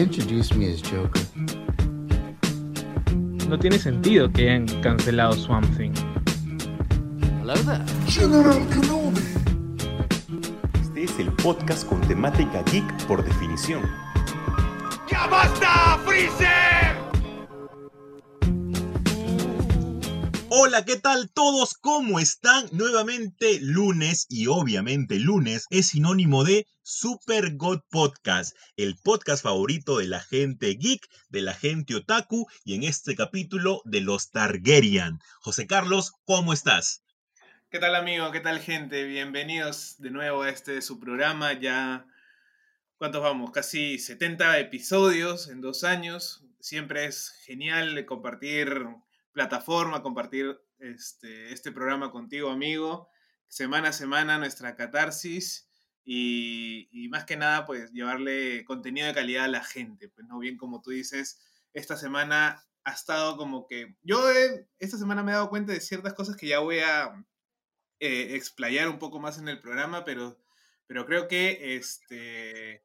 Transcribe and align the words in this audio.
introduced 0.00 0.54
me 0.56 0.66
as 0.72 0.80
Joker. 0.82 1.22
No 3.48 3.58
tiene 3.58 3.78
sentido 3.78 4.30
que 4.32 4.48
hayan 4.48 4.66
cancelado 4.82 5.34
Swamp 5.34 5.66
Thing. 5.76 5.92
Hello 7.40 7.54
there. 7.64 7.84
General 8.06 8.66
Kenobi. 8.68 9.20
Este 10.80 11.04
es 11.04 11.18
el 11.18 11.30
podcast 11.32 11.86
con 11.86 12.00
temática 12.02 12.62
geek 12.72 13.06
por 13.06 13.22
definición. 13.22 13.82
¡Ya 15.10 15.26
basta, 15.26 15.98
Freezer! 16.06 16.79
Hola, 20.52 20.84
¿qué 20.84 20.96
tal 20.96 21.30
todos? 21.32 21.74
¿Cómo 21.74 22.18
están? 22.18 22.66
Nuevamente 22.72 23.60
lunes 23.62 24.26
y 24.28 24.48
obviamente 24.48 25.20
lunes 25.20 25.66
es 25.70 25.90
sinónimo 25.90 26.42
de 26.42 26.66
Super 26.82 27.54
God 27.54 27.82
Podcast, 27.88 28.56
el 28.76 28.96
podcast 28.96 29.44
favorito 29.44 29.98
de 29.98 30.08
la 30.08 30.18
gente 30.18 30.74
geek, 30.74 31.06
de 31.28 31.42
la 31.42 31.54
gente 31.54 31.94
otaku 31.94 32.48
y 32.64 32.74
en 32.74 32.82
este 32.82 33.14
capítulo 33.14 33.80
de 33.84 34.00
los 34.00 34.32
Targaryen. 34.32 35.20
José 35.38 35.68
Carlos, 35.68 36.14
¿cómo 36.24 36.52
estás? 36.52 37.04
¿Qué 37.70 37.78
tal 37.78 37.94
amigo? 37.94 38.32
¿Qué 38.32 38.40
tal 38.40 38.58
gente? 38.58 39.04
Bienvenidos 39.04 39.98
de 39.98 40.10
nuevo 40.10 40.42
a 40.42 40.50
este 40.50 40.82
su 40.82 40.98
programa. 40.98 41.52
Ya, 41.52 42.06
¿cuántos 42.98 43.22
vamos? 43.22 43.52
Casi 43.52 44.00
70 44.00 44.58
episodios 44.58 45.46
en 45.46 45.60
dos 45.60 45.84
años. 45.84 46.42
Siempre 46.58 47.04
es 47.04 47.30
genial 47.46 48.04
compartir 48.04 48.88
plataforma, 49.32 50.02
compartir 50.02 50.60
este, 50.78 51.52
este 51.52 51.72
programa 51.72 52.10
contigo, 52.10 52.50
amigo. 52.50 53.08
Semana 53.48 53.88
a 53.88 53.92
semana 53.92 54.38
nuestra 54.38 54.76
catarsis 54.76 55.68
y, 56.04 56.88
y, 56.92 57.08
más 57.08 57.24
que 57.24 57.36
nada, 57.36 57.66
pues 57.66 57.90
llevarle 57.92 58.64
contenido 58.64 59.06
de 59.06 59.14
calidad 59.14 59.44
a 59.44 59.48
la 59.48 59.64
gente. 59.64 60.08
Pues 60.08 60.26
no 60.26 60.38
bien 60.38 60.56
como 60.56 60.80
tú 60.80 60.90
dices, 60.90 61.40
esta 61.72 61.96
semana 61.96 62.64
ha 62.84 62.92
estado 62.92 63.36
como 63.36 63.66
que... 63.66 63.96
Yo 64.02 64.20
esta 64.78 64.98
semana 64.98 65.22
me 65.22 65.32
he 65.32 65.34
dado 65.34 65.50
cuenta 65.50 65.72
de 65.72 65.80
ciertas 65.80 66.14
cosas 66.14 66.36
que 66.36 66.48
ya 66.48 66.60
voy 66.60 66.78
a 66.78 67.24
eh, 67.98 68.34
explayar 68.34 68.88
un 68.88 68.98
poco 68.98 69.20
más 69.20 69.38
en 69.38 69.48
el 69.48 69.60
programa, 69.60 70.04
pero, 70.04 70.40
pero 70.86 71.04
creo 71.06 71.28
que 71.28 71.76
este 71.76 72.84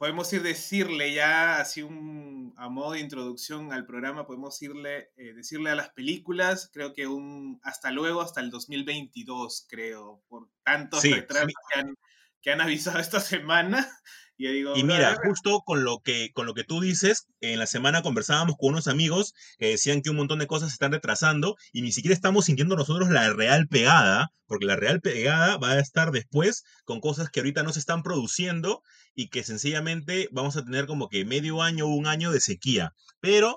podemos 0.00 0.32
ir 0.32 0.42
decirle 0.42 1.12
ya 1.12 1.60
así 1.60 1.82
un 1.82 2.54
a 2.56 2.70
modo 2.70 2.92
de 2.92 3.00
introducción 3.00 3.70
al 3.70 3.84
programa 3.84 4.26
podemos 4.26 4.60
irle 4.62 5.10
eh, 5.18 5.34
decirle 5.34 5.68
a 5.68 5.74
las 5.74 5.90
películas 5.90 6.70
creo 6.72 6.94
que 6.94 7.06
un 7.06 7.60
hasta 7.62 7.90
luego 7.90 8.22
hasta 8.22 8.40
el 8.40 8.48
2022 8.50 9.66
creo 9.68 10.22
por 10.26 10.48
tantos 10.64 11.02
Sí, 11.02 11.12
retrasos 11.12 11.48
sí. 11.48 11.54
que 11.70 11.80
han, 11.80 11.94
que 12.42 12.50
han 12.50 12.60
avisado 12.60 12.98
esta 12.98 13.20
semana 13.20 13.88
y 14.36 14.46
digo 14.48 14.76
Y 14.76 14.84
mira, 14.84 15.10
"Brother, 15.10 15.28
justo 15.28 15.62
con 15.64 15.84
lo 15.84 16.00
que 16.00 16.32
con 16.32 16.46
lo 16.46 16.54
que 16.54 16.64
tú 16.64 16.80
dices, 16.80 17.26
en 17.40 17.58
la 17.58 17.66
semana 17.66 18.02
conversábamos 18.02 18.56
con 18.58 18.70
unos 18.70 18.88
amigos 18.88 19.34
que 19.58 19.68
decían 19.68 20.00
que 20.00 20.10
un 20.10 20.16
montón 20.16 20.38
de 20.38 20.46
cosas 20.46 20.70
se 20.70 20.74
están 20.74 20.92
retrasando 20.92 21.56
y 21.72 21.82
ni 21.82 21.92
siquiera 21.92 22.14
estamos 22.14 22.46
sintiendo 22.46 22.76
nosotros 22.76 23.10
la 23.10 23.30
real 23.32 23.68
pegada, 23.68 24.32
porque 24.46 24.66
la 24.66 24.76
real 24.76 25.00
pegada 25.00 25.58
va 25.58 25.72
a 25.72 25.78
estar 25.78 26.10
después 26.10 26.64
con 26.84 27.00
cosas 27.00 27.28
que 27.28 27.40
ahorita 27.40 27.62
no 27.62 27.72
se 27.72 27.80
están 27.80 28.02
produciendo 28.02 28.82
y 29.14 29.28
que 29.28 29.44
sencillamente 29.44 30.28
vamos 30.32 30.56
a 30.56 30.64
tener 30.64 30.86
como 30.86 31.08
que 31.08 31.24
medio 31.24 31.62
año 31.62 31.86
o 31.86 31.94
un 31.94 32.06
año 32.06 32.30
de 32.30 32.40
sequía. 32.40 32.94
Pero 33.20 33.56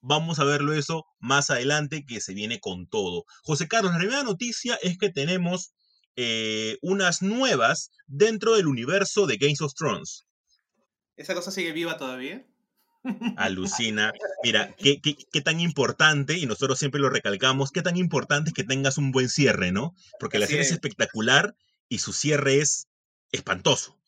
vamos 0.00 0.38
a 0.38 0.44
verlo 0.44 0.74
eso 0.74 1.06
más 1.20 1.50
adelante 1.50 2.04
que 2.06 2.20
se 2.20 2.34
viene 2.34 2.60
con 2.60 2.86
todo. 2.86 3.24
José 3.44 3.68
Carlos, 3.68 3.92
la 3.92 3.98
primera 3.98 4.22
noticia 4.22 4.78
es 4.82 4.98
que 4.98 5.10
tenemos 5.10 5.72
eh, 6.16 6.78
unas 6.82 7.22
nuevas 7.22 7.90
dentro 8.06 8.54
del 8.56 8.66
universo 8.66 9.26
de 9.26 9.36
Games 9.38 9.60
of 9.60 9.74
Thrones. 9.74 10.26
esa 11.16 11.34
cosa 11.34 11.50
sigue 11.50 11.72
viva 11.72 11.96
todavía 11.96 12.46
Alucina. 13.34 14.12
Mira, 14.42 14.74
qué, 14.78 15.00
qué, 15.00 15.16
qué 15.30 15.40
tan 15.40 15.60
importante, 15.60 16.38
y 16.38 16.46
nosotros 16.46 16.78
siempre 16.78 17.00
lo 17.00 17.10
recalcamos, 17.10 17.70
qué 17.72 17.82
tan 17.82 17.96
importante 17.96 18.50
es 18.50 18.54
que 18.54 18.64
tengas 18.64 18.98
un 18.98 19.10
buen 19.12 19.28
cierre, 19.28 19.72
¿no? 19.72 19.94
Porque 20.18 20.38
la 20.38 20.46
Así 20.46 20.52
serie 20.52 20.64
es 20.64 20.70
es. 20.70 20.72
espectacular 20.72 21.54
y 21.88 21.98
su 21.98 22.12
cierre 22.12 22.58
es 22.60 22.88
espantoso. 23.32 23.98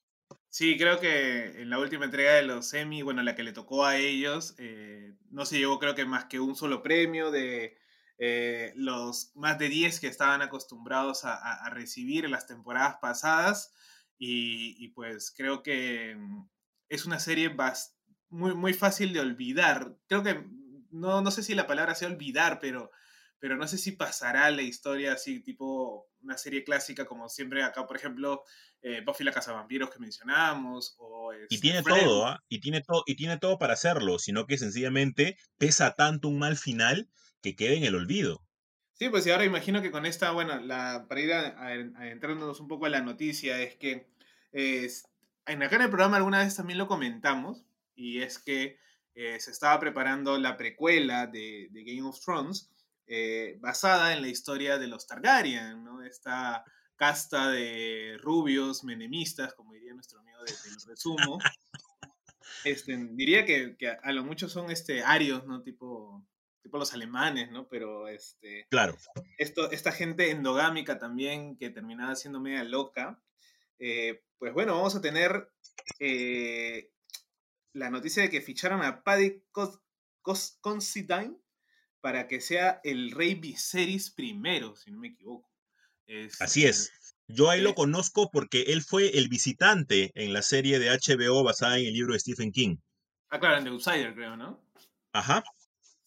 Sí, 0.48 0.76
creo 0.78 1.00
que 1.00 1.62
en 1.62 1.70
la 1.70 1.78
última 1.78 2.04
entrega 2.04 2.34
de 2.34 2.44
los 2.44 2.72
Emmy, 2.74 3.02
bueno, 3.02 3.22
la 3.22 3.34
que 3.34 3.42
le 3.42 3.52
tocó 3.52 3.84
a 3.84 3.96
ellos, 3.96 4.54
eh, 4.58 5.14
no 5.30 5.44
se 5.46 5.58
llevó 5.58 5.78
creo 5.80 5.94
que 5.96 6.04
más 6.04 6.26
que 6.26 6.38
un 6.38 6.54
solo 6.54 6.82
premio 6.82 7.30
de 7.32 7.76
eh, 8.18 8.72
los 8.76 9.32
más 9.34 9.58
de 9.58 9.68
10 9.68 10.00
que 10.00 10.06
estaban 10.08 10.42
acostumbrados 10.42 11.24
a, 11.24 11.34
a- 11.34 11.66
a 11.66 11.70
recibir 11.70 12.24
en 12.24 12.30
las 12.32 12.46
temporadas 12.46 12.96
pasadas. 13.00 13.72
Y, 14.18 14.76
y 14.84 14.88
pues 14.88 15.32
creo 15.36 15.62
que 15.62 16.14
mm, 16.16 16.48
es 16.88 17.04
una 17.06 17.18
serie 17.20 17.50
muy, 18.28 18.54
muy 18.54 18.72
fácil 18.74 19.12
de 19.12 19.20
olvidar. 19.20 19.96
Creo 20.08 20.22
que, 20.22 20.34
mm, 20.34 20.86
no, 20.90 21.20
no 21.22 21.30
sé 21.30 21.42
si 21.42 21.54
la 21.54 21.66
palabra 21.66 21.94
sea 21.94 22.08
olvidar, 22.08 22.58
pero, 22.60 22.90
pero 23.38 23.56
no 23.56 23.66
sé 23.68 23.78
si 23.78 23.92
pasará 23.92 24.46
a 24.46 24.50
la 24.50 24.62
historia 24.62 25.12
así, 25.14 25.40
tipo 25.40 26.08
una 26.20 26.38
serie 26.38 26.64
clásica 26.64 27.04
como 27.06 27.28
siempre 27.28 27.62
acá, 27.62 27.86
por 27.86 27.96
ejemplo 27.96 28.42
eh, 28.80 29.02
Buffy 29.04 29.24
la 29.24 29.32
Cazavampiros 29.32 29.90
que 29.90 29.98
mencionamos, 29.98 30.94
o 30.98 31.32
Y 31.32 31.36
este, 31.44 31.58
tiene 31.58 31.82
todo, 31.82 32.26
¿ah? 32.26 32.40
Y 32.48 32.60
tiene, 32.60 32.80
todo 32.80 33.02
y 33.06 33.16
tiene 33.16 33.38
todo 33.38 33.58
para 33.58 33.74
hacerlo, 33.74 34.18
sino 34.18 34.46
que 34.46 34.56
sencillamente 34.56 35.36
pesa 35.58 35.94
tanto 35.94 36.28
un 36.28 36.38
mal 36.38 36.56
final 36.56 37.10
que 37.44 37.54
queda 37.54 37.74
en 37.74 37.84
el 37.84 37.94
olvido. 37.94 38.40
Sí, 38.92 39.08
pues 39.08 39.26
y 39.26 39.30
ahora 39.30 39.44
imagino 39.44 39.82
que 39.82 39.90
con 39.90 40.06
esta, 40.06 40.30
bueno, 40.30 40.58
la, 40.60 41.06
para 41.08 41.20
ir 41.20 41.32
a- 41.32 41.56
un 42.60 42.68
poco 42.68 42.86
a 42.86 42.88
la 42.88 43.00
noticia, 43.02 43.60
es 43.60 43.76
que 43.76 44.06
eh, 44.52 44.88
en 45.46 45.62
acá 45.62 45.76
en 45.76 45.82
el 45.82 45.88
programa 45.90 46.16
alguna 46.16 46.38
vez 46.44 46.56
también 46.56 46.78
lo 46.78 46.86
comentamos, 46.86 47.66
y 47.94 48.22
es 48.22 48.38
que 48.38 48.78
eh, 49.14 49.38
se 49.40 49.50
estaba 49.50 49.78
preparando 49.80 50.38
la 50.38 50.56
precuela 50.56 51.26
de, 51.26 51.68
de 51.70 51.84
Game 51.84 52.02
of 52.08 52.18
Thrones, 52.24 52.70
eh, 53.06 53.58
basada 53.60 54.14
en 54.14 54.22
la 54.22 54.28
historia 54.28 54.78
de 54.78 54.86
los 54.88 55.06
Targaryen, 55.06 55.84
¿no? 55.84 56.02
Esta 56.02 56.64
casta 56.96 57.50
de 57.50 58.16
rubios, 58.22 58.84
menemistas, 58.84 59.52
como 59.54 59.72
diría 59.74 59.92
nuestro 59.92 60.20
amigo 60.20 60.38
de, 60.44 60.52
de 60.52 60.70
Lo 60.70 60.86
Resumo. 60.86 61.38
Este, 62.64 62.96
diría 63.12 63.44
que, 63.44 63.76
que 63.76 63.88
a, 63.88 63.98
a 64.02 64.12
lo 64.12 64.24
mucho 64.24 64.48
son 64.48 64.70
este, 64.70 65.02
arios, 65.02 65.46
¿no? 65.46 65.62
Tipo, 65.62 66.24
tipo 66.64 66.78
los 66.78 66.92
alemanes, 66.94 67.50
¿no? 67.52 67.68
Pero 67.68 68.08
este, 68.08 68.66
Claro. 68.70 68.96
esto, 69.38 69.70
esta 69.70 69.92
gente 69.92 70.30
endogámica 70.30 70.98
también 70.98 71.56
que 71.56 71.70
terminaba 71.70 72.16
siendo 72.16 72.40
media 72.40 72.64
loca. 72.64 73.22
eh, 73.78 74.22
pues 74.38 74.52
bueno, 74.54 74.74
vamos 74.74 74.94
a 74.96 75.00
tener 75.00 75.50
eh, 76.00 76.90
la 77.72 77.90
noticia 77.90 78.22
de 78.22 78.30
que 78.30 78.40
ficharon 78.40 78.82
a 78.82 79.02
Paddy 79.02 79.42
Cos- 79.52 79.80
Cos- 80.22 80.58
Considine 80.60 81.36
para 82.00 82.28
que 82.28 82.40
sea 82.40 82.80
el 82.84 83.10
rey 83.10 83.34
Viserys 83.34 84.10
primero, 84.10 84.76
si 84.76 84.90
no 84.90 84.98
me 84.98 85.08
equivoco. 85.08 85.50
Así 86.40 86.64
Este, 86.66 86.68
es. 86.68 87.16
Yo 87.28 87.48
ahí 87.50 87.60
lo 87.62 87.70
eh, 87.70 87.74
conozco 87.74 88.30
porque 88.30 88.62
él 88.68 88.82
fue 88.82 89.18
el 89.18 89.28
visitante 89.28 90.12
en 90.14 90.32
la 90.32 90.42
serie 90.42 90.78
de 90.78 90.90
HBO 90.90 91.42
basada 91.42 91.78
en 91.78 91.86
el 91.86 91.94
libro 91.94 92.12
de 92.12 92.20
Stephen 92.20 92.52
King. 92.52 92.76
Ah, 93.30 93.40
claro, 93.40 93.56
en 93.58 93.64
The 93.64 93.70
Outsider, 93.70 94.14
creo, 94.14 94.36
¿no? 94.36 94.62
Ajá. 95.12 95.42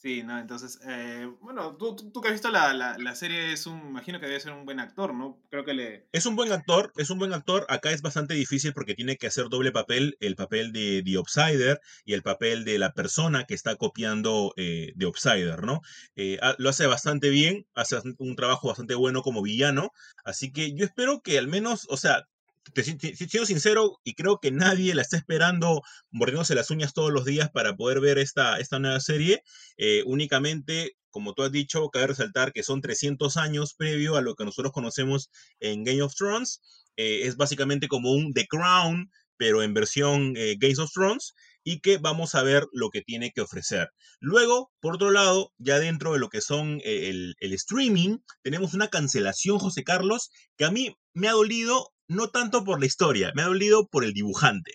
Sí, 0.08 0.24
no, 0.24 0.40
entonces, 0.40 0.80
eh, 0.88 1.30
bueno, 1.42 1.76
tú, 1.76 1.94
tú, 1.98 2.22
que 2.22 2.30
has 2.30 2.34
visto 2.34 2.50
la, 2.50 2.74
la, 2.74 3.14
serie, 3.16 3.52
es 3.52 3.68
un, 3.68 3.90
imagino 3.90 4.22
que 4.22 4.26
debe 4.28 4.40
ser 4.40 4.54
un 4.54 4.64
buen 4.64 4.80
actor, 4.80 5.14
¿no? 5.14 5.38
Creo 5.50 5.66
que 5.66 5.74
le... 5.74 6.08
Es 6.14 6.26
un 6.26 6.38
buen 6.38 6.54
actor, 6.54 6.94
es 6.96 7.10
un 7.10 7.20
buen 7.20 7.34
actor. 7.34 7.66
Acá 7.68 7.92
es 7.92 8.02
bastante 8.02 8.34
difícil 8.34 8.72
porque 8.72 8.94
tiene 8.96 9.18
que 9.18 9.28
hacer 9.28 9.50
doble 9.50 9.74
papel, 9.74 10.16
el 10.22 10.38
papel 10.38 10.72
de 10.72 11.04
The 11.04 11.18
Outsider 11.18 11.82
y 12.06 12.14
el 12.14 12.24
papel 12.24 12.64
de 12.64 12.80
la 12.80 12.94
persona 12.94 13.44
que 13.44 13.54
está 13.54 13.76
copiando 13.76 14.54
eh, 14.56 14.94
The 14.98 15.08
Outsider, 15.08 15.64
¿no? 15.66 15.82
Eh, 16.16 16.38
ha- 16.42 16.56
lo 16.58 16.70
hace 16.70 16.88
bastante 16.88 17.28
bien, 17.28 17.68
hace 17.76 17.98
un 18.18 18.38
trabajo 18.38 18.70
bastante 18.70 18.96
bueno 18.96 19.22
como 19.24 19.42
villano, 19.42 19.92
así 20.24 20.54
que 20.54 20.74
yo 20.74 20.86
espero 20.86 21.22
que 21.22 21.38
al 21.38 21.50
menos, 21.50 21.86
o 21.90 21.98
sea, 21.98 22.30
te, 22.74 22.84
si- 22.84 22.98
si- 23.00 23.16
siendo 23.28 23.46
sincero 23.46 24.00
y 24.04 24.14
creo 24.16 24.40
que 24.40 24.52
nadie 24.52 24.94
la 24.96 25.02
está 25.02 25.18
esperando 25.18 25.82
mordiéndose 26.12 26.56
las 26.56 26.70
uñas 26.72 26.94
todos 26.94 27.12
los 27.12 27.26
días 27.26 27.50
para 27.52 27.76
poder 27.76 28.00
ver 28.02 28.18
esta, 28.18 28.60
esta 28.60 28.80
nueva 28.80 29.00
serie, 29.00 29.44
eh, 29.78 30.04
únicamente... 30.06 30.94
Como 31.10 31.34
tú 31.34 31.42
has 31.42 31.52
dicho, 31.52 31.90
cabe 31.90 32.08
resaltar 32.08 32.54
que 32.54 32.62
son 32.62 32.80
300 32.82 33.38
años 33.38 33.74
previo 33.74 34.18
a 34.18 34.22
lo 34.22 34.36
que 34.36 34.46
nosotros 34.46 34.72
conocemos 34.72 35.32
en 35.60 35.84
Game 35.84 36.04
of 36.04 36.14
Thrones. 36.14 36.62
Eh, 36.96 37.22
es 37.24 37.38
básicamente 37.38 37.88
como 37.88 38.12
un 38.12 38.34
The 38.34 38.46
Crown, 38.46 39.10
pero 39.36 39.64
en 39.64 39.74
versión 39.74 40.34
eh, 40.38 40.58
Game 40.60 40.76
of 40.78 40.92
Thrones, 40.94 41.34
y 41.64 41.80
que 41.80 41.98
vamos 41.98 42.36
a 42.36 42.44
ver 42.44 42.68
lo 42.72 42.90
que 42.92 43.02
tiene 43.02 43.32
que 43.32 43.42
ofrecer. 43.42 43.90
Luego, 44.20 44.72
por 44.80 44.96
otro 44.96 45.10
lado, 45.10 45.54
ya 45.58 45.80
dentro 45.80 46.14
de 46.14 46.20
lo 46.20 46.30
que 46.30 46.42
son 46.42 46.82
eh, 46.84 47.10
el, 47.10 47.36
el 47.40 47.54
streaming, 47.54 48.18
tenemos 48.44 48.76
una 48.76 48.90
cancelación, 48.90 49.58
José 49.58 49.84
Carlos, 49.84 50.30
que 50.56 50.66
a 50.66 50.72
mí 50.72 50.96
me 51.14 51.30
ha 51.30 51.32
dolido 51.32 51.94
no 52.08 52.30
tanto 52.30 52.64
por 52.64 52.80
la 52.80 52.86
historia, 52.86 53.32
me 53.36 53.42
ha 53.42 53.48
dolido 53.48 53.88
por 53.88 54.04
el 54.04 54.14
dibujante. 54.14 54.74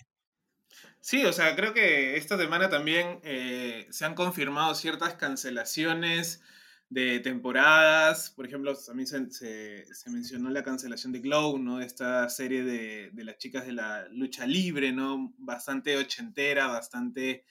Sí, 1.00 1.24
o 1.24 1.32
sea, 1.32 1.56
creo 1.56 1.74
que 1.74 2.16
esta 2.16 2.38
semana 2.38 2.70
también 2.70 3.18
eh, 3.24 3.88
se 3.90 4.04
han 4.04 4.14
confirmado 4.14 4.74
ciertas 4.74 5.14
cancelaciones 5.14 6.42
de 6.90 7.18
temporadas. 7.20 8.30
Por 8.30 8.46
ejemplo, 8.46 8.72
también 8.76 9.08
se, 9.08 9.30
se, 9.32 9.92
se, 9.92 10.10
mencionó 10.10 10.50
la 10.50 10.62
cancelación 10.62 11.12
de 11.12 11.18
Glow, 11.18 11.58
¿no? 11.58 11.80
Esta 11.80 12.28
serie 12.28 12.62
de, 12.62 13.10
las 13.24 13.38
chicas 13.38 13.66
de 13.66 13.72
la 13.72 14.06
lucha 14.10 14.46
libre, 14.46 14.92
¿no? 14.92 15.34
Bastante 15.38 15.96
ochentera, 15.96 16.68
bastante... 16.68 17.44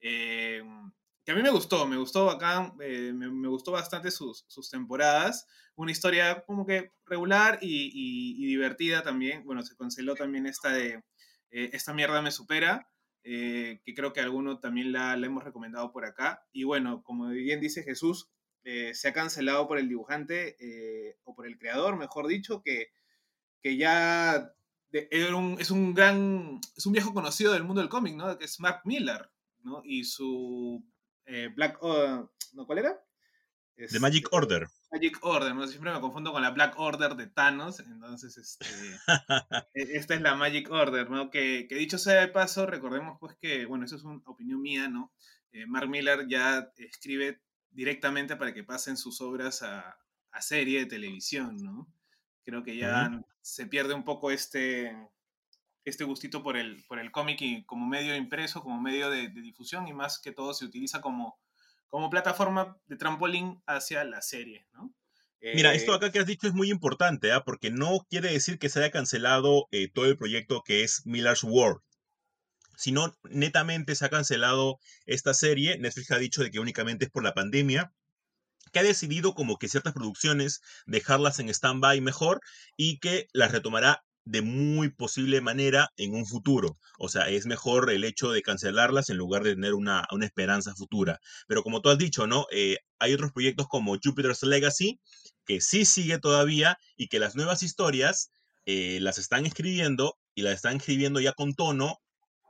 Eh, 0.00 0.62
que 1.26 1.32
a 1.32 1.34
mí 1.34 1.42
me 1.42 1.50
gustó, 1.50 1.88
me 1.88 1.96
gustó 1.96 2.30
acá, 2.30 2.72
eh, 2.80 3.12
me, 3.12 3.48
gustó 3.48 3.72
bastante 3.72 4.12
sus, 4.12 4.44
sus, 4.46 4.70
temporadas. 4.70 5.48
Una 5.74 5.90
historia 5.90 6.44
como 6.46 6.64
que 6.64 6.92
regular 7.04 7.58
y, 7.60 8.46
divertida 8.46 9.02
también. 9.02 9.44
Bueno, 9.44 9.64
se 9.64 9.76
canceló 9.76 10.14
también 10.14 10.46
esta 10.46 10.70
de 10.70 11.02
eh, 11.50 11.70
Esta 11.72 11.92
mierda 11.92 12.22
me 12.22 12.30
supera, 12.30 12.88
eh, 13.24 13.80
que 13.84 13.92
creo 13.92 14.12
que 14.12 14.20
alguno 14.20 14.60
también 14.60 14.92
la, 14.92 15.16
la, 15.16 15.26
hemos 15.26 15.42
recomendado 15.42 15.90
por 15.90 16.04
acá. 16.04 16.46
Y 16.52 16.62
bueno, 16.62 17.02
como 17.02 17.28
bien 17.30 17.60
dice 17.60 17.82
Jesús, 17.82 18.30
se 18.62 19.08
ha 19.08 19.12
cancelado 19.12 19.68
por 19.68 19.78
el 19.78 19.88
dibujante 19.88 20.56
o 21.24 21.34
por 21.36 21.46
el 21.46 21.56
creador, 21.56 21.96
mejor 21.96 22.26
dicho, 22.26 22.62
que, 22.62 22.88
que 23.62 23.76
ya 23.76 24.52
de, 24.90 25.08
un, 25.34 25.56
es 25.60 25.70
un 25.70 25.94
gran, 25.94 26.60
es 26.76 26.84
un 26.86 26.92
viejo 26.92 27.14
conocido 27.14 27.52
del 27.52 27.62
mundo 27.62 27.80
del 27.80 27.90
cómic, 27.90 28.14
¿no? 28.14 28.36
Que 28.38 28.44
es 28.44 28.58
Mark 28.58 28.80
Miller, 28.84 29.30
¿no? 29.62 29.82
Y 29.84 30.02
su 30.02 30.84
eh, 31.26 31.50
Black, 31.54 31.82
uh, 31.82 32.28
¿no? 32.54 32.66
¿Cuál 32.66 32.78
era? 32.78 33.00
Es, 33.76 33.92
The 33.92 34.00
Magic 34.00 34.32
Order. 34.32 34.68
Magic 34.90 35.18
Order, 35.22 35.54
¿no? 35.54 35.66
Siempre 35.66 35.92
me 35.92 36.00
confundo 36.00 36.32
con 36.32 36.40
la 36.40 36.50
Black 36.50 36.78
Order 36.78 37.14
de 37.14 37.26
Thanos, 37.26 37.80
entonces 37.80 38.38
este, 38.38 38.66
esta 39.74 40.14
es 40.14 40.20
la 40.22 40.34
Magic 40.34 40.70
Order, 40.70 41.10
¿no? 41.10 41.30
Que, 41.30 41.66
que, 41.68 41.74
dicho 41.74 41.98
sea 41.98 42.20
de 42.20 42.28
paso, 42.28 42.64
recordemos 42.64 43.18
pues 43.20 43.36
que, 43.36 43.66
bueno, 43.66 43.84
eso 43.84 43.96
es 43.96 44.04
una 44.04 44.22
opinión 44.24 44.62
mía, 44.62 44.88
¿no? 44.88 45.12
Eh, 45.52 45.66
Mark 45.66 45.88
Miller 45.88 46.26
ya 46.28 46.72
escribe 46.78 47.42
directamente 47.70 48.36
para 48.36 48.54
que 48.54 48.64
pasen 48.64 48.96
sus 48.96 49.20
obras 49.20 49.62
a, 49.62 49.98
a 50.30 50.42
serie 50.42 50.80
de 50.80 50.86
televisión, 50.86 51.56
¿no? 51.58 51.86
Creo 52.44 52.62
que 52.62 52.76
ya 52.76 53.10
uh 53.10 53.14
-huh. 53.16 53.26
se 53.42 53.66
pierde 53.66 53.92
un 53.92 54.04
poco 54.04 54.30
este, 54.30 54.96
este 55.86 56.04
gustito 56.04 56.42
por 56.42 56.58
el, 56.58 56.84
por 56.86 56.98
el 56.98 57.10
cómic 57.10 57.40
y 57.40 57.64
como 57.64 57.86
medio 57.86 58.14
impreso, 58.14 58.62
como 58.62 58.78
medio 58.80 59.08
de, 59.08 59.28
de, 59.28 59.40
difusión 59.40 59.88
y 59.88 59.94
más 59.94 60.18
que 60.18 60.32
todo 60.32 60.52
se 60.52 60.66
utiliza 60.66 61.00
como, 61.00 61.38
como 61.88 62.10
plataforma 62.10 62.76
de 62.86 62.96
trampolín 62.96 63.62
hacia 63.66 64.04
la 64.04 64.20
serie, 64.20 64.66
¿no? 64.74 64.92
Mira, 65.54 65.74
esto 65.74 65.94
acá 65.94 66.10
que 66.10 66.18
has 66.18 66.26
dicho 66.26 66.48
es 66.48 66.54
muy 66.54 66.70
importante, 66.70 67.28
¿eh? 67.28 67.40
porque 67.44 67.70
no 67.70 68.00
quiere 68.10 68.32
decir 68.32 68.58
que 68.58 68.68
se 68.68 68.80
haya 68.80 68.90
cancelado 68.90 69.68
eh, 69.70 69.88
todo 69.92 70.06
el 70.06 70.16
proyecto 70.16 70.62
que 70.64 70.82
es 70.82 71.06
Miller's 71.06 71.44
World 71.44 71.80
sino 72.76 73.16
netamente 73.24 73.94
se 73.94 74.04
ha 74.04 74.10
cancelado 74.10 74.78
esta 75.06 75.34
serie. 75.34 75.78
Netflix 75.78 76.10
ha 76.10 76.18
dicho 76.18 76.42
de 76.42 76.50
que 76.50 76.60
únicamente 76.60 77.06
es 77.06 77.10
por 77.10 77.24
la 77.24 77.34
pandemia, 77.34 77.92
que 78.72 78.78
ha 78.78 78.82
decidido 78.82 79.34
como 79.34 79.56
que 79.56 79.68
ciertas 79.68 79.94
producciones 79.94 80.60
dejarlas 80.84 81.40
en 81.40 81.48
stand-by 81.48 82.00
mejor 82.00 82.40
y 82.76 82.98
que 82.98 83.28
las 83.32 83.52
retomará 83.52 84.04
de 84.26 84.42
muy 84.42 84.90
posible 84.90 85.40
manera 85.40 85.90
en 85.96 86.14
un 86.14 86.26
futuro. 86.26 86.78
O 86.98 87.08
sea, 87.08 87.30
es 87.30 87.46
mejor 87.46 87.90
el 87.90 88.04
hecho 88.04 88.30
de 88.32 88.42
cancelarlas 88.42 89.08
en 89.08 89.16
lugar 89.16 89.44
de 89.44 89.54
tener 89.54 89.74
una, 89.74 90.06
una 90.10 90.26
esperanza 90.26 90.74
futura. 90.74 91.20
Pero 91.46 91.62
como 91.62 91.80
tú 91.80 91.90
has 91.90 91.98
dicho, 91.98 92.26
¿no? 92.26 92.46
Eh, 92.50 92.78
hay 92.98 93.14
otros 93.14 93.32
proyectos 93.32 93.68
como 93.68 93.96
Jupiter's 94.02 94.42
Legacy, 94.42 95.00
que 95.46 95.60
sí 95.60 95.84
sigue 95.84 96.18
todavía 96.18 96.76
y 96.96 97.06
que 97.06 97.20
las 97.20 97.36
nuevas 97.36 97.62
historias 97.62 98.32
eh, 98.66 98.98
las 99.00 99.18
están 99.18 99.46
escribiendo 99.46 100.18
y 100.34 100.42
las 100.42 100.54
están 100.54 100.76
escribiendo 100.76 101.20
ya 101.20 101.32
con 101.32 101.54
tono 101.54 102.00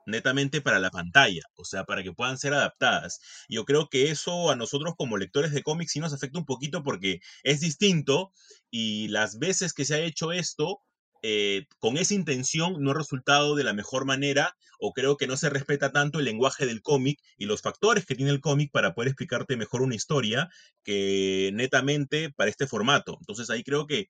netamente 0.06 0.62
para 0.62 0.78
la 0.78 0.90
pantalla, 0.90 1.42
o 1.56 1.64
sea, 1.64 1.84
para 1.84 2.02
que 2.02 2.12
puedan 2.12 2.38
ser 2.38 2.54
adaptadas. 2.54 3.20
Yo 3.48 3.64
creo 3.64 3.88
que 3.88 4.10
eso 4.10 4.50
a 4.50 4.56
nosotros 4.56 4.94
como 4.96 5.18
lectores 5.18 5.52
de 5.52 5.62
cómics 5.62 5.92
sí 5.92 6.00
nos 6.00 6.14
afecta 6.14 6.38
un 6.38 6.46
poquito 6.46 6.82
porque 6.82 7.18
es 7.42 7.60
distinto 7.60 8.32
y 8.70 9.08
las 9.08 9.38
veces 9.38 9.74
que 9.74 9.84
se 9.84 9.96
ha 9.96 9.98
hecho 9.98 10.32
esto 10.32 10.80
eh, 11.22 11.66
con 11.78 11.96
esa 11.96 12.14
intención 12.14 12.82
no 12.82 12.90
ha 12.90 12.94
resultado 12.94 13.56
de 13.56 13.64
la 13.64 13.72
mejor 13.72 14.04
manera 14.04 14.56
o 14.78 14.92
creo 14.92 15.16
que 15.16 15.26
no 15.26 15.36
se 15.36 15.50
respeta 15.50 15.90
tanto 15.92 16.18
el 16.18 16.24
lenguaje 16.24 16.66
del 16.66 16.82
cómic 16.82 17.18
y 17.36 17.46
los 17.46 17.62
factores 17.62 18.06
que 18.06 18.14
tiene 18.14 18.30
el 18.30 18.40
cómic 18.40 18.70
para 18.72 18.94
poder 18.94 19.08
explicarte 19.08 19.56
mejor 19.56 19.82
una 19.82 19.94
historia 19.94 20.48
que 20.84 21.50
netamente 21.54 22.30
para 22.30 22.50
este 22.50 22.66
formato. 22.66 23.16
Entonces 23.20 23.50
ahí 23.50 23.64
creo 23.64 23.86
que 23.86 24.08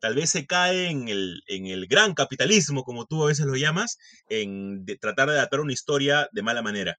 tal 0.00 0.14
vez 0.14 0.30
se 0.30 0.46
cae 0.46 0.88
en 0.88 1.08
el, 1.08 1.42
en 1.46 1.66
el 1.66 1.86
gran 1.86 2.14
capitalismo, 2.14 2.84
como 2.84 3.06
tú 3.06 3.24
a 3.24 3.28
veces 3.28 3.46
lo 3.46 3.56
llamas, 3.56 3.98
en 4.28 4.84
de 4.84 4.96
tratar 4.96 5.28
de 5.28 5.34
adaptar 5.34 5.60
una 5.60 5.72
historia 5.72 6.28
de 6.32 6.42
mala 6.42 6.62
manera. 6.62 6.98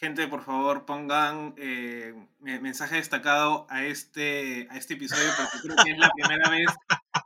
Gente, 0.00 0.28
por 0.28 0.44
favor, 0.44 0.84
pongan 0.84 1.54
eh, 1.56 2.14
mensaje 2.40 2.96
destacado 2.96 3.66
a 3.70 3.86
este, 3.86 4.66
a 4.70 4.76
este 4.76 4.94
episodio, 4.94 5.30
porque 5.36 5.66
creo 5.66 5.76
que 5.82 5.92
es 5.92 5.98
la 5.98 6.10
primera 6.10 6.50
vez 6.50 6.66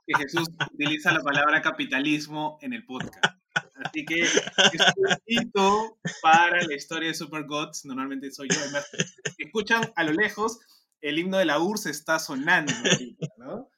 que 0.09 0.23
Jesús 0.23 0.49
utiliza 0.73 1.13
la 1.13 1.21
palabra 1.21 1.61
capitalismo 1.61 2.59
en 2.63 2.73
el 2.73 2.85
podcast. 2.87 3.23
Así 3.85 4.05
que 4.05 4.23
es 4.23 4.43
un 4.97 5.17
hito 5.27 5.99
para 6.23 6.63
la 6.63 6.75
historia 6.75 7.09
de 7.09 7.15
Super 7.15 7.45
Gods. 7.45 7.85
Normalmente 7.85 8.31
soy 8.31 8.49
yo. 8.49 8.59
Además, 8.61 8.89
escuchan 9.37 9.83
a 9.97 10.05
lo 10.05 10.13
lejos, 10.13 10.59
el 11.01 11.19
himno 11.19 11.37
de 11.37 11.45
la 11.45 11.59
URSS 11.61 11.87
está 11.87 12.19
sonando 12.19 12.73
ahorita, 12.73 13.27
¿no? 13.37 13.69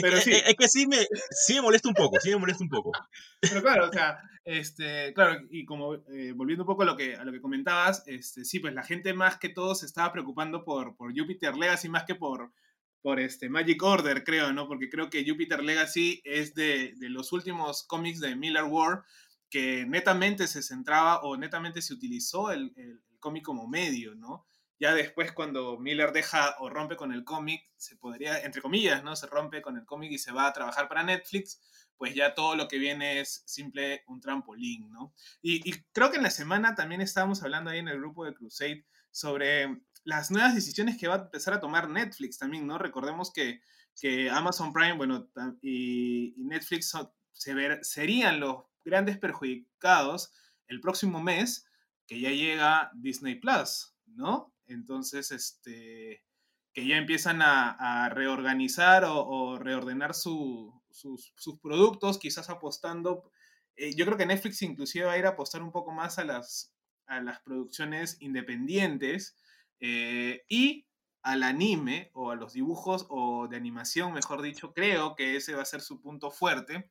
Pero 0.00 0.16
es, 0.16 0.24
sí. 0.24 0.32
es, 0.32 0.54
que 0.54 0.68
sí 0.68 0.86
me, 0.86 0.96
sí 1.30 1.54
me 1.54 1.62
molesta 1.62 1.88
un 1.88 1.94
poco, 1.94 2.18
sí 2.18 2.30
me 2.30 2.36
molesta 2.36 2.64
un 2.64 2.70
poco. 2.70 2.92
Pero 3.40 3.60
claro, 3.60 3.88
o 3.88 3.92
sea, 3.92 4.18
este, 4.44 5.12
claro, 5.12 5.42
y 5.50 5.66
como 5.66 5.94
eh, 5.94 6.32
volviendo 6.34 6.64
un 6.64 6.68
poco 6.68 6.82
a 6.82 6.86
lo 6.86 6.96
que, 6.96 7.14
a 7.14 7.24
lo 7.24 7.32
que 7.32 7.42
comentabas, 7.42 8.02
este, 8.06 8.46
sí, 8.46 8.58
pues 8.58 8.72
la 8.72 8.82
gente 8.82 9.12
más 9.12 9.38
que 9.38 9.50
todo 9.50 9.74
se 9.74 9.84
estaba 9.84 10.12
preocupando 10.12 10.64
por, 10.64 10.96
por 10.96 11.12
Jupiter 11.16 11.54
Legacy 11.56 11.90
más 11.90 12.04
que 12.04 12.14
por, 12.14 12.52
por 13.02 13.20
este 13.20 13.48
Magic 13.48 13.82
Order, 13.82 14.24
creo, 14.24 14.52
¿no? 14.52 14.68
Porque 14.68 14.90
creo 14.90 15.08
que 15.10 15.24
Jupiter 15.28 15.62
Legacy 15.62 16.20
es 16.24 16.54
de, 16.54 16.94
de 16.96 17.08
los 17.08 17.32
últimos 17.32 17.82
cómics 17.84 18.20
de 18.20 18.36
Miller 18.36 18.64
War 18.64 19.04
que 19.48 19.84
netamente 19.86 20.46
se 20.46 20.62
centraba 20.62 21.20
o 21.22 21.36
netamente 21.36 21.82
se 21.82 21.94
utilizó 21.94 22.52
el, 22.52 22.72
el, 22.76 23.02
cómic 23.18 23.44
como 23.44 23.68
medio, 23.68 24.14
¿no? 24.14 24.46
ya 24.80 24.94
después 24.94 25.32
cuando 25.32 25.78
Miller 25.78 26.10
deja 26.10 26.56
o 26.58 26.70
rompe 26.70 26.96
con 26.96 27.12
el 27.12 27.22
cómic, 27.22 27.68
se 27.76 27.96
podría, 27.96 28.40
entre 28.40 28.62
comillas, 28.62 29.04
¿no? 29.04 29.14
Se 29.14 29.26
rompe 29.26 29.60
con 29.60 29.76
el 29.76 29.84
cómic 29.84 30.10
y 30.10 30.18
se 30.18 30.32
va 30.32 30.46
a 30.46 30.52
trabajar 30.54 30.88
para 30.88 31.02
Netflix, 31.02 31.60
pues 31.98 32.14
ya 32.14 32.34
todo 32.34 32.56
lo 32.56 32.66
que 32.66 32.78
viene 32.78 33.20
es 33.20 33.42
simple 33.44 34.04
un 34.06 34.22
trampolín, 34.22 34.90
¿no? 34.90 35.12
Y, 35.42 35.68
y 35.68 35.84
creo 35.92 36.10
que 36.10 36.16
en 36.16 36.22
la 36.22 36.30
semana 36.30 36.74
también 36.74 37.02
estábamos 37.02 37.42
hablando 37.42 37.68
ahí 37.68 37.78
en 37.78 37.88
el 37.88 37.98
grupo 37.98 38.24
de 38.24 38.32
Crusade 38.32 38.86
sobre 39.10 39.82
las 40.04 40.30
nuevas 40.30 40.54
decisiones 40.54 40.96
que 40.96 41.08
va 41.08 41.14
a 41.14 41.22
empezar 41.22 41.54
a 41.54 41.60
tomar 41.60 41.88
Netflix 41.88 42.38
también, 42.38 42.66
¿no? 42.66 42.78
Recordemos 42.78 43.32
que, 43.32 43.60
que 44.00 44.30
Amazon 44.30 44.72
Prime, 44.72 44.94
bueno, 44.94 45.28
y, 45.60 46.34
y 46.36 46.44
Netflix 46.44 46.88
son, 46.88 47.10
se 47.32 47.54
ver, 47.54 47.84
serían 47.84 48.40
los 48.40 48.64
grandes 48.84 49.18
perjudicados 49.18 50.32
el 50.68 50.80
próximo 50.80 51.22
mes 51.22 51.66
que 52.06 52.20
ya 52.20 52.30
llega 52.30 52.90
Disney 52.94 53.36
Plus, 53.36 53.94
¿no? 54.06 54.54
Entonces, 54.66 55.32
este, 55.32 56.24
que 56.72 56.86
ya 56.86 56.96
empiezan 56.96 57.42
a, 57.42 57.70
a 57.70 58.08
reorganizar 58.08 59.04
o, 59.04 59.26
o 59.26 59.58
reordenar 59.58 60.14
su, 60.14 60.80
sus, 60.90 61.32
sus, 61.36 61.58
productos, 61.60 62.18
quizás 62.18 62.50
apostando. 62.50 63.30
Eh, 63.76 63.94
yo 63.94 64.04
creo 64.06 64.16
que 64.16 64.26
Netflix 64.26 64.62
inclusive 64.62 65.06
va 65.06 65.12
a 65.12 65.18
ir 65.18 65.26
a 65.26 65.30
apostar 65.30 65.62
un 65.62 65.72
poco 65.72 65.92
más 65.92 66.18
a 66.18 66.24
las, 66.24 66.74
a 67.06 67.20
las 67.20 67.40
producciones 67.40 68.16
independientes 68.20 69.36
eh, 69.80 70.44
y 70.48 70.86
al 71.22 71.42
anime 71.42 72.10
o 72.14 72.30
a 72.30 72.36
los 72.36 72.52
dibujos 72.52 73.06
o 73.08 73.48
de 73.48 73.56
animación, 73.56 74.12
mejor 74.12 74.42
dicho, 74.42 74.72
creo 74.72 75.14
que 75.16 75.36
ese 75.36 75.54
va 75.54 75.62
a 75.62 75.66
ser 75.66 75.80
su 75.80 76.00
punto 76.00 76.30
fuerte. 76.30 76.88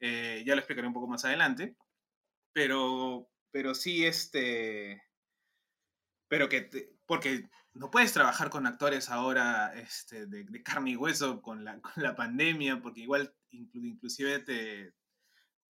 Eh, 0.00 0.42
ya 0.46 0.54
lo 0.54 0.60
explicaré 0.60 0.86
un 0.86 0.94
poco 0.94 1.08
más 1.08 1.24
adelante. 1.24 1.76
Pero, 2.52 3.30
pero 3.50 3.74
sí, 3.74 4.04
este. 4.04 5.02
Pero 6.28 6.48
que. 6.48 6.68
Porque 7.06 7.48
no 7.74 7.90
puedes 7.90 8.12
trabajar 8.12 8.50
con 8.50 8.66
actores 8.66 9.10
ahora 9.10 9.72
este, 9.74 10.26
de, 10.26 10.62
carne 10.62 10.90
y 10.92 10.96
hueso 10.96 11.42
con 11.42 11.64
la, 11.64 11.80
con 11.80 12.02
la 12.02 12.14
pandemia, 12.14 12.80
porque 12.82 13.00
igual 13.02 13.34
inclu, 13.50 13.84
inclusive 13.86 14.40
te, 14.40 14.94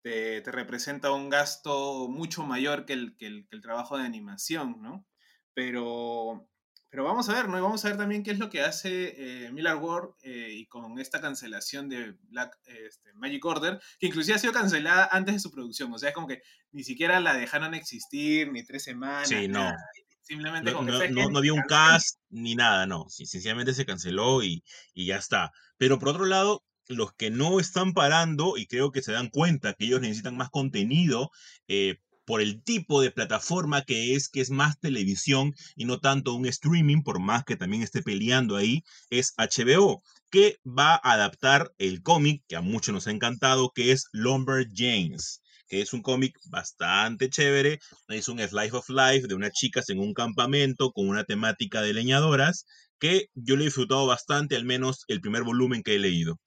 te, 0.02 0.43
representa 0.50 1.12
un 1.12 1.31
gasto 1.31 2.09
mucho 2.09 2.45
mayor 2.45 2.85
que 2.87 2.95
el, 2.95 3.17
que 3.17 3.47
el 3.50 3.61
trabajo 3.62 3.99
de 3.99 4.05
animación, 4.05 4.83
¿no? 4.83 5.07
Pero, 5.55 6.49
pero 6.92 7.04
vamos 7.04 7.26
a 7.30 7.32
ver, 7.32 7.49
¿no? 7.49 7.56
Y 7.56 7.62
vamos 7.62 7.82
a 7.82 7.88
ver 7.88 7.96
también 7.96 8.22
qué 8.22 8.32
es 8.32 8.38
lo 8.38 8.50
que 8.50 8.61
hace 8.61 9.14
eh, 9.16 9.50
Miller 9.50 9.76
World 9.76 10.12
eh, 10.20 10.50
y 10.52 10.66
con 10.66 10.99
esta 10.99 11.22
cancelación 11.22 11.88
de 11.88 12.18
Black 12.25 12.58
este, 12.66 13.14
Magic 13.14 13.42
Order, 13.46 13.80
que 13.99 14.08
inclusive 14.08 14.34
ha 14.34 14.38
sido 14.38 14.52
cancelada 14.52 15.08
antes 15.11 15.37
de 15.37 15.40
su 15.40 15.50
producción, 15.50 15.90
o 15.90 15.99
sea, 15.99 16.11
es 16.11 16.14
como 16.14 16.28
que 16.28 16.42
ni 16.70 16.84
siquiera 16.84 17.18
la 17.20 17.32
dejaron 17.32 17.72
existir, 17.72 18.52
ni 18.52 18.62
tres 18.62 18.84
semanas. 18.84 19.26
Sí, 19.26 19.49
no. 19.49 19.61
Nada. 19.61 19.78
Simplemente 20.20 20.70
no, 20.70 20.76
como 20.76 20.90
no, 20.90 21.08
no, 21.08 21.30
no 21.30 21.38
había 21.38 21.54
un 21.54 21.62
cast 21.62 22.18
ni 22.28 22.56
nada, 22.56 22.87
no. 22.87 23.06
Sí, 23.08 23.25
sencillamente 23.25 23.72
se 23.72 23.87
canceló 23.87 24.42
y, 24.42 24.62
y, 24.92 25.06
ya 25.06 25.16
está. 25.16 25.50
Pero 25.78 25.99
por 25.99 26.11
otro 26.11 26.26
lado, 26.26 26.62
los 26.88 27.14
que 27.14 27.30
no 27.30 27.58
están 27.58 27.94
parando 27.94 28.58
y 28.58 28.66
creo 28.66 28.92
que 28.92 29.00
se 29.00 29.12
dan 29.12 29.30
cuenta 29.30 29.72
que 29.72 29.87
ellos 29.87 30.02
necesitan 30.02 30.37
más 30.37 30.50
contenido, 30.50 31.30
eh, 31.68 32.00
por 32.25 32.41
el 32.41 32.62
tipo 32.62 33.00
de 33.00 33.11
plataforma 33.11 33.83
que 33.83 34.14
es, 34.14 34.29
que 34.29 34.41
es 34.41 34.50
más 34.50 34.79
televisión 34.81 35.55
y 35.76 35.85
no 35.85 36.00
tanto 36.00 36.35
un 36.35 36.47
streaming, 36.47 37.02
por 37.02 37.21
más 37.21 37.45
que 37.45 37.57
también 37.57 37.83
esté 37.83 38.02
peleando 38.02 38.57
ahí, 38.57 38.83
es 39.11 39.35
HBO, 39.37 40.02
que 40.31 40.59
va 40.67 40.95
a 40.95 41.12
adaptar 41.12 41.73
el 41.79 42.02
cómic 42.02 42.43
que 42.49 42.57
a 42.57 42.61
muchos 42.61 42.95
nos 42.95 43.07
ha 43.07 43.11
encantado, 43.11 43.71
que 43.75 43.93
es 43.93 44.07
Lumberjanes 44.12 45.43
que 45.73 45.81
es 45.81 45.95
un 45.95 46.02
cómic 46.02 46.38
bastante 46.50 47.31
chévere. 47.31 47.79
Es 48.09 48.29
un 48.29 48.38
Slice 48.38 48.76
of 48.76 48.91
Life 48.91 49.26
de 49.26 49.35
unas 49.35 49.52
chicas 49.52 49.88
en 49.88 50.00
un 50.00 50.12
campamento 50.12 50.93
con 50.93 51.09
una 51.09 51.25
temática 51.25 51.81
de 51.81 51.95
leñadoras 51.95 52.67
que 52.99 53.29
yo 53.35 53.57
le 53.57 53.62
he 53.62 53.64
disfrutado 53.64 54.07
bastante, 54.07 54.55
al 54.55 54.67
menos 54.67 55.07
el 55.09 55.23
primer 55.23 55.45
volumen 55.45 55.83
que 55.83 55.95
he 55.95 55.99
leído. 55.99 56.38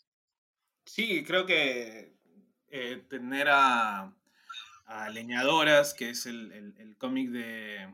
Sí, 0.86 1.24
creo 1.26 1.48
que 1.48 2.14
eh, 2.68 3.04
tener 3.10 3.48
a, 3.50 4.16
a, 4.86 5.10
Leñadoras, 5.10 5.94
que 5.94 6.10
es 6.12 6.26
el, 6.26 6.52
el, 6.52 6.76
el 6.78 6.98
cómic 6.98 7.30
de. 7.30 7.94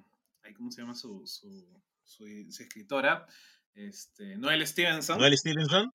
¿Cómo 0.56 0.72
se 0.72 0.82
llama 0.82 0.96
su, 0.96 1.26
su, 1.26 1.66
su, 2.04 2.26
su 2.52 2.64
escritora? 2.64 3.26
Este, 3.74 4.38
Noel 4.38 4.66
Stevenson. 4.68 5.18
Noel 5.18 5.38
Stevenson. 5.38 5.94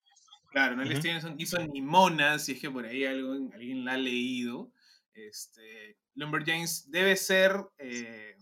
Claro, 0.50 0.76
Noel 0.76 0.88
uh 0.88 0.92
-huh. 0.92 0.98
Stevenson 0.98 1.34
hizo 1.38 1.58
Nimonas, 1.66 2.44
si 2.44 2.52
es 2.52 2.60
que 2.60 2.70
por 2.70 2.86
ahí 2.86 3.04
algo, 3.04 3.32
alguien 3.52 3.84
la 3.84 3.92
ha 3.92 3.98
leído. 3.98 4.72
Este, 5.12 5.98
Lumberjanes 6.14 6.90
debe 6.90 7.16
ser 7.16 7.52
eh, 7.78 8.36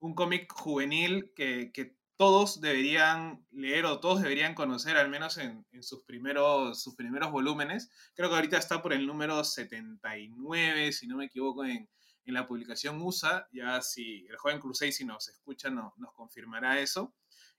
un 0.00 0.14
cómic 0.14 0.52
juvenil 0.52 1.32
que, 1.34 1.70
que, 1.72 1.96
todos 2.16 2.60
deberían 2.60 3.44
leer 3.50 3.86
o 3.86 4.00
todos 4.00 4.22
deberían 4.22 4.54
conocer, 4.54 4.96
al 4.96 5.08
menos 5.08 5.38
en, 5.38 5.66
en, 5.72 5.82
sus, 5.82 6.02
primeros, 6.04 6.82
sus 6.82 6.94
primeros 6.94 7.30
volúmenes. 7.30 7.90
Creo 8.14 8.28
que 8.28 8.36
ahorita 8.36 8.58
está 8.58 8.82
por 8.82 8.92
el 8.92 9.06
número 9.06 9.42
79, 9.42 10.92
si 10.92 11.06
no 11.06 11.16
me 11.16 11.26
equivoco, 11.26 11.64
en, 11.64 11.88
en 12.24 12.34
la 12.34 12.46
publicación 12.46 13.00
USA. 13.00 13.46
Ya 13.52 13.80
si 13.82 14.26
el 14.28 14.36
joven 14.36 14.60
Crusade, 14.60 14.92
si 14.92 15.04
nos 15.04 15.28
escucha, 15.28 15.70
no, 15.70 15.94
nos 15.96 16.12
confirmará 16.12 16.80
eso. 16.80 17.14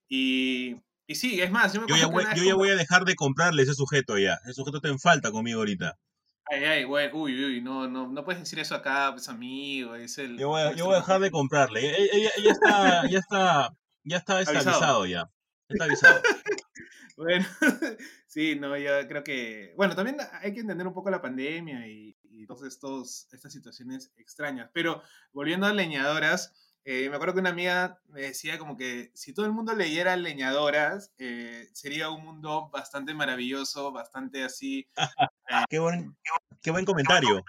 Y, 0.07 0.75
y 1.07 1.15
sí, 1.15 1.41
es 1.41 1.51
más, 1.51 1.73
yo, 1.73 1.81
me 1.81 1.87
yo, 1.87 1.95
ya 1.95 2.07
voy, 2.07 2.23
yo 2.35 2.43
ya 2.43 2.55
voy 2.55 2.69
a 2.69 2.75
dejar 2.75 3.05
de 3.05 3.15
comprarle 3.15 3.63
ese 3.63 3.73
sujeto 3.73 4.17
ya. 4.17 4.39
Ese 4.45 4.53
sujeto 4.53 4.77
está 4.77 4.89
en 4.89 4.99
falta 4.99 5.31
conmigo 5.31 5.59
ahorita. 5.59 5.97
Ay, 6.45 6.63
ay, 6.65 6.83
güey, 6.83 7.09
uy, 7.13 7.45
uy, 7.45 7.61
no, 7.61 7.87
no, 7.87 8.07
no 8.07 8.25
puedes 8.25 8.41
decir 8.41 8.59
eso 8.59 8.75
acá, 8.75 9.09
pues 9.13 9.29
amigo, 9.29 9.95
es 9.95 10.17
el... 10.17 10.37
Yo 10.37 10.49
voy 10.49 10.61
a, 10.61 10.73
yo 10.73 10.85
voy 10.85 10.95
a 10.95 10.97
dejar 10.97 11.21
de 11.21 11.31
comprarle, 11.31 11.79
ella, 11.79 12.29
ella, 12.37 12.51
está, 12.51 13.09
ya 13.09 13.19
está, 13.19 13.73
ya 14.03 14.17
está 14.17 14.37
avisado 14.37 15.05
ya, 15.05 15.29
está 15.67 15.85
avisado. 15.85 16.21
bueno, 17.17 17.45
sí, 18.27 18.55
no, 18.55 18.77
yo 18.77 19.07
creo 19.07 19.23
que, 19.23 19.73
bueno, 19.75 19.95
también 19.95 20.17
hay 20.41 20.53
que 20.53 20.61
entender 20.61 20.87
un 20.87 20.93
poco 20.93 21.09
la 21.09 21.21
pandemia 21.21 21.87
y, 21.87 22.17
y 22.23 22.45
todas 22.47 22.63
estas 22.63 23.51
situaciones 23.51 24.11
extrañas, 24.17 24.69
pero 24.73 25.01
volviendo 25.31 25.67
a 25.67 25.73
leñadoras, 25.73 26.53
eh, 26.85 27.09
me 27.09 27.15
acuerdo 27.15 27.35
que 27.35 27.39
una 27.39 27.51
amiga 27.51 28.01
me 28.09 28.21
decía 28.21 28.57
como 28.57 28.75
que 28.75 29.11
si 29.13 29.33
todo 29.33 29.45
el 29.45 29.53
mundo 29.53 29.73
leyera 29.73 30.17
leñadoras, 30.17 31.13
eh, 31.17 31.69
sería 31.71 32.09
un 32.09 32.25
mundo 32.25 32.69
bastante 32.71 33.13
maravilloso, 33.13 33.93
bastante 33.93 34.43
así. 34.43 34.89
Eh, 34.97 35.05
qué, 35.69 35.79
buen, 35.79 36.17
qué 36.61 36.71
buen 36.71 36.83
comentario. 36.83 37.43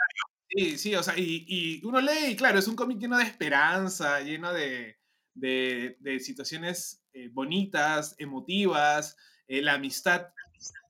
Sí, 0.49 0.79
sí, 0.79 0.95
o 0.95 1.03
sea, 1.03 1.19
y, 1.19 1.45
y 1.49 1.85
uno 1.85 2.01
lee, 2.01 2.31
y 2.31 2.37
claro, 2.37 2.61
es 2.61 2.69
un 2.69 2.77
cómic 2.77 2.99
lleno 2.99 3.19
de 3.19 3.25
esperanza, 3.25 4.21
lleno 4.21 4.53
de, 4.53 5.01
de, 5.35 5.97
de 6.01 6.21
situaciones 6.21 7.05
eh, 7.13 7.29
bonitas, 7.29 8.15
emotivas, 8.19 9.17
eh, 9.47 9.63
la 9.63 9.75
amistad. 9.75 10.29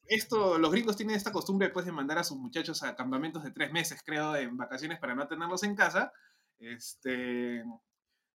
Esto, 0.07 0.59
los 0.59 0.71
gringos 0.71 0.97
tienen 0.97 1.17
esta 1.17 1.33
costumbre 1.33 1.67
después 1.67 1.87
de 1.87 1.93
mandar 1.93 2.19
a 2.19 2.25
sus 2.25 2.37
muchachos 2.37 2.83
a 2.83 2.95
campamentos 2.95 3.43
de 3.43 3.51
tres 3.51 3.73
meses, 3.73 4.03
creo, 4.05 4.37
en 4.37 4.57
vacaciones 4.57 4.99
para 4.99 5.15
no 5.15 5.27
tenerlos 5.27 5.63
en 5.63 5.75
casa. 5.75 6.13
Este, 6.59 7.65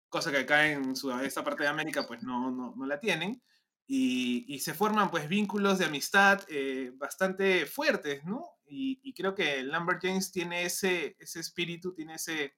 cosa 0.09 0.31
que 0.31 0.39
acá 0.39 0.67
en 0.67 0.95
esta 1.23 1.45
parte 1.45 1.63
de 1.63 1.69
América 1.69 2.07
pues 2.07 2.23
no, 2.23 2.51
no, 2.51 2.75
no 2.77 2.87
la 2.87 2.99
tienen. 3.01 3.43
Y, 3.87 4.45
y, 4.49 4.59
se 4.59 4.75
forman 4.75 5.11
pues 5.11 5.31
vínculos 5.31 5.79
de 5.79 5.87
amistad 5.87 6.43
eh, 6.49 6.93
bastante 6.97 7.65
fuertes, 7.65 8.23
¿no? 8.25 8.45
Y, 8.67 9.01
y, 9.03 9.15
creo 9.15 9.35
que 9.35 9.63
Lambert 9.63 10.01
James 10.03 10.31
tiene 10.31 10.65
ese, 10.65 11.17
ese 11.19 11.41
espíritu, 11.41 11.95
tiene 11.95 12.17
ese, 12.17 12.55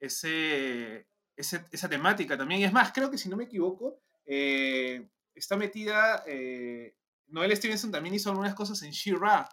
ese, 0.00 1.08
ese, 1.36 1.64
esa 1.70 1.88
temática 1.88 2.36
también. 2.36 2.60
Y 2.60 2.64
es 2.64 2.72
más, 2.72 2.92
creo 2.92 3.10
que 3.10 3.18
si 3.18 3.28
no 3.28 3.36
me 3.36 3.44
equivoco, 3.44 4.00
eh, 4.24 5.08
está 5.34 5.56
metida, 5.56 6.22
eh, 6.26 6.96
Noel 7.28 7.56
Stevenson 7.56 7.90
también 7.90 8.14
hizo 8.14 8.30
algunas 8.30 8.54
cosas 8.54 8.82
en 8.82 8.90
She-Ra. 8.90 9.48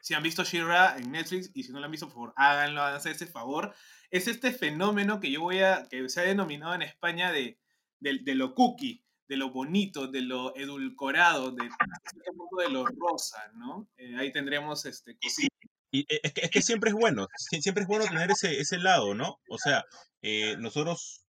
Si 0.00 0.14
han 0.14 0.22
visto 0.22 0.44
She-Ra 0.44 0.98
en 0.98 1.12
Netflix 1.12 1.50
y 1.54 1.62
si 1.62 1.72
no 1.72 1.78
lo 1.78 1.84
han 1.84 1.90
visto, 1.90 2.06
por 2.06 2.14
favor, 2.14 2.32
háganlo, 2.36 2.82
háganse 2.82 3.10
ese 3.12 3.26
favor. 3.26 3.74
Es 4.10 4.28
este 4.28 4.52
fenómeno 4.52 5.20
que 5.20 5.30
yo 5.30 5.40
voy 5.40 5.60
a, 5.60 5.86
que 5.88 6.08
se 6.08 6.20
ha 6.20 6.24
denominado 6.24 6.74
en 6.74 6.82
España 6.82 7.32
de, 7.32 7.58
de, 8.00 8.18
de 8.22 8.34
lo 8.34 8.54
cookie 8.54 9.04
de 9.32 9.38
lo 9.38 9.50
bonito, 9.50 10.08
de 10.08 10.20
lo 10.20 10.54
edulcorado, 10.56 11.52
de, 11.52 11.64
de 11.64 12.68
lo 12.68 12.84
rosa, 12.84 13.50
¿no? 13.54 13.88
Eh, 13.96 14.14
ahí 14.18 14.30
tendremos 14.30 14.84
este... 14.84 15.16
Sí, 15.22 15.48
y 15.92 16.06
es 16.08 16.32
que, 16.32 16.40
es 16.40 16.50
que, 16.50 16.62
siempre 16.62 16.90
es 16.90 16.96
bueno, 16.96 17.28
siempre 17.36 17.82
es 17.82 17.88
bueno 17.88 18.06
tener 18.06 18.30
ese, 18.30 18.58
ese 18.58 18.78
lado, 18.78 19.14
¿no? 19.14 19.38
O 19.48 19.58
sea, 19.58 19.84
eh, 20.22 20.56
nosotros 20.58 21.20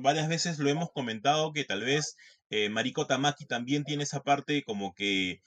varias 0.00 0.28
veces 0.28 0.60
lo 0.60 0.70
hemos 0.70 0.92
comentado 0.92 1.52
que 1.52 1.64
tal 1.64 1.82
vez 1.82 2.16
eh, 2.50 2.68
Mariko 2.68 3.06
Tamaki 3.06 3.46
también 3.46 3.82
tiene 3.82 4.04
esa 4.04 4.20
parte 4.20 4.62
como 4.62 4.94
que 4.94 5.40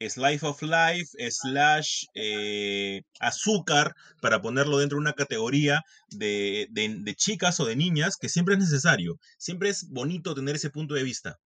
es 0.00 0.16
Life 0.16 0.44
of 0.46 0.62
Life, 0.62 1.30
slash 1.30 2.04
eh, 2.14 3.02
azúcar, 3.20 3.94
para 4.20 4.40
ponerlo 4.40 4.78
dentro 4.78 4.96
de 4.96 5.02
una 5.02 5.12
categoría 5.12 5.82
de, 6.10 6.66
de, 6.70 6.96
de, 7.00 7.14
chicas 7.14 7.60
o 7.60 7.66
de 7.66 7.76
niñas, 7.76 8.16
que 8.16 8.28
siempre 8.28 8.54
es 8.54 8.60
necesario. 8.60 9.18
Siempre 9.38 9.70
es 9.70 9.88
bonito 9.88 10.34
tener 10.34 10.56
ese 10.56 10.70
punto 10.70 10.94
de 10.94 11.02
vista. 11.02 11.38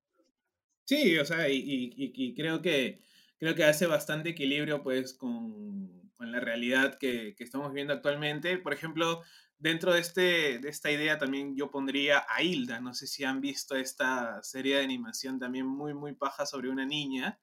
Sí, 0.85 1.17
o 1.17 1.25
sea, 1.25 1.49
y, 1.49 1.57
y, 1.57 1.93
y 1.95 2.33
creo, 2.33 2.61
que, 2.61 2.99
creo 3.39 3.55
que 3.55 3.63
hace 3.63 3.85
bastante 3.85 4.29
equilibrio 4.29 4.83
pues 4.83 5.13
con, 5.13 6.10
con 6.21 6.31
la 6.31 6.39
realidad 6.39 6.99
que, 6.99 7.33
que, 7.35 7.43
estamos 7.43 7.69
viviendo 7.69 7.95
actualmente. 7.95 8.59
Por 8.59 8.73
ejemplo, 8.73 9.23
dentro 9.57 9.91
de, 9.91 10.01
este, 10.01 10.59
de 10.59 10.69
esta 10.69 10.91
idea 10.91 11.17
también 11.17 11.55
yo 11.55 11.71
pondría 11.71 12.23
a 12.29 12.43
Hilda. 12.43 12.79
No 12.79 12.93
sé 12.93 13.07
si 13.07 13.23
han 13.23 13.41
visto 13.41 13.75
esta 13.75 14.39
serie 14.43 14.77
de 14.77 14.83
animación 14.83 15.39
también 15.39 15.65
muy, 15.65 15.95
muy 15.95 16.13
paja 16.13 16.45
sobre 16.45 16.69
una 16.69 16.85
niña 16.85 17.39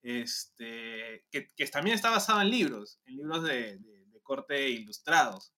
este, 0.00 1.26
que, 1.30 1.46
que, 1.54 1.66
también 1.66 1.94
está 1.94 2.08
basado 2.08 2.40
en 2.40 2.48
libros, 2.48 3.00
en 3.04 3.16
libros 3.16 3.44
de, 3.44 3.76
de, 3.76 4.06
de, 4.06 4.20
corte 4.22 4.70
ilustrados. 4.70 5.52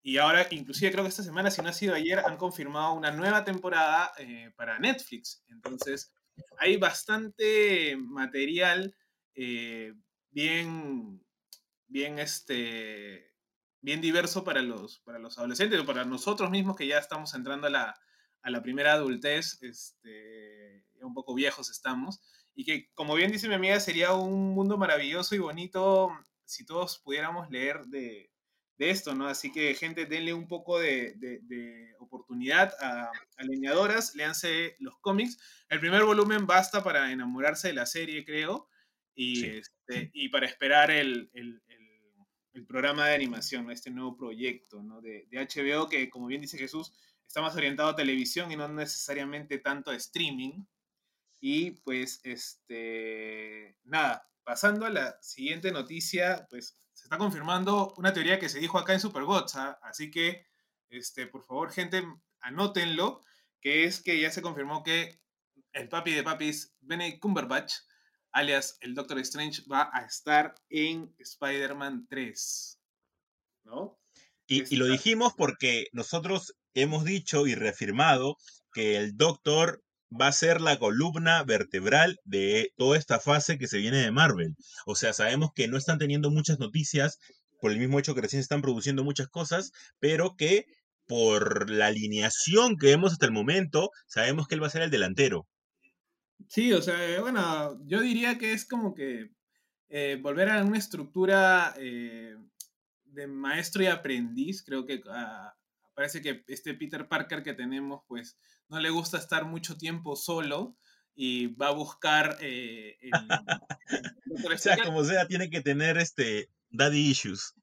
Y 0.00 0.16
ahora, 0.16 0.46
inclusive 0.52 0.92
creo 0.92 1.04
que 1.04 1.10
esta 1.10 1.22
semana, 1.22 1.50
si 1.50 1.60
no 1.60 1.68
ha 1.68 1.74
sido 1.74 1.94
ayer, 1.94 2.20
han 2.20 2.38
confirmado 2.38 2.94
una 2.94 3.10
nueva 3.10 3.44
temporada 3.44 4.10
eh, 4.16 4.52
para 4.56 4.78
Netflix. 4.78 5.44
Entonces, 5.48 6.14
hay 6.56 6.78
bastante 6.78 7.94
material 7.98 8.96
eh, 9.34 9.92
bien, 10.30 11.25
bien, 11.88 12.18
este, 12.18 13.34
bien 13.80 14.00
diverso 14.00 14.44
para 14.44 14.62
los, 14.62 15.00
para 15.00 15.18
los 15.18 15.38
adolescentes, 15.38 15.80
o 15.80 15.86
para 15.86 16.04
nosotros 16.04 16.50
mismos 16.50 16.76
que 16.76 16.86
ya 16.86 16.98
estamos 16.98 17.34
entrando 17.34 17.66
a 17.66 17.70
la, 17.70 18.00
a 18.42 18.50
la 18.50 18.62
primera 18.62 18.92
adultez, 18.92 19.62
este, 19.62 20.84
un 21.00 21.14
poco 21.14 21.34
viejos 21.34 21.70
estamos 21.70 22.20
y 22.56 22.64
que, 22.64 22.90
como 22.94 23.14
bien 23.14 23.30
dice 23.30 23.48
mi 23.48 23.54
amiga, 23.54 23.78
sería 23.80 24.14
un 24.14 24.54
mundo 24.54 24.78
maravilloso 24.78 25.34
y 25.34 25.38
bonito 25.38 26.10
si 26.46 26.64
todos 26.64 26.98
pudiéramos 26.98 27.50
leer 27.50 27.84
de, 27.86 28.30
de 28.78 28.90
esto, 28.90 29.14
¿no? 29.14 29.28
Así 29.28 29.52
que, 29.52 29.74
gente, 29.74 30.06
denle 30.06 30.32
un 30.32 30.48
poco 30.48 30.78
de, 30.78 31.12
de, 31.16 31.40
de 31.42 31.94
oportunidad 31.98 32.72
a, 32.80 33.10
a, 33.36 33.44
leñadoras, 33.44 34.14
léanse 34.14 34.76
los 34.78 34.98
cómics. 35.00 35.38
El 35.68 35.80
primer 35.80 36.04
volumen 36.04 36.46
basta 36.46 36.82
para 36.82 37.12
enamorarse 37.12 37.68
de 37.68 37.74
la 37.74 37.84
serie, 37.84 38.24
creo, 38.24 38.68
y, 39.14 39.36
sí. 39.36 39.46
este, 39.48 40.10
y 40.14 40.30
para 40.30 40.46
esperar 40.46 40.90
el, 40.90 41.30
el, 41.34 41.62
el, 42.56 42.66
programa 42.66 43.06
de 43.06 43.14
animación, 43.14 43.70
este 43.70 43.90
nuevo 43.90 44.16
proyecto. 44.16 44.82
De, 45.02 45.26
de 45.30 45.38
HBO, 45.38 45.88
que, 45.88 46.10
como 46.10 46.26
bien 46.26 46.40
dice 46.40 46.58
Jesús, 46.58 46.92
está 47.26 47.40
más 47.40 47.54
orientado 47.56 47.90
a 47.90 47.96
televisión 47.96 48.50
y 48.50 48.56
no 48.56 48.68
necesariamente 48.68 49.58
tanto 49.58 49.90
a 49.90 49.96
streaming. 49.96 50.64
Y 51.40 51.72
pues, 51.82 52.20
este, 52.24 53.76
nada, 53.84 54.28
pasando 54.44 54.86
a 54.86 54.90
la 54.90 55.20
siguiente 55.20 55.72
noticia, 55.72 56.46
pues 56.48 56.78
se 56.92 57.04
está 57.04 57.18
confirmando 57.18 57.92
una 57.98 58.12
teoría 58.12 58.38
que 58.38 58.48
se 58.48 58.58
dijo 58.58 58.78
acá 58.78 58.94
en 58.94 59.00
Superbots, 59.00 59.56
¿ah? 59.56 59.78
así 59.82 60.10
que, 60.10 60.46
este, 60.88 61.26
por 61.26 61.44
favor, 61.44 61.70
gente, 61.70 62.02
anótenlo, 62.40 63.20
que 63.60 63.84
es 63.84 64.00
que 64.00 64.20
ya 64.20 64.30
se 64.30 64.42
confirmó 64.42 64.82
que 64.82 65.20
el 65.72 65.88
papi 65.88 66.12
de 66.12 66.22
papis, 66.22 66.74
Benedict 66.80 67.20
Cumberbatch, 67.20 67.74
alias 68.36 68.76
el 68.80 68.94
Doctor 68.94 69.18
Strange, 69.20 69.62
va 69.70 69.90
a 69.92 70.04
estar 70.04 70.54
en 70.68 71.14
Spider-Man 71.18 72.06
3, 72.08 72.78
¿no? 73.64 73.98
Y, 74.46 74.72
y, 74.72 74.76
lo 74.76 74.86
dijimos 74.86 75.32
porque 75.36 75.86
nosotros 75.92 76.54
hemos 76.74 77.04
dicho 77.04 77.46
y 77.46 77.54
reafirmado 77.54 78.36
que 78.72 78.96
el 78.96 79.16
Doctor 79.16 79.82
va 80.12 80.28
a 80.28 80.32
ser 80.32 80.60
la 80.60 80.78
columna 80.78 81.42
vertebral 81.42 82.18
de 82.24 82.72
toda 82.76 82.96
esta 82.96 83.18
fase 83.18 83.58
que 83.58 83.66
se 83.66 83.78
viene 83.78 83.98
de 83.98 84.12
Marvel. 84.12 84.54
O 84.84 84.94
sea, 84.94 85.12
sabemos 85.12 85.50
que 85.54 85.66
no 85.66 85.78
están 85.78 85.98
teniendo 85.98 86.30
muchas 86.30 86.58
noticias 86.58 87.18
por 87.60 87.72
el 87.72 87.78
mismo 87.78 87.98
hecho 87.98 88.14
que 88.14 88.20
recién 88.20 88.40
están 88.40 88.62
produciendo 88.62 89.02
muchas 89.02 89.28
cosas, 89.28 89.72
pero 89.98 90.36
que 90.36 90.66
por 91.06 91.70
la 91.70 91.86
alineación 91.86 92.76
que 92.76 92.88
vemos 92.88 93.12
hasta 93.12 93.26
el 93.26 93.32
momento, 93.32 93.90
sabemos 94.06 94.46
que 94.46 94.54
él 94.54 94.62
va 94.62 94.66
a 94.66 94.70
ser 94.70 94.82
el 94.82 94.90
delantero. 94.90 95.46
Sí, 96.48 96.72
o 96.72 96.82
sea, 96.82 97.20
bueno, 97.20 97.80
yo 97.86 98.00
diría 98.00 98.38
que 98.38 98.52
es 98.52 98.64
como 98.64 98.94
que 98.94 99.30
eh, 99.88 100.18
volver 100.20 100.50
a 100.50 100.64
una 100.64 100.78
estructura 100.78 101.74
eh, 101.78 102.36
de 103.04 103.26
maestro 103.26 103.82
y 103.82 103.86
aprendiz. 103.86 104.62
Creo 104.62 104.86
que 104.86 105.02
ah, 105.10 105.54
parece 105.94 106.20
que 106.20 106.44
este 106.48 106.74
Peter 106.74 107.08
Parker 107.08 107.42
que 107.42 107.54
tenemos, 107.54 108.02
pues 108.06 108.36
no 108.68 108.78
le 108.80 108.90
gusta 108.90 109.18
estar 109.18 109.44
mucho 109.44 109.76
tiempo 109.76 110.16
solo 110.16 110.76
y 111.14 111.46
va 111.54 111.68
a 111.68 111.74
buscar 111.74 112.36
eh, 112.40 112.96
el, 113.00 113.10
o 114.54 114.58
sea, 114.58 114.76
como 114.84 115.02
sea, 115.04 115.26
tiene 115.26 115.48
que 115.48 115.62
tener 115.62 115.96
este 115.96 116.50
daddy 116.70 117.10
issues. 117.10 117.54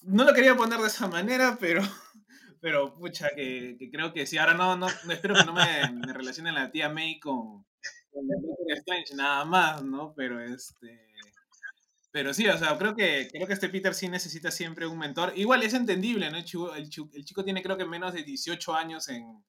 No 0.00 0.24
lo 0.24 0.32
quería 0.32 0.56
poner 0.56 0.78
de 0.78 0.86
esa 0.86 1.08
manera, 1.08 1.58
pero, 1.60 1.82
pero 2.60 2.94
pucha, 2.94 3.30
que, 3.34 3.76
que 3.78 3.90
creo 3.90 4.12
que 4.12 4.26
sí. 4.26 4.38
Ahora 4.38 4.54
no, 4.54 4.76
no, 4.76 4.86
espero 5.10 5.34
que 5.34 5.44
no 5.44 5.52
me, 5.52 5.90
me 5.92 6.12
relacione 6.12 6.52
la 6.52 6.70
tía 6.70 6.88
May 6.88 7.18
con, 7.18 7.64
con 8.12 8.26
Doctor 8.26 8.72
Strange, 8.78 9.14
nada 9.14 9.44
más, 9.44 9.82
¿no? 9.82 10.14
Pero 10.14 10.40
este. 10.40 11.06
Pero 12.10 12.32
sí, 12.32 12.48
o 12.48 12.56
sea, 12.56 12.78
creo 12.78 12.96
que, 12.96 13.28
creo 13.30 13.46
que 13.46 13.52
este 13.52 13.68
Peter 13.68 13.92
sí 13.92 14.08
necesita 14.08 14.50
siempre 14.50 14.86
un 14.86 14.98
mentor. 14.98 15.34
Igual 15.36 15.62
es 15.62 15.74
entendible, 15.74 16.30
¿no? 16.30 16.38
El 16.38 16.44
chico, 16.44 16.74
el 16.74 16.88
chico, 17.24 17.44
tiene 17.44 17.62
creo 17.62 17.76
que 17.76 17.84
menos 17.84 18.14
de 18.14 18.22
18 18.22 18.74
años 18.74 19.10
en, 19.10 19.44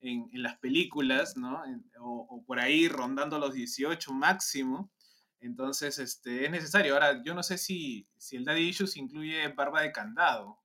en, 0.00 0.28
las 0.34 0.56
películas, 0.58 1.36
¿no? 1.36 1.60
O, 2.00 2.26
o, 2.30 2.44
por 2.44 2.60
ahí 2.60 2.86
rondando 2.86 3.40
los 3.40 3.54
18 3.54 4.12
máximo. 4.12 4.92
Entonces, 5.40 5.98
este, 5.98 6.44
es 6.44 6.50
necesario. 6.52 6.94
Ahora, 6.94 7.20
yo 7.24 7.34
no 7.34 7.42
sé 7.42 7.58
si, 7.58 8.08
si 8.16 8.36
el 8.36 8.44
Daddy 8.44 8.68
Issues 8.68 8.96
incluye 8.96 9.48
barba 9.48 9.82
de 9.82 9.90
candado, 9.90 10.60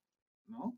¿no? 0.46 0.77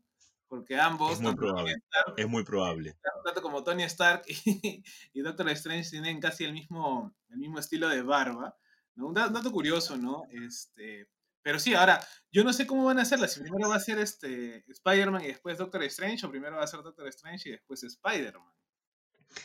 Porque 0.50 0.76
ambos... 0.76 1.12
Es 1.12 1.20
muy 1.20 1.36
probable. 1.36 1.72
Stark, 1.72 2.14
es 2.16 2.28
muy 2.28 2.42
probable. 2.42 2.96
Tanto 3.24 3.40
como 3.40 3.62
Tony 3.62 3.84
Stark 3.84 4.24
y, 4.26 4.82
y, 5.14 5.20
Doctor 5.20 5.48
Strange 5.50 5.90
tienen 5.90 6.20
casi 6.20 6.44
el 6.44 6.52
mismo, 6.52 7.14
el 7.28 7.38
mismo 7.38 7.60
estilo 7.60 7.88
de 7.88 8.02
barba. 8.02 8.58
¿no? 8.96 9.06
Un 9.06 9.14
dato 9.14 9.52
curioso, 9.52 9.96
¿no? 9.96 10.24
Este, 10.32 11.08
pero 11.40 11.60
sí, 11.60 11.74
ahora, 11.74 12.04
yo 12.32 12.42
no 12.42 12.52
sé 12.52 12.66
cómo 12.66 12.84
van 12.84 12.98
a 12.98 13.02
hacerla. 13.02 13.28
Si 13.28 13.40
primero 13.40 13.68
va 13.68 13.76
a 13.76 13.80
ser 13.80 14.00
este, 14.00 14.64
Spider-Man 14.68 15.22
y 15.22 15.28
después 15.28 15.56
Doctor 15.56 15.84
Strange, 15.84 16.26
o 16.26 16.30
primero 16.30 16.56
va 16.56 16.64
a 16.64 16.66
ser 16.66 16.82
Doctor 16.82 17.06
Strange 17.06 17.48
y 17.48 17.52
después 17.52 17.84
Spider-Man. 17.84 18.52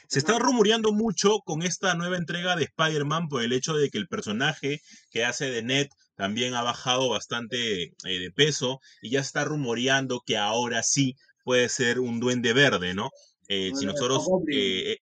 Se 0.07 0.17
está 0.17 0.39
rumoreando 0.39 0.91
mucho 0.91 1.41
con 1.45 1.61
esta 1.61 1.93
nueva 1.93 2.17
entrega 2.17 2.55
de 2.55 2.63
Spider-Man 2.63 3.29
por 3.29 3.43
el 3.43 3.53
hecho 3.53 3.75
de 3.75 3.91
que 3.91 3.99
el 3.99 4.07
personaje 4.07 4.81
que 5.11 5.23
hace 5.23 5.51
de 5.51 5.61
Ned 5.61 5.87
también 6.15 6.53
ha 6.53 6.61
bajado 6.61 7.09
bastante 7.09 7.83
eh, 7.83 7.93
de 8.03 8.31
peso 8.31 8.79
y 9.01 9.11
ya 9.11 9.19
está 9.19 9.43
rumoreando 9.43 10.21
que 10.25 10.37
ahora 10.37 10.83
sí 10.83 11.15
puede 11.43 11.69
ser 11.69 11.99
un 11.99 12.19
duende 12.19 12.53
verde, 12.53 12.93
¿no? 12.93 13.11
Eh, 13.47 13.71
si 13.75 13.85
nosotros, 13.85 14.25
eh, 14.51 14.97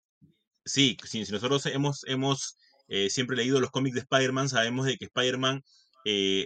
sí, 0.64 0.98
si, 1.04 1.26
si, 1.26 1.32
nosotros 1.32 1.66
hemos, 1.66 2.06
hemos 2.08 2.58
siempre 3.10 3.38
leído 3.38 3.60
los 3.60 3.70
cómics 3.70 3.94
de 3.94 4.02
Spider-Man, 4.02 4.50
sabemos 4.50 4.88
de 4.88 4.98
que 4.98 5.06
Spider-Man 5.06 5.64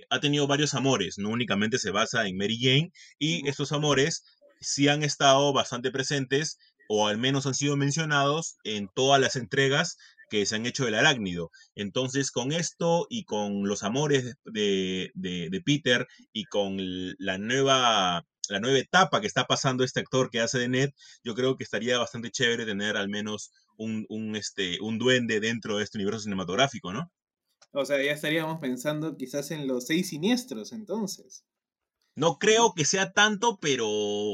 ha 0.10 0.20
tenido 0.20 0.46
varios 0.46 0.74
amores, 0.74 1.18
no 1.18 1.30
únicamente 1.30 1.80
se 1.80 1.92
basa 1.92 2.28
en 2.28 2.36
Mary 2.36 2.60
Jane, 2.60 2.92
y 3.18 3.48
estos 3.48 3.72
amores 3.72 4.24
sí 4.60 4.90
han 4.90 5.04
estado 5.04 5.54
bastante 5.54 5.90
presentes 5.90 6.58
o 6.90 7.08
al 7.08 7.18
menos 7.18 7.46
han 7.46 7.54
sido 7.54 7.78
mencionados 7.78 8.58
en 8.64 8.90
todas 8.94 9.22
las 9.22 9.36
entregas 9.36 9.98
que 10.34 10.48
se 10.48 10.56
han 10.56 10.66
hecho 10.66 10.86
del 10.86 10.96
arácnido. 10.96 11.52
Entonces, 11.76 12.32
con 12.32 12.52
esto 12.54 13.06
y 13.08 13.24
con 13.24 13.68
los 13.68 13.84
amores 13.84 14.36
de, 14.46 15.12
de, 15.14 15.50
de 15.52 15.62
Peter 15.62 16.08
y 16.32 16.46
con 16.46 16.78
la 17.20 17.38
nueva, 17.38 18.26
la 18.50 18.60
nueva 18.60 18.80
etapa 18.80 19.22
que 19.22 19.28
está 19.28 19.46
pasando 19.46 19.84
este 19.84 20.00
actor 20.00 20.32
que 20.32 20.40
hace 20.40 20.58
de 20.58 20.70
Ned, 20.70 20.90
yo 21.24 21.36
creo 21.36 21.56
que 21.56 21.64
estaría 21.64 22.00
bastante 22.00 22.32
chévere 22.32 22.66
tener 22.66 22.98
al 22.98 23.10
menos 23.10 23.52
un, 23.78 24.08
un, 24.10 24.36
este, 24.36 24.82
un 24.82 24.98
duende 24.98 25.40
dentro 25.40 25.78
de 25.78 25.84
este 25.84 26.00
universo 26.00 26.22
cinematográfico, 26.22 26.92
¿no? 26.92 27.12
O 27.72 27.86
sea, 27.86 28.04
ya 28.04 28.14
estaríamos 28.14 28.60
pensando 28.60 29.16
quizás 29.16 29.52
en 29.52 29.68
los 29.68 29.86
seis 29.86 30.10
siniestros, 30.10 30.72
entonces. 30.72 31.46
No 32.16 32.40
creo 32.40 32.74
que 32.76 32.86
sea 32.86 33.12
tanto, 33.12 33.60
pero 33.62 33.88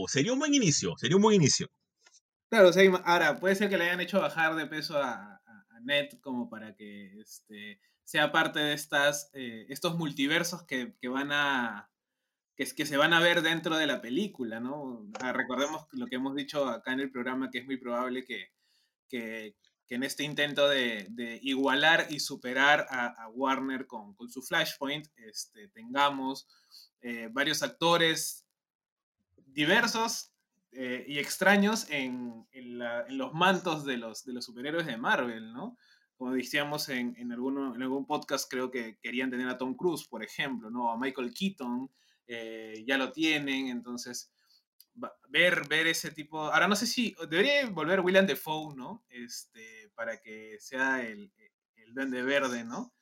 sería 0.08 0.32
un 0.32 0.40
buen 0.40 0.54
inicio, 0.54 0.94
sería 0.98 1.18
un 1.18 1.24
buen 1.24 1.36
inicio. 1.36 1.68
Claro, 2.50 2.70
o 2.70 2.74
sea, 2.74 2.90
ahora 3.04 3.38
puede 3.38 3.56
ser 3.56 3.70
que 3.70 3.78
le 3.78 3.84
hayan 3.84 4.00
hecho 4.00 4.22
bajar 4.22 4.56
de 4.56 4.66
peso 4.66 4.98
a, 4.98 5.39
a, 5.80 5.82
Ned 5.84 6.10
como 6.22 6.50
para 6.50 6.76
que 6.76 7.20
este, 7.20 7.80
sea 8.04 8.32
parte 8.32 8.60
de 8.60 8.74
estas, 8.74 9.30
eh, 9.34 9.66
estos 9.70 9.98
multiversos 9.98 10.64
que, 10.64 10.96
que 11.00 11.08
van 11.08 11.32
a 11.32 11.90
que, 12.56 12.66
que, 12.66 12.86
se 12.86 12.98
van 12.98 13.14
a 13.14 13.20
ver 13.20 13.42
dentro 13.42 13.78
de 13.78 13.88
la 13.88 14.02
película, 14.02 14.60
¿no? 14.60 15.08
Ah, 15.22 15.32
recordemos 15.32 15.86
lo 15.92 16.08
que 16.08 16.18
hemos 16.18 16.36
dicho 16.36 16.68
acá 16.68 16.92
en 16.92 17.00
el 17.00 17.12
programa, 17.12 17.50
que 17.50 17.60
es 17.60 17.66
muy 17.66 17.78
probable 17.78 18.26
que, 18.26 18.52
que, 19.08 19.56
que 19.88 19.96
en 19.96 20.04
este 20.04 20.24
intento 20.24 20.68
de, 20.68 21.08
de 21.10 21.40
igualar 21.42 22.08
y 22.10 22.20
superar 22.20 22.86
a, 22.90 23.08
a 23.08 23.30
Warner 23.30 23.88
con, 23.88 24.14
con, 24.16 24.30
su 24.30 24.42
Flashpoint, 24.42 25.08
este, 25.16 25.70
tengamos 25.70 26.48
eh, 27.02 27.30
varios 27.32 27.64
actores 27.64 28.46
diversos 29.46 30.32
eh, 30.72 31.04
y 31.08 31.20
extraños 31.20 31.90
en, 31.90 32.48
en, 32.52 32.78
la, 32.78 33.06
en, 33.08 33.18
los 33.18 33.34
mantos 33.34 33.86
de 33.86 33.98
los, 33.98 34.24
de 34.24 34.34
los 34.34 34.46
superhéroes 34.46 34.86
de 34.86 34.98
Marvel, 34.98 35.52
¿no? 35.52 35.78
Como 36.16 36.34
decíamos 36.34 36.90
en, 36.90 37.16
en, 37.18 37.32
alguno, 37.32 37.76
en 37.76 37.82
algún 37.82 38.06
podcast, 38.06 38.50
creo 38.50 38.70
que 38.70 38.98
querían 39.02 39.32
tener 39.32 39.48
a 39.48 39.58
Tom 39.58 39.76
Cruise, 39.76 40.08
por 40.08 40.24
ejemplo, 40.24 40.70
¿no? 40.70 40.92
A 40.92 40.98
Michael 40.98 41.34
Keaton, 41.34 41.90
eh, 42.28 42.84
ya 42.86 42.98
lo 42.98 43.12
tienen, 43.12 43.68
entonces 43.68 44.32
ver, 45.30 45.68
ver 45.68 45.88
ese 45.88 46.12
tipo. 46.12 46.40
Ahora 46.40 46.68
no 46.68 46.76
sé 46.76 46.86
si 46.86 47.16
debería 47.30 47.68
volver 47.70 48.02
William 48.02 48.28
Defoe, 48.28 48.76
¿no? 48.76 49.04
Este, 49.10 49.90
para 49.96 50.20
que 50.20 50.58
sea 50.60 51.02
el, 51.02 51.32
el 51.76 51.94
Duende 51.94 52.22
Verde, 52.22 52.64
¿no? 52.64 52.94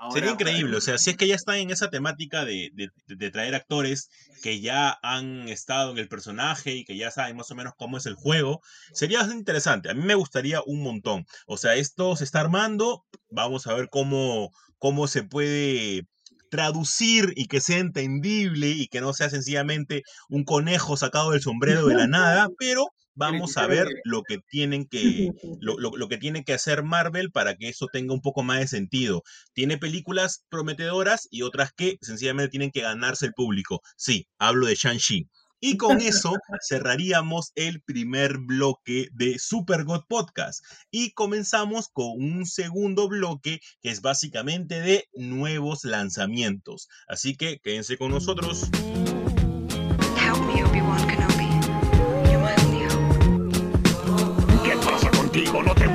Ahora, 0.00 0.14
Sería 0.14 0.30
increíble, 0.30 0.76
o 0.76 0.80
sea, 0.80 0.96
si 0.96 1.10
es 1.10 1.16
que 1.16 1.26
ya 1.26 1.34
están 1.34 1.56
en 1.56 1.70
esa 1.70 1.90
temática 1.90 2.44
de, 2.44 2.70
de, 2.72 2.90
de, 3.08 3.30
traer 3.32 3.56
actores 3.56 4.10
que 4.44 4.60
ya 4.60 4.96
han 5.02 5.48
estado 5.48 5.90
en 5.90 5.98
el 5.98 6.08
personaje 6.08 6.76
y 6.76 6.84
que 6.84 6.96
ya 6.96 7.10
saben 7.10 7.36
más 7.36 7.50
o 7.50 7.56
menos 7.56 7.72
cómo 7.76 7.98
es 7.98 8.06
el 8.06 8.14
juego, 8.14 8.62
sería 8.92 9.22
interesante. 9.22 9.90
A 9.90 9.94
mí 9.94 10.04
me 10.04 10.14
gustaría 10.14 10.62
un 10.64 10.82
montón. 10.82 11.26
O 11.46 11.56
sea, 11.56 11.74
esto 11.74 12.14
se 12.14 12.22
está 12.22 12.38
armando, 12.38 13.04
vamos 13.28 13.66
a 13.66 13.74
ver 13.74 13.88
cómo, 13.90 14.52
cómo 14.78 15.08
se 15.08 15.24
puede 15.24 16.06
traducir 16.48 17.32
y 17.36 17.46
que 17.46 17.60
sea 17.60 17.78
entendible 17.78 18.68
y 18.68 18.86
que 18.86 19.00
no 19.00 19.12
sea 19.12 19.30
sencillamente 19.30 20.02
un 20.28 20.44
conejo 20.44 20.96
sacado 20.96 21.32
del 21.32 21.42
sombrero 21.42 21.86
de 21.86 21.94
la 21.94 22.06
nada, 22.06 22.48
pero 22.58 22.92
vamos 23.18 23.56
a 23.56 23.66
ver 23.66 23.88
lo 24.04 24.22
que 24.22 24.38
tienen 24.48 24.86
que 24.86 25.32
lo, 25.60 25.78
lo, 25.78 25.96
lo, 25.96 26.08
que 26.08 26.16
tiene 26.16 26.44
que 26.44 26.54
hacer 26.54 26.82
Marvel 26.84 27.30
para 27.32 27.56
que 27.56 27.68
eso 27.68 27.88
tenga 27.92 28.14
un 28.14 28.22
poco 28.22 28.42
más 28.42 28.60
de 28.60 28.68
sentido. 28.68 29.22
Tiene 29.52 29.76
películas 29.76 30.44
prometedoras 30.48 31.28
y 31.30 31.42
otras 31.42 31.72
que 31.76 31.98
sencillamente 32.00 32.50
tienen 32.50 32.70
que 32.70 32.82
ganarse 32.82 33.26
el 33.26 33.34
público. 33.34 33.82
Sí, 33.96 34.28
hablo 34.38 34.66
de 34.66 34.76
Shang-Chi. 34.76 35.28
Y 35.60 35.76
con 35.76 36.00
eso 36.00 36.34
cerraríamos 36.68 37.50
el 37.56 37.82
primer 37.82 38.38
bloque 38.38 39.08
de 39.12 39.40
Super 39.40 39.84
God 39.84 40.04
Podcast. 40.08 40.64
Y 40.92 41.10
comenzamos 41.14 41.88
con 41.92 42.12
un 42.22 42.46
segundo 42.46 43.08
bloque 43.08 43.58
que 43.82 43.90
es 43.90 44.00
básicamente 44.00 44.80
de 44.80 45.08
nuevos 45.14 45.84
lanzamientos. 45.84 46.88
Así 47.08 47.36
que 47.36 47.58
quédense 47.58 47.98
con 47.98 48.12
nosotros. 48.12 48.70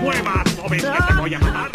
Muevas! 0.04 0.58
¿No 0.58 0.68
ves 0.70 0.84
que 0.84 1.14
te 1.14 1.20
voy 1.20 1.34
a 1.34 1.40
matar? 1.40 1.72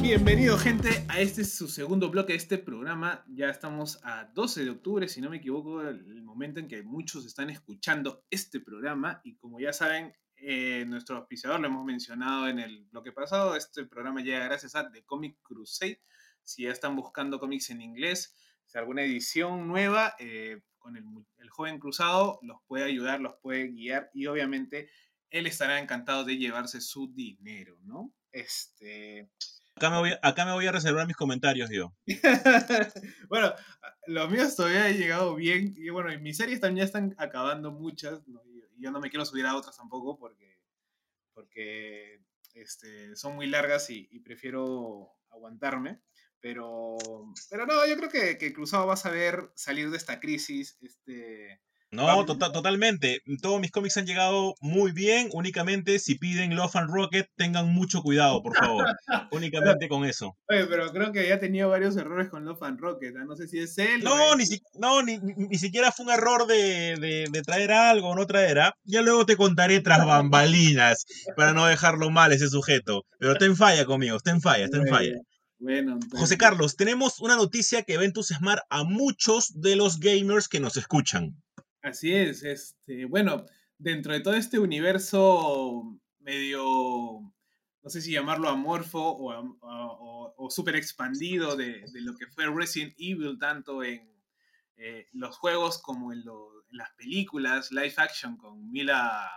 Bienvenido 0.00 0.56
gente 0.56 1.04
a 1.08 1.20
este 1.20 1.44
su 1.44 1.68
segundo 1.68 2.10
bloque 2.10 2.32
de 2.32 2.38
este 2.38 2.56
programa. 2.56 3.22
Ya 3.28 3.50
estamos 3.50 4.00
a 4.02 4.24
12 4.32 4.64
de 4.64 4.70
octubre, 4.70 5.08
si 5.08 5.20
no 5.20 5.28
me 5.28 5.36
equivoco, 5.36 5.82
el 5.82 6.22
momento 6.22 6.58
en 6.58 6.68
que 6.68 6.82
muchos 6.82 7.26
están 7.26 7.50
escuchando 7.50 8.24
este 8.30 8.60
programa. 8.60 9.20
Y 9.24 9.36
como 9.36 9.60
ya 9.60 9.74
saben, 9.74 10.14
eh, 10.36 10.86
nuestro 10.86 11.18
auspiciador 11.18 11.60
lo 11.60 11.66
hemos 11.66 11.84
mencionado 11.84 12.48
en 12.48 12.58
el 12.58 12.86
bloque 12.86 13.12
pasado. 13.12 13.56
Este 13.56 13.84
programa 13.84 14.22
llega 14.22 14.46
gracias 14.46 14.74
a 14.74 14.90
The 14.90 15.04
Comic 15.04 15.36
Crusade. 15.42 16.00
Si 16.44 16.62
ya 16.62 16.70
están 16.70 16.96
buscando 16.96 17.38
cómics 17.38 17.68
en 17.68 17.82
inglés, 17.82 18.34
si 18.64 18.78
alguna 18.78 19.02
edición 19.02 19.68
nueva, 19.68 20.14
eh, 20.18 20.62
con 20.78 20.96
el, 20.96 21.04
el 21.38 21.50
joven 21.50 21.78
cruzado 21.78 22.38
los 22.42 22.58
puede 22.66 22.84
ayudar, 22.84 23.20
los 23.20 23.34
puede 23.42 23.68
guiar 23.68 24.08
y 24.14 24.26
obviamente 24.26 24.88
él 25.30 25.46
estará 25.46 25.78
encantado 25.80 26.24
de 26.24 26.36
llevarse 26.36 26.80
su 26.80 27.12
dinero, 27.12 27.78
¿no? 27.82 28.12
Este, 28.32 29.30
Acá 29.76 29.90
me, 29.90 29.98
voy, 29.98 30.12
acá 30.22 30.46
me 30.46 30.52
voy 30.52 30.66
a 30.66 30.72
reservar 30.72 31.06
mis 31.06 31.16
comentarios, 31.16 31.68
yo. 31.68 31.94
bueno, 33.28 33.52
los 34.06 34.30
míos 34.30 34.56
todavía 34.56 34.86
han 34.86 34.96
llegado 34.96 35.34
bien. 35.34 35.74
Y 35.76 35.90
bueno, 35.90 36.10
en 36.10 36.22
mis 36.22 36.38
series 36.38 36.60
también 36.60 36.78
ya 36.78 36.84
están 36.86 37.14
acabando 37.18 37.72
muchas. 37.72 38.26
¿no? 38.26 38.40
Y 38.46 38.64
yo 38.78 38.90
no 38.90 39.00
me 39.00 39.10
quiero 39.10 39.26
subir 39.26 39.44
a 39.44 39.54
otras 39.54 39.76
tampoco 39.76 40.18
porque, 40.18 40.62
porque 41.34 42.22
este, 42.54 43.14
son 43.16 43.36
muy 43.36 43.48
largas 43.48 43.90
y, 43.90 44.08
y, 44.10 44.20
prefiero 44.20 45.10
aguantarme. 45.28 46.00
Pero, 46.40 46.96
pero 47.50 47.66
no, 47.66 47.86
yo 47.86 47.98
creo 47.98 48.08
que, 48.08 48.38
que 48.38 48.54
Cruzado 48.54 48.86
va 48.86 48.94
a 48.94 48.96
saber 48.96 49.50
salir 49.56 49.90
de 49.90 49.98
esta 49.98 50.20
crisis. 50.20 50.78
Este, 50.80 51.60
No, 51.96 52.04
Vamos. 52.04 52.26
tota- 52.26 52.52
totalmente. 52.52 53.20
Todos 53.42 53.60
mis 53.60 53.70
cómics 53.70 53.96
han 53.96 54.06
llegado 54.06 54.54
muy 54.60 54.92
bien. 54.92 55.28
Únicamente 55.32 55.98
si 55.98 56.16
piden 56.16 56.54
Love 56.54 56.76
and 56.76 56.90
Rocket, 56.90 57.26
tengan 57.36 57.72
mucho 57.72 58.02
cuidado, 58.02 58.42
por 58.42 58.54
favor. 58.56 58.86
Únicamente 59.32 59.88
con 59.88 60.04
eso. 60.04 60.36
Oye, 60.48 60.66
pero 60.66 60.90
creo 60.92 61.10
que 61.12 61.26
ya 61.28 61.36
ha 61.36 61.40
tenido 61.40 61.68
varios 61.70 61.96
errores 61.96 62.28
con 62.28 62.44
Love 62.44 62.62
and 62.62 62.78
Rocket. 62.80 63.14
¿ah? 63.16 63.24
No 63.26 63.34
sé 63.36 63.48
si 63.48 63.58
es 63.58 63.76
él. 63.78 64.02
No, 64.04 64.36
ni, 64.36 64.46
si- 64.46 64.60
no 64.78 65.02
ni, 65.02 65.18
ni- 65.18 65.48
ni 65.48 65.58
siquiera 65.58 65.90
fue 65.92 66.06
un 66.06 66.12
error 66.12 66.46
de, 66.46 66.96
de- 66.96 67.26
de 67.30 67.42
traer 67.42 67.72
algo 67.72 68.10
o 68.10 68.14
no 68.14 68.26
traer. 68.26 68.58
¿ah? 68.60 68.74
Ya 68.84 69.02
luego 69.02 69.26
te 69.26 69.36
contaré 69.36 69.80
tras 69.80 69.98
bambalinas 70.06 71.04
para 71.36 71.52
no 71.52 71.66
dejarlo 71.66 72.10
mal 72.10 72.32
ese 72.32 72.48
sujeto. 72.48 73.04
Pero 73.18 73.32
está 73.32 73.46
en 73.46 73.56
falla 73.56 73.84
conmigo, 73.86 74.16
está 74.16 74.30
en 74.30 74.40
falla, 74.40 74.64
está 74.66 74.76
en 74.78 74.86
falla. 74.88 75.14
Bueno, 75.58 75.92
entonces- 75.94 76.20
José 76.20 76.36
Carlos, 76.36 76.76
tenemos 76.76 77.18
una 77.20 77.36
noticia 77.36 77.82
que 77.82 77.96
va 77.96 78.02
a 78.02 78.06
entusiasmar 78.06 78.62
a 78.68 78.84
muchos 78.84 79.58
de 79.58 79.74
los 79.76 79.98
gamers 80.00 80.48
que 80.48 80.60
nos 80.60 80.76
escuchan. 80.76 81.42
Así 81.86 82.12
es, 82.12 82.42
este, 82.42 83.04
bueno, 83.04 83.46
dentro 83.78 84.12
de 84.12 84.20
todo 84.20 84.34
este 84.34 84.58
universo 84.58 85.98
medio, 86.18 87.32
no 87.82 87.90
sé 87.90 88.00
si 88.02 88.10
llamarlo 88.12 88.48
amorfo 88.48 89.00
o, 89.00 89.56
o, 89.60 90.34
o 90.36 90.50
súper 90.50 90.74
expandido 90.76 91.54
de, 91.56 91.84
de 91.92 92.00
lo 92.00 92.16
que 92.16 92.26
fue 92.26 92.46
Resident 92.52 92.94
Evil, 92.98 93.38
tanto 93.38 93.84
en 93.84 94.10
eh, 94.76 95.06
los 95.12 95.36
juegos 95.38 95.78
como 95.80 96.12
en, 96.12 96.24
lo- 96.24 96.64
en 96.70 96.76
las 96.78 96.90
películas 96.94 97.70
live 97.70 97.94
action 97.98 98.36
con 98.36 98.68
Mila 98.72 99.30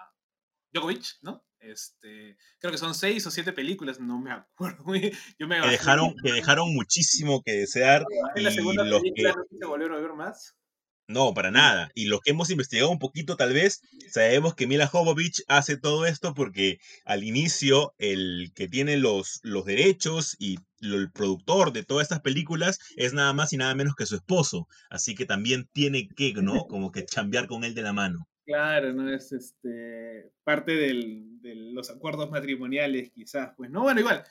Djokovic, 0.73 1.19
¿no? 1.21 1.45
Este, 1.59 2.35
creo 2.57 2.71
que 2.71 2.77
son 2.79 2.95
seis 2.95 3.27
o 3.27 3.31
siete 3.31 3.53
películas, 3.53 3.99
no 3.99 4.17
me 4.19 4.31
acuerdo. 4.31 4.83
Yo 5.37 5.47
me 5.47 5.61
Que 5.61 5.67
dejaron, 5.67 6.15
que 6.23 6.31
dejaron 6.31 6.73
muchísimo 6.73 7.43
que 7.43 7.51
desear. 7.51 8.05
en 8.35 8.43
la 8.43 8.49
y 8.49 8.55
segunda 8.55 8.83
los 8.83 9.01
película 9.01 9.33
que- 9.33 9.37
no 9.37 9.59
se 9.59 9.65
volvieron 9.65 9.97
a 9.97 10.01
ver 10.01 10.13
más. 10.13 10.55
No, 11.09 11.33
para 11.33 11.49
nada. 11.49 11.89
Y 11.95 12.05
los 12.05 12.21
que 12.21 12.29
hemos 12.29 12.51
investigado 12.51 12.91
un 12.91 12.99
poquito, 12.99 13.35
tal 13.35 13.51
vez, 13.51 13.81
sabemos 14.11 14.53
que 14.53 14.67
Mila 14.67 14.85
Jovovich 14.85 15.43
hace 15.47 15.75
todo 15.75 16.05
esto 16.05 16.35
porque 16.35 16.77
al 17.03 17.23
inicio 17.23 17.95
el 17.97 18.51
que 18.53 18.67
tiene 18.67 18.95
los, 18.95 19.39
los 19.41 19.65
derechos 19.65 20.35
y 20.37 20.57
lo- 20.79 20.97
el 20.97 21.11
productor 21.11 21.73
de 21.73 21.83
todas 21.83 22.03
estas 22.03 22.21
películas 22.21 22.77
es 22.95 23.13
nada 23.13 23.33
más 23.33 23.51
y 23.53 23.57
nada 23.57 23.73
menos 23.73 23.95
que 23.95 24.05
su 24.05 24.17
esposo. 24.17 24.67
Así 24.91 25.15
que 25.15 25.25
también 25.25 25.67
tiene 25.73 26.07
que, 26.07 26.31
¿no? 26.33 26.53
Como 26.67 26.91
que 26.91 27.05
chambear 27.05 27.47
con 27.47 27.63
él 27.63 27.73
de 27.73 27.81
la 27.81 27.91
mano. 27.93 28.27
Claro, 28.45 28.93
no 28.93 29.11
es 29.11 29.31
este 29.31 30.31
parte 30.43 30.73
del- 30.75 31.41
de 31.41 31.55
los 31.55 31.89
acuerdos 31.89 32.29
matrimoniales, 32.29 33.09
quizás, 33.11 33.49
pues, 33.57 33.71
¿no? 33.71 33.81
Bueno, 33.81 33.99
igual. 34.01 34.23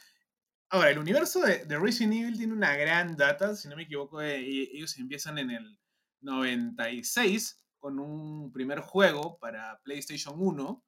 Ahora, 0.70 0.90
el 0.90 0.98
universo 0.98 1.40
de, 1.40 1.64
de 1.64 1.78
Resident 1.78 2.14
Evil 2.14 2.38
tiene 2.38 2.52
una 2.52 2.76
gran 2.76 3.16
data, 3.16 3.56
si 3.56 3.68
no 3.68 3.74
me 3.76 3.84
equivoco, 3.84 4.22
eh, 4.22 4.38
ellos 4.72 4.96
empiezan 4.98 5.38
en 5.38 5.50
el 5.50 5.78
96 6.20 7.64
con 7.78 7.98
un 8.00 8.52
primer 8.52 8.80
juego 8.80 9.38
para 9.38 9.80
PlayStation 9.84 10.34
1, 10.38 10.84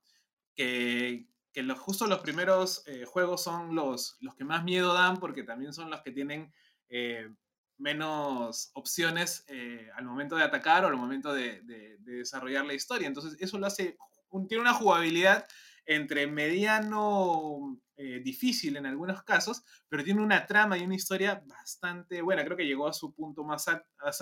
que, 0.55 1.29
que 1.53 1.63
justo 1.75 2.07
los 2.07 2.21
primeros 2.21 2.83
eh, 2.87 3.05
juegos 3.05 3.43
son 3.43 3.75
los, 3.75 4.17
los 4.21 4.35
que 4.35 4.45
más 4.45 4.65
miedo 4.65 4.93
dan, 4.95 5.19
porque 5.19 5.45
también 5.45 5.73
son 5.73 5.91
los 5.91 6.03
que 6.03 6.11
tienen 6.13 6.53
eh, 6.89 7.33
menos 7.79 8.71
opciones 8.75 9.45
eh, 9.49 9.89
al 9.97 10.05
momento 10.05 10.37
de 10.37 10.45
atacar 10.45 10.85
o 10.85 10.89
al 10.89 10.97
momento 10.97 11.33
de, 11.33 11.63
de- 11.63 11.97
de 11.99 12.13
desarrollar 12.17 12.67
la 12.67 12.75
historia. 12.75 13.07
Entonces, 13.09 13.37
eso 13.41 13.59
lo 13.59 13.67
hace, 13.67 13.97
tiene 14.49 14.63
una 14.63 14.75
jugabilidad 14.75 15.47
entre 15.87 16.27
mediano 16.27 17.81
difícil 18.23 18.77
en 18.79 18.87
algunos 18.87 19.23
casos, 19.25 19.63
pero 19.89 20.03
tiene 20.03 20.23
una 20.23 20.47
trama 20.47 20.79
y 20.79 20.83
una 20.85 20.95
historia 20.95 21.43
bastante 21.47 22.23
buena. 22.23 22.43
Creo 22.47 22.57
que 22.57 22.65
llegó 22.67 22.89
a 22.89 22.95
su 22.95 23.13
punto 23.15 23.45
más 23.45 23.67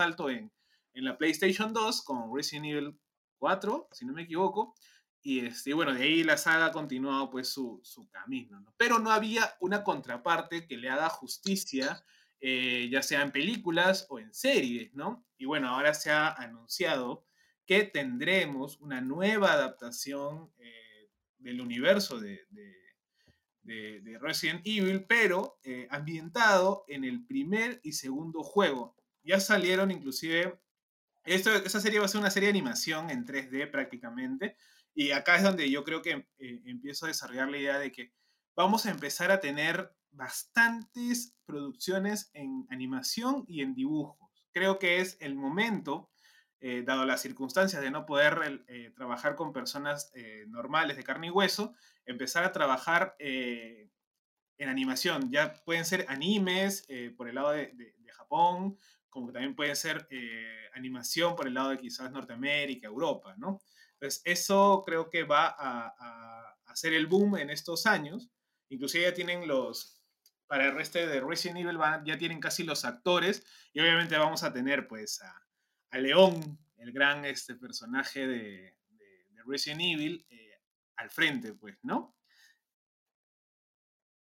alto 0.01 0.29
en, 0.31 0.51
en 0.95 1.05
la 1.05 1.17
PlayStation 1.19 1.73
2 1.73 2.03
con 2.03 2.35
Resident 2.35 2.67
Evil 2.67 2.99
4, 3.39 3.89
si 3.93 4.05
no 4.07 4.13
me 4.13 4.23
equivoco. 4.23 4.75
Y 5.21 5.41
este, 5.47 5.75
bueno, 5.75 5.93
de 5.95 6.03
ahí 6.03 6.23
la 6.25 6.37
saga 6.39 6.67
ha 6.67 6.73
continuado 6.73 7.29
pues 7.31 7.49
su, 7.49 7.81
su 7.83 8.09
camino. 8.09 8.61
¿no? 8.61 8.75
Pero 8.77 8.99
no 8.99 9.11
había 9.11 9.57
una 9.61 9.83
contraparte 9.85 10.67
que 10.67 10.77
le 10.77 10.89
haga 10.91 11.09
justicia 11.09 12.05
eh, 12.41 12.89
ya 12.91 13.03
sea 13.03 13.23
en 13.23 13.33
películas 13.33 14.07
o 14.11 14.21
en 14.21 14.33
series, 14.33 14.95
¿no? 14.95 15.27
Y 15.39 15.45
bueno, 15.45 15.71
ahora 15.71 15.93
se 15.93 16.13
ha 16.13 16.29
anunciado 16.29 17.27
que 17.67 17.83
tendremos 17.83 18.81
una 18.81 19.01
nueva 19.01 19.55
adaptación 19.55 20.53
eh, 20.59 21.11
del 21.39 21.61
universo 21.61 22.21
de- 22.21 22.47
de 22.53 24.19
Resident 24.21 24.63
Evil, 24.65 25.05
pero 25.05 25.59
eh, 25.63 25.87
ambientado 25.91 26.85
en 26.89 27.05
el 27.05 27.27
primer 27.27 27.81
y 27.83 27.93
segundo 27.93 28.43
juego. 28.43 28.97
Ya 29.23 29.41
salieron 29.41 29.91
inclusive, 29.91 30.59
esto, 31.35 31.55
esa 31.55 31.81
serie 31.81 31.99
va 31.99 32.07
a 32.07 32.09
ser 32.09 32.21
una 32.21 32.31
serie 32.31 32.49
de 32.49 32.59
animación 32.59 33.11
en 33.11 33.25
3D 33.25 33.71
prácticamente, 33.71 34.57
y 34.95 35.13
acá 35.13 35.37
es 35.37 35.43
donde 35.43 35.71
yo 35.71 35.85
creo 35.85 36.03
que 36.03 36.27
eh, 36.39 36.63
empiezo 36.65 37.05
a 37.05 37.09
desarrollar 37.09 37.49
la 37.49 37.59
idea 37.59 37.79
de 37.79 37.93
que 37.93 38.13
vamos 38.57 38.85
a 38.85 38.91
empezar 38.91 39.31
a 39.31 39.41
tener 39.41 39.95
bastantes 40.11 41.37
producciones 41.47 42.31
en 42.35 42.67
animación 42.71 43.45
y 43.47 43.63
en 43.63 43.75
dibujos. 43.75 44.29
Creo 44.53 44.79
que 44.79 45.01
es 45.01 45.17
el 45.21 45.37
momento, 45.37 46.11
eh, 46.61 46.83
dado 46.85 47.07
las 47.07 47.23
circunstancias 47.23 47.81
de 47.81 47.93
no 47.93 48.07
poder 48.07 48.65
eh, 48.67 48.91
trabajar 48.97 49.37
con 49.37 49.53
personas 49.53 50.11
normales 50.49 50.97
de 50.97 51.05
carne 51.05 51.29
y 51.29 51.31
hueso, 51.31 51.75
empezar 52.05 52.43
a 52.43 52.51
trabajar 52.51 53.15
en 53.21 53.89
animación. 54.59 55.31
Ya 55.31 55.55
pueden 55.65 55.85
ser 55.85 56.07
animes 56.09 56.89
por 57.17 57.29
el 57.29 57.37
lado 57.37 57.53
de 57.53 57.95
Japón, 58.13 58.79
como 59.21 59.33
también 59.33 59.55
pueden 59.55 59.77
ser 59.77 60.07
eh, 60.11 60.69
animación 60.75 61.37
por 61.37 61.47
el 61.47 61.55
lado 61.55 61.71
de 61.71 61.79
quizás 61.79 62.11
Norteamérica, 62.11 62.87
Europa, 62.87 63.35
¿no? 63.39 63.61
Entonces, 63.95 64.23
eso 64.25 64.83
creo 64.87 65.11
que 65.11 65.25
va 65.25 65.47
a, 65.49 65.95
a 65.99 66.57
hacer 66.67 66.95
el 66.95 67.07
boom 67.07 67.37
en 67.37 67.51
estos 67.51 67.87
años. 67.87 68.31
Inclusive 68.69 69.05
ya 69.05 69.15
tienen 69.15 69.49
los, 69.49 70.01
para 70.47 70.67
el 70.67 70.75
resto 70.75 70.99
de 70.99 71.21
Resident 71.21 71.59
Evil 71.59 71.79
ya 72.05 72.17
tienen 72.17 72.41
casi 72.41 72.63
los 72.63 72.85
actores 72.85 73.45
y 73.73 73.81
obviamente 73.81 74.17
vamos 74.17 74.43
a 74.45 74.53
tener 74.53 74.87
pues 74.87 75.21
a, 75.23 75.47
a 75.91 75.99
León, 75.99 76.59
el 76.77 76.93
gran 76.93 77.25
este, 77.25 77.57
personaje 77.57 78.27
de 78.27 78.79
Resident 79.49 79.81
Evil, 79.81 80.27
eh, 80.31 80.61
al 80.97 81.11
frente, 81.11 81.55
pues, 81.55 81.79
¿no? 81.83 82.18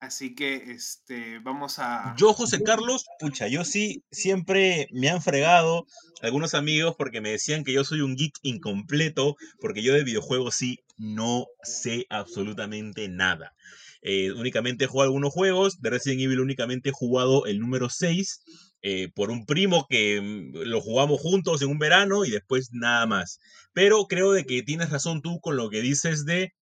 Así 0.02 0.34
que 0.34 0.72
este, 0.72 1.38
vamos 1.38 1.78
a... 1.78 2.16
Yo, 2.18 2.32
José 2.32 2.64
Carlos, 2.64 3.06
pucha, 3.20 3.46
yo 3.46 3.64
sí 3.64 4.02
siempre 4.10 4.88
me 4.90 5.08
han 5.08 5.22
fregado 5.22 5.86
algunos 6.22 6.54
amigos 6.54 6.96
porque 6.98 7.20
me 7.20 7.30
decían 7.30 7.62
que 7.62 7.72
yo 7.72 7.84
soy 7.84 8.00
un 8.00 8.16
geek 8.16 8.34
incompleto, 8.42 9.36
porque 9.60 9.80
yo 9.84 9.94
de 9.94 10.02
videojuegos 10.02 10.56
sí 10.56 10.80
no 10.96 11.46
sé 11.62 12.06
absolutamente 12.10 13.08
nada. 13.08 13.54
Eh, 14.02 14.32
únicamente 14.32 14.86
he 14.86 14.88
jugado 14.88 15.10
algunos 15.10 15.32
juegos, 15.32 15.80
de 15.80 15.90
Resident 15.90 16.22
Evil 16.22 16.40
únicamente 16.40 16.88
he 16.88 16.92
jugado 16.92 17.46
el 17.46 17.60
número 17.60 17.88
6 17.88 18.42
eh, 18.82 19.08
por 19.14 19.30
un 19.30 19.46
primo 19.46 19.86
que 19.88 20.20
mm, 20.20 20.68
lo 20.68 20.80
jugamos 20.80 21.20
juntos 21.20 21.62
en 21.62 21.68
un 21.68 21.78
verano 21.78 22.24
y 22.24 22.30
después 22.30 22.70
nada 22.72 23.06
más. 23.06 23.38
Pero 23.72 24.06
creo 24.08 24.32
de 24.32 24.46
que 24.46 24.64
tienes 24.64 24.90
razón 24.90 25.22
tú 25.22 25.38
con 25.38 25.56
lo 25.56 25.70
que 25.70 25.80
dices 25.80 26.24
de 26.24 26.52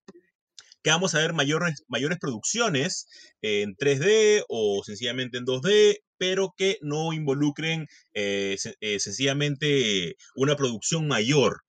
que 0.83 0.91
vamos 0.91 1.15
a 1.15 1.19
ver 1.19 1.33
mayores, 1.33 1.85
mayores 1.89 2.19
producciones 2.19 3.07
en 3.43 3.75
3D 3.77 4.45
o 4.49 4.83
sencillamente 4.85 5.39
en 5.39 5.45
2D, 5.45 5.99
pero 6.19 6.55
que 6.57 6.79
no 6.83 7.13
involucren 7.13 7.87
eh, 8.15 8.57
eh, 8.81 9.01
sencillamente 9.01 10.17
una 10.35 10.57
producción 10.57 11.09
mayor. 11.09 11.63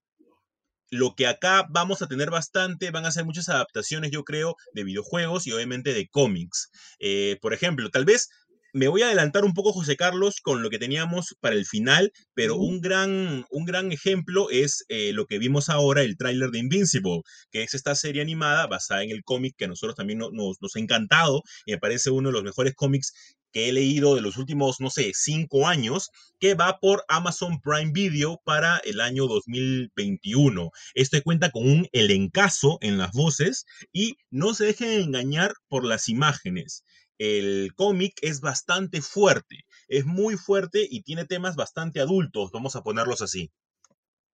Lo 0.90 1.16
que 1.16 1.26
acá 1.26 1.66
vamos 1.70 2.02
a 2.02 2.08
tener 2.08 2.30
bastante 2.30 2.92
van 2.92 3.06
a 3.06 3.12
ser 3.12 3.24
muchas 3.24 3.48
adaptaciones, 3.48 4.12
yo 4.12 4.24
creo, 4.26 4.56
de 4.74 4.84
videojuegos 4.84 5.48
y 5.48 5.54
obviamente 5.54 5.94
de 5.94 6.10
cómics. 6.10 6.70
Eh, 7.00 7.38
por 7.42 7.54
ejemplo, 7.54 7.90
tal 7.90 8.04
vez 8.04 8.30
me 8.74 8.88
voy 8.88 9.02
a 9.02 9.08
adelantar 9.08 9.44
un 9.46 9.54
poco, 9.54 9.74
José 9.74 9.96
Carlos, 9.98 10.40
con 10.42 10.62
lo 10.64 10.70
que 10.70 10.80
teníamos 10.80 11.36
para 11.40 11.56
el 11.56 11.66
final, 11.66 12.12
pero 12.34 12.56
un, 12.56 12.82
gran, 12.82 13.46
un 13.50 13.66
gran 13.66 13.92
ejemplo 13.92 14.50
es 14.50 14.84
eh, 14.90 15.12
lo 15.14 15.26
que 15.26 15.40
vimos 15.40 15.70
ahora, 15.70 16.02
el 16.04 16.18
tráiler 16.18 16.50
de 16.52 16.60
Invincible, 16.60 17.22
que 17.52 17.64
es 17.64 17.74
esta 17.74 17.96
serie 17.96 18.22
animada 18.22 18.68
basada 18.68 19.04
en 19.04 19.12
el 19.12 19.24
cómic 19.24 19.56
que 19.58 19.66
a 19.66 19.68
nosotros 19.68 19.96
también 19.96 20.20
no- 20.20 20.32
nos, 20.32 20.58
nos 20.62 20.76
ha 20.76 20.80
encantado 20.80 21.42
y 21.66 21.72
me 21.74 21.78
parece 21.80 22.10
uno 22.12 22.30
de 22.30 22.34
los 22.34 22.44
mejores 22.44 22.74
cómics 22.76 23.14
que 23.54 23.68
he 23.68 23.74
leído 23.74 24.16
de 24.16 24.22
los 24.22 24.38
últimos, 24.38 24.80
no 24.80 24.90
sé, 24.90 25.12
cinco 25.14 25.68
años, 25.68 26.10
que 26.40 26.54
va 26.56 26.80
por 26.80 27.04
Amazon 27.10 27.60
Prime 27.62 27.92
Video 27.92 28.40
para 28.46 28.78
el 28.86 29.02
año 29.02 29.28
2021. 29.28 30.72
Este 30.94 31.22
cuenta 31.22 31.52
con 31.52 31.70
un 31.70 31.88
elencazo 31.92 32.78
en 32.82 32.98
las 32.98 33.12
voces 33.12 33.66
y 33.92 34.16
no 34.30 34.54
se 34.54 34.66
dejen 34.66 34.92
engañar 35.02 35.54
por 35.68 35.84
las 35.86 36.08
imágenes. 36.08 36.84
El 37.22 37.74
cómic 37.76 38.14
es 38.22 38.42
bastante 38.42 39.02
fuerte, 39.02 39.66
es 39.88 40.06
muy 40.06 40.36
fuerte 40.38 40.88
y 40.90 41.04
tiene 41.04 41.26
temas 41.26 41.56
bastante 41.56 42.00
adultos, 42.02 42.52
vamos 42.52 42.76
a 42.76 42.84
ponerlos 42.84 43.22
así. 43.22 43.52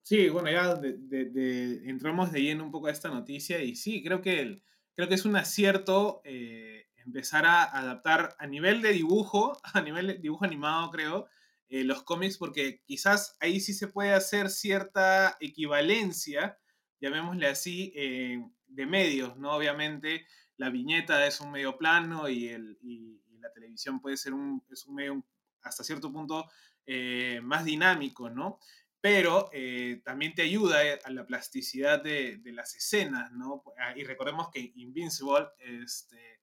Sí, 0.01 0.29
bueno, 0.29 0.49
ya 0.49 0.75
de- 0.75 0.97
de- 0.97 1.25
de- 1.25 1.89
entramos 1.89 2.31
de 2.31 2.41
lleno 2.41 2.63
un 2.63 2.71
poco 2.71 2.87
a 2.87 2.91
esta 2.91 3.09
noticia 3.09 3.61
y 3.63 3.75
sí, 3.75 4.01
creo 4.03 4.21
que, 4.21 4.39
el- 4.41 4.63
creo 4.95 5.09
que 5.09 5.15
es 5.15 5.25
un 5.25 5.35
acierto 5.35 6.21
eh, 6.23 6.85
empezar 7.05 7.45
a 7.45 7.63
adaptar 7.63 8.35
a 8.39 8.47
nivel 8.47 8.81
de 8.81 8.93
dibujo, 8.93 9.57
a 9.73 9.81
nivel 9.81 10.07
de 10.07 10.13
dibujo 10.15 10.45
animado, 10.45 10.89
creo, 10.91 11.27
eh, 11.69 11.83
los 11.83 12.03
cómics, 12.03 12.37
porque 12.37 12.81
quizás 12.85 13.35
ahí 13.41 13.59
sí 13.59 13.73
se 13.73 13.87
puede 13.89 14.13
hacer 14.13 14.49
cierta 14.49 15.35
equivalencia, 15.41 16.57
llamémosle 17.01 17.47
así, 17.47 17.91
eh, 17.95 18.41
de 18.67 18.85
medios, 18.85 19.35
¿no? 19.37 19.51
Obviamente 19.51 20.25
la 20.57 20.69
viñeta 20.69 21.25
es 21.27 21.39
un 21.41 21.51
medio 21.51 21.77
plano 21.77 22.27
y, 22.29 22.49
el, 22.49 22.77
y- 22.81 23.21
la 23.39 23.51
televisión 23.53 24.01
puede 24.01 24.17
ser 24.17 24.33
un, 24.33 24.63
es 24.71 24.85
un 24.87 24.95
medio 24.95 25.23
hasta 25.61 25.83
cierto 25.83 26.11
punto 26.11 26.49
eh, 26.85 27.39
más 27.43 27.63
dinámico, 27.65 28.29
¿no? 28.29 28.59
Pero 28.99 29.49
eh, 29.53 30.01
también 30.03 30.33
te 30.33 30.41
ayuda 30.41 30.83
eh, 30.85 30.99
a 31.05 31.11
la 31.11 31.25
plasticidad 31.25 32.01
de, 32.01 32.37
de 32.37 32.51
las 32.51 32.75
escenas, 32.75 33.31
¿no? 33.31 33.63
Ah, 33.79 33.93
Y 33.95 34.03
recordemos 34.03 34.49
que 34.49 34.71
Invincible 34.75 35.49
este, 35.59 36.41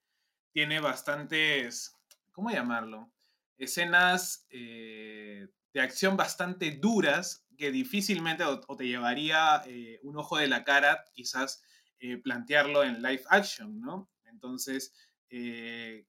tiene 0.53 0.81
bastantes, 0.81 1.97
¿cómo 2.33 2.51
llamarlo? 2.51 3.13
Escenas 3.59 4.47
de 4.51 5.81
acción 5.81 6.17
bastante 6.17 6.71
duras 6.73 7.47
que 7.57 7.71
difícilmente 7.71 8.45
o, 8.45 8.77
te 8.77 8.87
llevaría 8.87 9.63
un 10.03 10.17
ojo 10.17 10.37
de 10.39 10.49
la 10.49 10.65
cara 10.65 11.05
quizás 11.13 11.63
eh, 12.01 12.17
plantearlo 12.19 12.83
en 12.85 13.03
live 13.03 13.23
action, 13.29 13.81
¿no? 13.81 14.11
Entonces, 14.25 14.93
eh, 15.31 16.07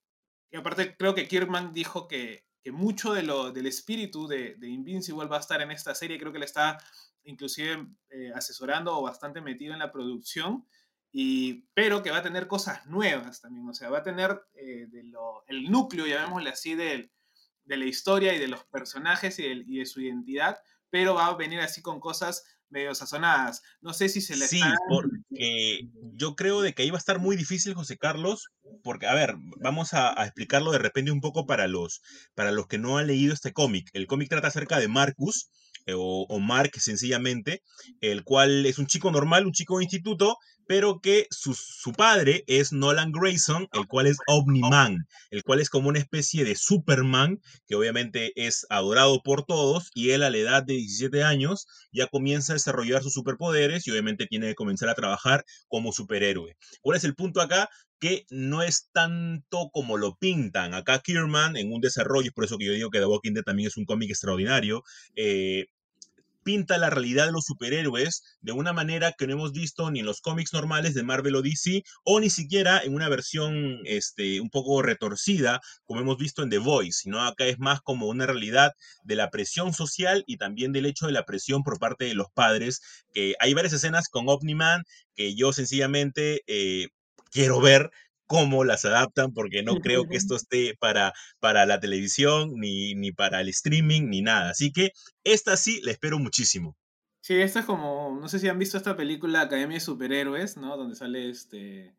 y 0.51 0.57
aparte 0.57 0.95
creo 0.97 1.15
que 1.15 1.27
Kirkman 1.27 1.73
dijo 1.73 2.07
que, 2.07 2.45
que 2.61 2.71
mucho 2.71 3.13
de 3.13 3.23
lo, 3.23 3.51
del 3.51 3.65
espíritu 3.67 4.27
de, 4.27 4.55
de 4.55 4.67
Invincible 4.67 5.27
va 5.27 5.37
a 5.37 5.41
estar 5.41 5.61
en 5.61 5.71
esta 5.71 5.93
serie, 5.95 6.19
creo 6.19 6.31
que 6.33 6.39
le 6.39 6.45
está 6.45 6.77
inclusive 7.23 7.87
eh, 8.09 8.31
asesorando 8.35 8.97
o 8.97 9.01
bastante 9.01 9.41
metido 9.41 9.73
en 9.73 9.79
la 9.79 9.91
producción, 9.91 10.65
y, 11.11 11.65
pero 11.73 12.03
que 12.03 12.11
va 12.11 12.17
a 12.17 12.23
tener 12.23 12.47
cosas 12.47 12.85
nuevas 12.87 13.41
también, 13.41 13.67
o 13.69 13.73
sea, 13.73 13.89
va 13.89 13.99
a 13.99 14.03
tener 14.03 14.39
de 14.53 15.03
lo- 15.03 15.43
el 15.47 15.63
núcleo, 15.71 16.05
llamémosle 16.05 16.49
así, 16.49 16.75
del- 16.75 17.11
de 17.63 17.77
la 17.77 17.85
historia 17.85 18.33
y 18.33 18.39
de 18.39 18.47
los 18.47 18.63
personajes 18.65 19.39
y, 19.39 19.43
del- 19.43 19.63
y 19.67 19.79
de 19.79 19.85
su 19.85 20.01
identidad, 20.01 20.59
pero 20.89 21.15
va 21.15 21.27
a 21.27 21.35
venir 21.35 21.59
así 21.61 21.81
con 21.81 21.99
cosas 21.99 22.45
medio 22.69 22.93
sazonadas. 22.95 23.61
No 23.81 23.93
sé 23.93 24.09
si 24.09 24.21
se 24.21 24.35
le 24.35 24.47
Sí, 24.47 24.61
porque 24.89 25.89
yo 26.13 26.35
creo 26.35 26.61
de 26.61 26.73
que 26.73 26.83
ahí 26.83 26.89
va 26.89 26.97
a 26.97 26.99
estar 26.99 27.19
muy 27.19 27.35
difícil, 27.35 27.73
José 27.73 27.97
Carlos, 27.97 28.49
porque, 28.83 29.07
a 29.07 29.13
ver, 29.13 29.35
vamos 29.61 29.93
a, 29.93 30.19
a 30.19 30.25
explicarlo 30.25 30.71
de 30.71 30.79
repente 30.79 31.11
un 31.11 31.21
poco 31.21 31.45
para 31.45 31.67
los, 31.67 32.01
para 32.33 32.51
los 32.51 32.67
que 32.67 32.77
no 32.77 32.97
han 32.97 33.07
leído 33.07 33.33
este 33.33 33.53
cómic. 33.53 33.89
El 33.93 34.07
cómic 34.07 34.29
trata 34.29 34.47
acerca 34.47 34.79
de 34.79 34.87
Marcus, 34.87 35.49
eh, 35.85 35.93
o, 35.95 36.25
o 36.27 36.39
Mark 36.39 36.71
sencillamente, 36.79 37.61
el 38.01 38.23
cual 38.23 38.65
es 38.65 38.79
un 38.79 38.87
chico 38.87 39.11
normal, 39.11 39.45
un 39.45 39.51
chico 39.51 39.77
de 39.77 39.83
instituto, 39.83 40.37
pero 40.67 40.99
que 41.01 41.27
su, 41.29 41.53
su 41.53 41.91
padre 41.93 42.43
es 42.47 42.71
Nolan 42.71 43.11
Grayson, 43.11 43.67
el 43.73 43.87
cual 43.87 44.07
es 44.07 44.17
Omni-Man, 44.27 45.07
el 45.31 45.43
cual 45.43 45.59
es 45.59 45.69
como 45.69 45.89
una 45.89 45.99
especie 45.99 46.43
de 46.43 46.55
Superman, 46.55 47.39
que 47.67 47.75
obviamente 47.75 48.33
es 48.35 48.65
adorado 48.69 49.21
por 49.23 49.45
todos, 49.45 49.91
y 49.93 50.11
él 50.11 50.23
a 50.23 50.29
la 50.29 50.37
edad 50.37 50.63
de 50.63 50.73
17 50.73 51.23
años 51.23 51.67
ya 51.91 52.07
comienza 52.07 52.53
a 52.53 52.55
desarrollar 52.55 53.03
sus 53.03 53.13
superpoderes 53.13 53.87
y 53.87 53.91
obviamente 53.91 54.25
tiene 54.27 54.47
que 54.47 54.55
comenzar 54.55 54.89
a 54.89 54.95
trabajar 54.95 55.45
como 55.67 55.91
superhéroe. 55.91 56.55
¿Cuál 56.81 56.97
es 56.97 57.03
el 57.03 57.15
punto 57.15 57.41
acá? 57.41 57.69
Que 57.99 58.25
no 58.29 58.61
es 58.61 58.89
tanto 58.91 59.69
como 59.71 59.97
lo 59.97 60.15
pintan. 60.17 60.73
Acá 60.73 60.99
Kierman 60.99 61.57
en 61.57 61.71
un 61.71 61.81
desarrollo, 61.81 62.27
es 62.27 62.33
por 62.33 62.45
eso 62.45 62.57
que 62.57 62.65
yo 62.65 62.73
digo 62.73 62.89
que 62.89 62.99
The 62.99 63.05
Walking 63.05 63.33
Dead 63.33 63.43
también 63.43 63.67
es 63.67 63.77
un 63.77 63.85
cómic 63.85 64.09
extraordinario, 64.09 64.83
eh, 65.15 65.65
pinta 66.45 66.77
la 66.77 66.91
realidad 66.91 67.25
de 67.25 67.31
los 67.31 67.45
superhéroes 67.45 68.23
de 68.39 68.51
una 68.51 68.71
manera 68.71 69.13
que 69.17 69.25
no 69.25 69.33
hemos 69.33 69.51
visto 69.51 69.89
ni 69.89 69.99
en 69.99 70.05
los 70.05 70.21
cómics 70.21 70.53
normales 70.53 70.93
de 70.93 71.03
Marvel 71.03 71.35
o 71.35 71.41
DC, 71.41 71.83
o 72.03 72.19
ni 72.19 72.29
siquiera 72.29 72.79
en 72.81 72.93
una 72.93 73.09
versión 73.09 73.79
este, 73.83 74.39
un 74.39 74.51
poco 74.51 74.83
retorcida, 74.83 75.59
como 75.85 76.01
hemos 76.01 76.17
visto 76.17 76.43
en 76.43 76.51
The 76.51 76.59
Voice, 76.59 76.99
sino 77.01 77.21
acá 77.25 77.45
es 77.47 77.57
más 77.57 77.81
como 77.81 78.07
una 78.07 78.27
realidad 78.27 78.71
de 79.03 79.15
la 79.15 79.31
presión 79.31 79.73
social 79.73 80.23
y 80.27 80.37
también 80.37 80.71
del 80.71 80.85
hecho 80.85 81.07
de 81.07 81.13
la 81.13 81.25
presión 81.25 81.63
por 81.63 81.79
parte 81.79 82.05
de 82.05 82.13
los 82.13 82.27
padres, 82.33 82.79
que 83.11 83.33
hay 83.39 83.53
varias 83.55 83.73
escenas 83.73 84.07
con 84.07 84.29
Omni-Man 84.29 84.83
que 85.15 85.33
yo 85.35 85.51
sencillamente 85.51 86.43
eh, 86.45 86.89
quiero 87.31 87.59
ver 87.59 87.89
cómo 88.25 88.63
las 88.63 88.85
adaptan, 88.85 89.33
porque 89.33 89.63
no 89.63 89.75
creo 89.75 90.05
que 90.05 90.15
esto 90.29 90.35
esté 90.35 90.75
para, 90.79 91.13
para 91.39 91.65
la 91.65 91.79
televisión, 91.79 92.53
ni, 92.55 92.95
ni 92.95 93.11
para 93.11 93.41
el 93.41 93.49
streaming, 93.49 94.09
ni 94.09 94.21
nada. 94.21 94.49
Así 94.51 94.71
que 94.71 94.91
esta 95.23 95.57
sí 95.57 95.81
la 95.83 95.91
espero 95.91 96.19
muchísimo. 96.19 96.75
Sí, 97.21 97.35
esto 97.41 97.59
es 97.59 97.65
como, 97.65 98.17
no 98.21 98.27
sé 98.29 98.37
si 98.39 98.47
han 98.47 98.59
visto 98.59 98.77
esta 98.77 98.95
película 98.95 99.41
Academia 99.41 99.77
de 99.77 99.81
Superhéroes, 99.81 100.57
¿no? 100.57 100.77
Donde 100.77 100.95
sale 100.95 101.29
este 101.29 101.95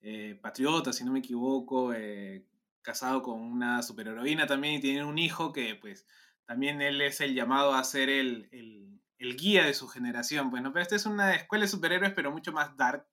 eh, 0.00 0.38
Patriota, 0.40 0.92
si 0.92 1.04
no 1.04 1.12
me 1.12 1.18
equivoco, 1.20 1.92
eh, 1.94 2.46
casado 2.82 3.22
con 3.22 3.40
una 3.40 3.82
superheroína 3.82 4.46
también 4.46 4.74
y 4.74 4.80
tienen 4.80 5.04
un 5.04 5.18
hijo 5.18 5.52
que 5.52 5.76
pues 5.76 6.06
también 6.46 6.82
él 6.82 7.00
es 7.00 7.20
el 7.20 7.34
llamado 7.34 7.74
a 7.74 7.84
ser 7.84 8.08
el, 8.08 8.48
el, 8.50 9.00
el 9.18 9.36
guía 9.36 9.64
de 9.64 9.74
su 9.74 9.88
generación, 9.88 10.50
pues, 10.50 10.62
¿no? 10.62 10.72
Pero 10.72 10.82
esta 10.82 10.96
es 10.96 11.06
una 11.06 11.34
escuela 11.34 11.64
de 11.64 11.68
superhéroes, 11.68 12.12
pero 12.14 12.32
mucho 12.32 12.52
más 12.52 12.76
dark, 12.76 13.06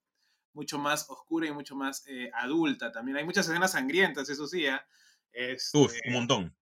mucho 0.53 0.77
más 0.79 1.09
oscura 1.09 1.47
y 1.47 1.51
mucho 1.51 1.75
más 1.75 2.03
eh, 2.07 2.29
adulta 2.33 2.91
también. 2.91 3.17
Hay 3.17 3.25
muchas 3.25 3.47
escenas 3.47 3.71
sangrientas, 3.73 4.29
eso 4.29 4.47
sí, 4.47 4.65
¿eh? 4.65 4.79
Este, 5.31 5.77
Uf, 5.77 5.93
un 6.07 6.13
montón. 6.13 6.57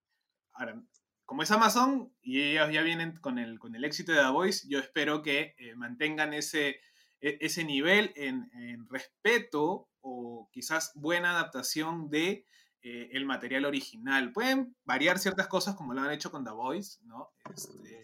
Ahora, 0.53 0.81
como 1.25 1.43
es 1.43 1.51
Amazon 1.51 2.13
y 2.21 2.41
ellos 2.41 2.71
ya 2.71 2.81
vienen 2.81 3.17
con 3.17 3.37
el, 3.37 3.59
con 3.59 3.75
el 3.75 3.83
éxito 3.83 4.11
de 4.11 4.19
The 4.19 4.29
Voice, 4.29 4.67
yo 4.69 4.79
espero 4.79 5.21
que 5.21 5.55
eh, 5.57 5.75
mantengan 5.75 6.33
ese, 6.33 6.79
e- 7.21 7.37
ese 7.41 7.63
nivel 7.63 8.11
en, 8.15 8.49
en 8.53 8.87
respeto 8.87 9.89
o 10.01 10.49
quizás 10.51 10.91
buena 10.95 11.31
adaptación 11.31 12.09
de 12.09 12.45
eh, 12.81 13.09
el 13.11 13.25
material 13.25 13.65
original. 13.65 14.31
Pueden 14.31 14.75
variar 14.85 15.19
ciertas 15.19 15.47
cosas 15.47 15.75
como 15.75 15.93
lo 15.93 16.01
han 16.01 16.11
hecho 16.11 16.31
con 16.31 16.45
The 16.45 16.51
Voice, 16.51 16.99
¿no? 17.03 17.31
Este, 17.53 18.01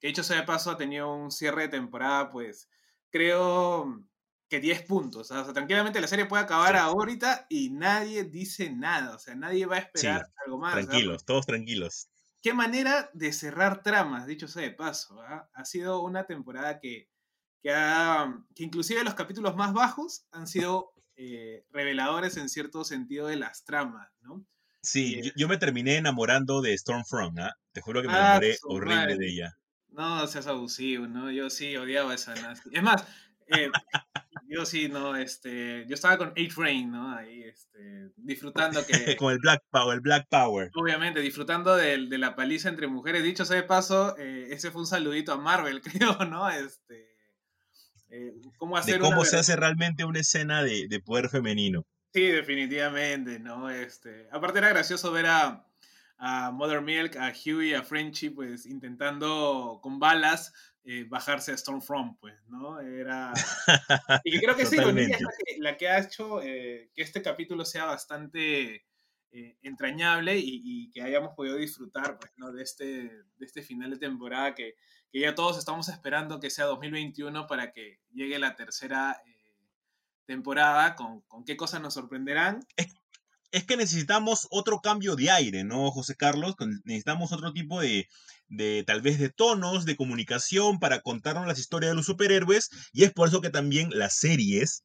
que 0.00 0.08
dicho 0.08 0.22
sea 0.22 0.38
de 0.38 0.46
paso, 0.46 0.70
ha 0.70 0.76
tenido 0.76 1.14
un 1.14 1.30
cierre 1.30 1.62
de 1.62 1.68
temporada, 1.68 2.30
pues 2.30 2.68
creo 3.10 4.02
que 4.52 4.60
10 4.60 4.82
puntos. 4.82 5.30
O 5.30 5.44
sea, 5.44 5.50
tranquilamente 5.54 5.98
la 5.98 6.06
serie 6.06 6.26
puede 6.26 6.42
acabar 6.42 6.72
Sí. 6.74 6.78
ahorita 6.78 7.46
y 7.48 7.70
nadie 7.70 8.24
dice 8.24 8.70
nada. 8.70 9.14
O 9.16 9.18
sea, 9.18 9.34
nadie 9.34 9.64
va 9.64 9.76
a 9.76 9.78
esperar 9.78 10.26
algo 10.44 10.58
más. 10.58 10.74
Tranquilos, 10.74 11.24
todos 11.24 11.46
tranquilos. 11.46 12.10
Qué 12.42 12.52
manera 12.52 13.08
de 13.14 13.32
cerrar 13.32 13.82
tramas, 13.82 14.26
dicho 14.26 14.48
sea 14.48 14.62
de 14.62 14.72
paso. 14.72 15.22
¿ah? 15.22 15.48
Ha 15.54 15.64
sido 15.64 16.02
una 16.02 16.26
temporada 16.26 16.80
que, 16.80 17.08
que, 17.62 17.70
ha- 17.72 18.44
que 18.54 18.64
inclusive 18.64 19.02
los 19.04 19.14
capítulos 19.14 19.56
más 19.56 19.72
bajos 19.72 20.26
han 20.32 20.46
sido 20.46 20.92
eh, 21.16 21.64
reveladores 21.70 22.36
en 22.36 22.50
cierto 22.50 22.84
sentido 22.84 23.28
de 23.28 23.36
las 23.36 23.64
tramas, 23.64 24.10
¿no? 24.20 24.44
Sí, 24.82 25.14
Bien. 25.14 25.24
yo, 25.24 25.30
yo 25.36 25.48
me 25.48 25.56
terminé 25.56 25.96
enamorando 25.96 26.60
de 26.60 26.76
Stormfront, 26.76 27.38
¿ah? 27.38 27.54
Te 27.72 27.80
juro 27.80 28.02
que 28.02 28.08
me 28.08 28.14
Ah, 28.14 28.18
enamoré 28.36 28.58
horrible 28.64 28.96
madre. 28.96 29.16
de 29.16 29.28
ella. 29.30 29.58
No 29.88 30.26
seas 30.26 30.46
abusivo, 30.46 31.06
¿no? 31.06 31.30
Yo 31.30 31.48
sí 31.48 31.74
odiaba 31.76 32.14
esa 32.14 32.34
nazi. 32.34 32.68
Es 32.72 32.82
más, 32.82 33.06
eh, 33.48 33.70
yo 34.48 34.64
sí, 34.66 34.88
no, 34.88 35.16
este, 35.16 35.86
yo 35.86 35.94
estaba 35.94 36.18
con 36.18 36.28
A-Train, 36.28 36.90
¿no? 36.90 37.14
Ahí, 37.16 37.42
este, 37.44 38.10
disfrutando 38.16 38.84
que, 38.86 38.92
Con 39.18 39.32
el 39.32 39.38
Black 39.38 39.62
Power, 39.70 39.94
el 39.94 40.00
Black 40.00 40.26
Power. 40.28 40.70
obviamente, 40.74 41.20
disfrutando 41.20 41.76
del- 41.76 42.08
de, 42.08 42.18
la 42.18 42.36
paliza 42.36 42.68
entre 42.68 42.86
mujeres. 42.86 43.22
Dicho 43.22 43.44
sea 43.44 43.56
de 43.56 43.62
paso, 43.62 44.16
eh, 44.18 44.48
ese 44.50 44.70
fue 44.70 44.82
un 44.82 44.86
saludito 44.86 45.32
a 45.32 45.38
Marvel, 45.38 45.80
creo, 46.16 46.16
¿no? 46.26 46.48
Este, 46.50 47.16
eh, 48.10 48.32
cómo 48.58 48.76
hacer 48.76 48.94
De 48.94 49.00
cómo 49.00 49.20
una 49.20 49.24
se 49.30 49.38
hace 49.38 49.56
realmente 49.56 50.04
una 50.04 50.20
escena 50.20 50.62
de, 50.62 50.86
de 50.88 51.00
poder 51.00 51.28
femenino. 51.28 51.86
Sí, 52.12 52.26
definitivamente, 52.26 53.38
¿no? 53.38 53.70
Este, 53.70 54.28
aparte 54.30 54.58
era 54.58 54.68
gracioso 54.68 55.10
ver 55.12 55.26
a, 55.26 55.66
a 56.18 56.50
Mother 56.50 56.82
Milk, 56.82 57.16
a 57.16 57.32
Huey, 57.32 57.72
a 57.72 57.82
Frenchy, 57.82 58.28
pues 58.28 58.66
intentando 58.66 59.80
con 59.82 59.98
balas 59.98 60.52
eh, 60.84 61.04
bajarse 61.08 61.52
a 61.52 61.56
Stormfront, 61.56 62.18
pues, 62.18 62.34
¿no? 62.48 62.80
Era... 62.80 63.32
Y 64.24 64.32
que 64.32 64.40
creo 64.40 64.56
que 64.56 64.64
Totalmente. 64.64 65.18
la 65.20 65.30
que, 65.30 65.58
la 65.58 65.76
que 65.76 65.88
ha 65.88 65.98
hecho 66.00 66.42
eh, 66.42 66.90
que 66.94 67.02
este 67.02 67.22
capítulo 67.22 67.64
sea 67.64 67.84
bastante 67.84 68.84
eh, 69.30 69.56
entrañable 69.62 70.36
y, 70.38 70.60
y 70.64 70.90
que 70.90 71.02
hayamos 71.02 71.34
podido 71.36 71.56
disfrutar, 71.56 72.18
pues, 72.18 72.32
¿no? 72.36 72.52
De 72.52 72.62
este, 72.62 72.84
de 72.84 73.46
este 73.46 73.62
final 73.62 73.90
de 73.90 73.98
temporada 73.98 74.54
que, 74.54 74.74
que 75.12 75.20
ya 75.20 75.34
todos 75.34 75.56
estamos 75.56 75.88
esperando 75.88 76.40
que 76.40 76.50
sea 76.50 76.64
2021 76.64 77.46
para 77.46 77.72
que 77.72 78.00
llegue 78.12 78.38
la 78.38 78.56
tercera 78.56 79.22
temporada, 80.26 80.96
con, 80.96 81.20
con 81.22 81.44
qué 81.44 81.56
cosas 81.56 81.80
nos 81.80 81.94
sorprenderán. 81.94 82.66
es 83.52 83.64
que 83.64 83.76
necesitamos 83.76 84.48
otro 84.50 84.80
cambio 84.80 85.14
de 85.14 85.30
aire, 85.30 85.62
¿no, 85.62 85.90
José 85.90 86.16
Carlos? 86.16 86.56
Necesitamos 86.84 87.32
otro 87.32 87.52
tipo 87.52 87.80
de, 87.80 88.08
de, 88.52 88.84
tal 88.86 89.02
vez, 89.02 89.18
de 89.18 89.30
tonos, 89.30 89.84
de 89.84 89.96
comunicación 89.96 90.78
para 90.78 91.00
contarnos 91.00 91.46
las 91.46 91.58
historias 91.58 91.90
de 91.92 91.96
los 91.96 92.06
superhéroes. 92.06 92.68
Y 92.92 93.04
es 93.04 93.12
por 93.12 93.28
eso 93.28 93.40
que 93.40 93.50
también 93.50 93.90
las 93.92 94.16
series 94.16 94.84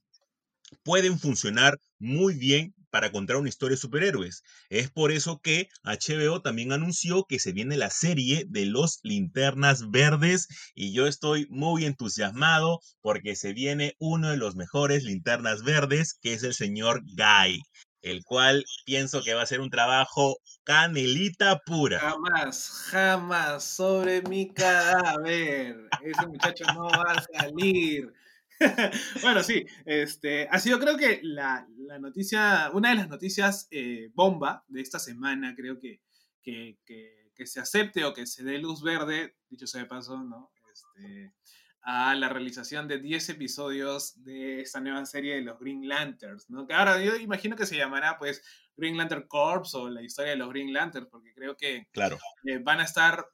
pueden 0.84 1.20
funcionar 1.20 1.78
muy 2.00 2.36
bien 2.36 2.74
para 2.90 3.12
contar 3.12 3.36
una 3.36 3.50
historia 3.50 3.76
de 3.76 3.82
superhéroes. 3.82 4.44
Es 4.70 4.90
por 4.90 5.12
eso 5.12 5.40
que 5.40 5.68
HBO 5.84 6.42
también 6.42 6.72
anunció 6.72 7.26
que 7.28 7.40
se 7.40 7.52
viene 7.52 7.78
la 7.78 7.90
serie 7.90 8.46
de 8.48 8.66
los 8.66 9.00
linternas 9.04 9.90
verdes 9.90 10.48
y 10.74 10.94
yo 10.94 11.06
estoy 11.06 11.48
muy 11.50 11.86
entusiasmado 11.86 12.80
porque 13.02 13.36
se 13.36 13.54
viene 13.54 13.96
uno 14.00 14.30
de 14.30 14.38
los 14.38 14.56
mejores 14.56 15.04
linternas 15.04 15.64
verdes 15.64 16.18
que 16.22 16.34
es 16.34 16.44
el 16.44 16.54
señor 16.54 17.04
Guy. 17.04 17.62
El 18.02 18.24
cual 18.24 18.66
pienso 18.86 19.24
que 19.24 19.34
va 19.34 19.42
a 19.42 19.48
ser 19.48 19.62
un 19.62 19.70
trabajo 19.70 20.38
canelita 20.64 21.60
pura. 21.66 22.00
Jamás, 22.00 22.70
jamás 22.92 23.64
sobre 23.64 24.22
mi 24.24 24.54
cadáver. 24.54 25.90
Ese 26.02 26.28
muchacho 26.28 26.66
no 26.74 26.88
va 26.90 27.14
a 27.14 27.40
salir. 27.40 28.14
bueno, 29.22 29.44
sí, 29.44 29.66
este, 29.86 30.48
ha 30.50 30.60
sido 30.60 30.80
creo 30.80 30.98
que 30.98 31.20
la, 31.22 31.68
la 31.78 32.00
noticia, 32.00 32.72
una 32.74 32.90
de 32.90 32.96
las 32.96 33.08
noticias 33.08 33.68
eh, 33.72 34.10
bomba 34.14 34.64
de 34.68 34.82
esta 34.82 35.00
semana, 35.00 35.54
creo 35.56 35.80
que, 35.80 36.02
que, 36.42 36.80
que, 36.86 37.32
que 37.36 37.46
se 37.46 37.60
acepte 37.60 38.04
o 38.04 38.14
que 38.14 38.26
se 38.26 38.44
dé 38.44 38.58
luz 38.58 38.82
verde, 38.82 39.36
dicho 39.50 39.68
sea 39.68 39.82
de 39.82 39.88
paso, 39.88 40.24
¿no? 40.24 40.52
Este, 40.72 41.34
a 41.82 42.16
la 42.16 42.30
realización 42.30 42.88
de 42.88 43.00
10 43.00 43.30
episodios 43.30 44.24
de 44.24 44.62
esta 44.62 44.80
nueva 44.82 45.06
serie 45.06 45.36
de 45.36 45.42
los 45.42 45.60
Green 45.60 45.88
Lanterns, 45.88 46.50
¿no? 46.50 46.68
Que 46.68 46.74
ahora 46.74 47.02
yo 47.02 47.16
imagino 47.16 47.56
que 47.56 47.66
se 47.66 47.78
llamará 47.78 48.18
pues 48.18 48.42
Green 48.76 48.98
Lantern 48.98 49.28
Corps 49.28 49.74
o 49.76 49.90
la 49.90 50.02
historia 50.02 50.32
de 50.32 50.38
los 50.38 50.50
Green 50.50 50.74
Lanterns, 50.74 51.08
porque 51.10 51.34
creo 51.34 51.56
que 51.56 51.88
Claro. 51.92 52.18
eh, 52.46 52.60
van 52.60 52.80
a 52.80 52.84
estar 52.84 53.26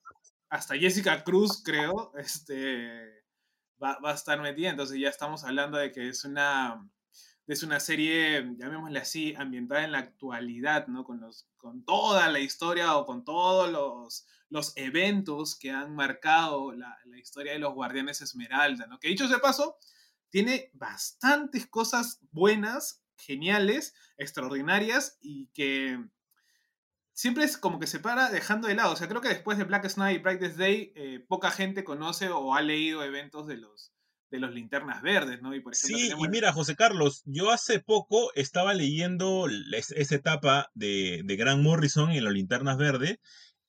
hasta 0.50 0.76
Jessica 0.78 1.24
Cruz, 1.24 1.64
creo, 1.64 2.12
este, 2.18 3.24
va, 3.82 3.98
va 4.00 4.12
a 4.12 4.16
estar 4.16 4.40
metida, 4.42 4.70
entonces 4.70 5.00
ya 5.00 5.10
estamos 5.10 5.44
hablando 5.44 5.78
de 5.80 5.92
que 5.92 6.10
es 6.10 6.24
una, 6.26 6.88
es 7.48 7.64
una 7.64 7.80
serie, 7.80 8.46
llamémosle 8.58 9.00
así, 9.00 9.34
ambientada 9.36 9.84
en 9.84 9.94
la 9.94 10.00
actualidad, 10.00 10.86
¿no? 10.88 11.04
Con, 11.04 11.20
los, 11.20 11.50
con 11.58 11.84
toda 11.84 12.30
la 12.30 12.40
historia 12.40 12.96
o 12.98 13.06
con 13.06 13.24
todos 13.26 13.72
los, 13.72 14.28
los 14.54 14.72
eventos 14.76 15.58
que 15.58 15.72
han 15.72 15.96
marcado 15.96 16.74
la, 16.74 16.96
la 17.06 17.18
historia 17.18 17.54
de 17.54 17.60
los 17.60 17.74
Guardianes 17.74 18.22
Esmeralda, 18.22 18.86
¿no? 18.86 19.00
Que 19.00 19.08
dicho 19.08 19.28
sea 19.28 19.38
de 19.38 19.42
paso, 19.42 19.78
tiene 20.30 20.70
bastantes 20.74 21.66
cosas 21.68 22.20
buenas, 22.30 23.04
geniales, 23.18 23.96
extraordinarias 24.18 25.18
y 25.22 25.48
que 25.56 25.98
siempre 27.14 27.46
es 27.46 27.58
como 27.58 27.80
que 27.80 27.88
se 27.88 28.00
para 28.00 28.30
dejando 28.30 28.68
de 28.68 28.76
lado. 28.76 28.94
O 28.94 28.96
sea, 28.96 29.08
creo 29.08 29.22
que 29.22 29.30
después 29.30 29.58
de 29.58 29.64
Black 29.64 29.92
Knight 29.96 30.20
y 30.20 30.22
Brightest 30.22 30.58
Day, 30.58 30.94
eh, 30.96 31.26
poca 31.28 31.50
gente 31.50 31.84
conoce 31.84 32.30
o 32.30 32.54
ha 32.54 32.62
leído 32.62 33.04
eventos 33.04 33.48
de 33.48 33.58
los, 33.58 33.92
de 34.30 34.40
los 34.40 34.54
linternas 34.54 35.02
verdes, 35.02 35.42
¿no? 35.42 35.56
Y 35.56 35.62
por 35.62 35.74
ejemplo, 35.74 35.98
Sí, 35.98 36.04
tenemos- 36.10 36.26
y 36.28 36.30
mira, 36.30 36.54
José 36.54 36.76
Carlos, 36.76 37.24
yo 37.26 37.50
hace 37.50 37.80
poco 37.80 38.32
estaba 38.36 38.76
leyendo 38.76 39.48
esa 39.72 40.16
etapa 40.16 40.70
de, 40.76 41.22
de 41.26 41.36
Grant 41.38 41.64
Morrison 41.64 42.12
en 42.12 42.24
las 42.24 42.34
linternas 42.34 42.78
verdes 42.78 43.18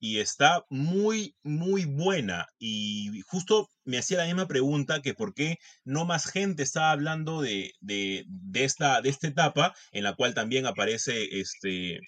y 0.00 0.18
está 0.18 0.64
muy, 0.70 1.34
muy 1.42 1.84
buena. 1.86 2.46
Y 2.58 3.20
justo 3.26 3.68
me 3.84 3.98
hacía 3.98 4.18
la 4.18 4.26
misma 4.26 4.46
pregunta 4.48 5.00
que 5.02 5.14
por 5.14 5.34
qué 5.34 5.58
no 5.84 6.04
más 6.04 6.26
gente 6.26 6.62
está 6.62 6.90
hablando 6.90 7.40
de, 7.42 7.72
de, 7.80 8.24
de 8.28 8.64
esta, 8.64 9.00
de 9.00 9.08
esta 9.10 9.28
etapa 9.28 9.74
en 9.92 10.04
la 10.04 10.14
cual 10.14 10.34
también 10.34 10.66
aparece 10.66 11.40
este, 11.40 12.00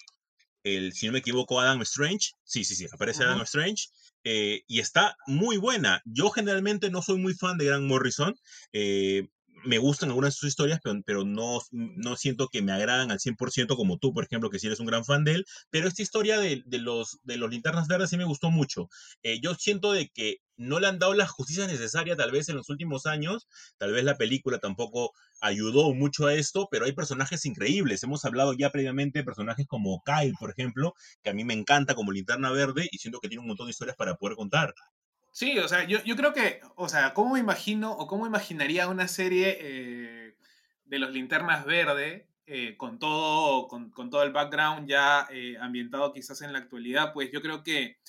el, 0.63 0.93
si 0.93 1.07
no 1.07 1.13
me 1.13 1.19
equivoco, 1.19 1.59
Adam 1.59 1.81
Strange. 1.83 2.31
Sí, 2.43 2.63
sí, 2.63 2.75
sí, 2.75 2.87
aparece. 2.91 3.23
Adam 3.23 3.41
Strange. 3.41 3.87
eh, 4.23 4.61
y 4.67 4.79
está 4.79 5.15
muy 5.27 5.57
buena. 5.57 6.01
Yo 6.05 6.29
generalmente 6.29 6.89
no 6.89 7.01
soy 7.01 7.17
muy 7.19 7.33
fan 7.33 7.57
de 7.57 7.65
Grant 7.65 7.85
Morrison. 7.85 8.35
eh, 8.73 9.23
me 9.65 9.77
gustan 9.77 10.09
algunas 10.09 10.33
de 10.33 10.39
sus 10.39 10.49
historias, 10.49 10.79
pero, 10.83 11.01
pero 11.05 11.23
no, 11.25 11.59
no 11.71 12.15
siento 12.15 12.47
que 12.49 12.61
me 12.61 12.71
agradan 12.71 13.11
al 13.11 13.19
100% 13.19 13.75
como 13.75 13.97
tú, 13.97 14.13
por 14.13 14.23
ejemplo, 14.25 14.49
que 14.49 14.59
si 14.59 14.67
eres 14.67 14.79
un 14.79 14.85
gran 14.87 15.05
fan 15.05 15.23
de 15.23 15.33
él. 15.33 15.45
Pero 15.69 15.87
esta 15.87 16.01
historia 16.01 16.39
de, 16.39 16.63
de 16.65 16.77
los, 16.79 17.19
de 17.23 17.37
los 17.37 17.49
linternas 17.49 17.87
verdes 17.87 18.09
sí 18.09 18.17
me 18.17 18.25
gustó 18.25 18.51
mucho. 18.51 18.89
Eh, 19.23 19.39
yo 19.41 19.55
siento 19.55 19.91
de 19.91 20.09
que 20.09 20.37
no 20.57 20.79
le 20.79 20.87
han 20.87 20.99
dado 20.99 21.13
la 21.13 21.27
justicia 21.27 21.67
necesaria 21.67 22.15
tal 22.15 22.31
vez 22.31 22.49
en 22.49 22.55
los 22.57 22.69
últimos 22.69 23.05
años. 23.05 23.47
Tal 23.77 23.91
vez 23.93 24.03
la 24.03 24.17
película 24.17 24.59
tampoco 24.59 25.11
ayudó 25.41 25.93
mucho 25.93 26.25
a 26.27 26.33
esto, 26.33 26.67
pero 26.71 26.85
hay 26.85 26.93
personajes 26.93 27.45
increíbles. 27.45 28.03
Hemos 28.03 28.25
hablado 28.25 28.53
ya 28.53 28.71
previamente 28.71 29.19
de 29.19 29.25
personajes 29.25 29.67
como 29.67 30.01
Kyle, 30.03 30.33
por 30.39 30.51
ejemplo, 30.51 30.93
que 31.23 31.29
a 31.29 31.33
mí 31.33 31.43
me 31.43 31.53
encanta 31.53 31.95
como 31.95 32.11
linterna 32.11 32.51
verde 32.51 32.87
y 32.91 32.97
siento 32.97 33.19
que 33.19 33.27
tiene 33.29 33.41
un 33.41 33.47
montón 33.47 33.67
de 33.67 33.71
historias 33.71 33.95
para 33.97 34.15
poder 34.15 34.35
contar. 34.35 34.73
Sí, 35.37 35.59
o 35.59 35.67
sea, 35.67 35.83
yo, 35.83 36.03
yo 36.03 36.15
creo 36.15 36.33
que, 36.33 36.61
o 36.75 36.89
sea, 36.89 37.13
¿cómo 37.13 37.35
me 37.35 37.39
imagino 37.39 37.91
o 37.91 38.07
cómo 38.07 38.25
imaginaría 38.25 38.87
una 38.87 39.07
serie 39.07 39.55
eh, 39.61 40.35
de 40.85 40.97
los 40.97 41.11
linternas 41.11 41.63
verde 41.63 42.27
eh, 42.47 42.75
con, 42.75 42.97
todo, 42.97 43.67
con, 43.67 43.91
con 43.91 44.09
todo 44.09 44.23
el 44.23 44.31
background 44.31 44.89
ya 44.89 45.27
eh, 45.29 45.55
ambientado 45.61 46.11
quizás 46.11 46.41
en 46.41 46.53
la 46.53 46.57
actualidad? 46.57 47.13
Pues 47.13 47.31
yo 47.31 47.43
creo 47.43 47.61
que 47.61 47.99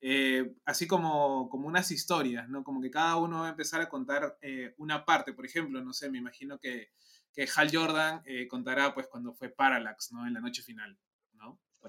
eh, 0.00 0.54
así 0.64 0.86
como, 0.86 1.48
como 1.48 1.66
unas 1.66 1.90
historias, 1.90 2.48
¿no? 2.48 2.62
Como 2.62 2.80
que 2.80 2.92
cada 2.92 3.16
uno 3.16 3.40
va 3.40 3.48
a 3.48 3.50
empezar 3.50 3.80
a 3.80 3.88
contar 3.88 4.38
una 4.76 5.04
parte. 5.04 5.32
Por 5.32 5.44
ejemplo, 5.44 5.82
no 5.82 5.92
sé, 5.92 6.08
me 6.08 6.18
imagino 6.18 6.60
que, 6.60 6.92
que 7.32 7.48
Hal 7.56 7.68
Jordan 7.72 8.22
contará 8.48 8.94
pues 8.94 9.08
cuando 9.08 9.34
fue 9.34 9.48
Parallax, 9.48 10.12
¿no? 10.12 10.24
En 10.24 10.34
la 10.34 10.40
noche 10.40 10.62
final, 10.62 10.96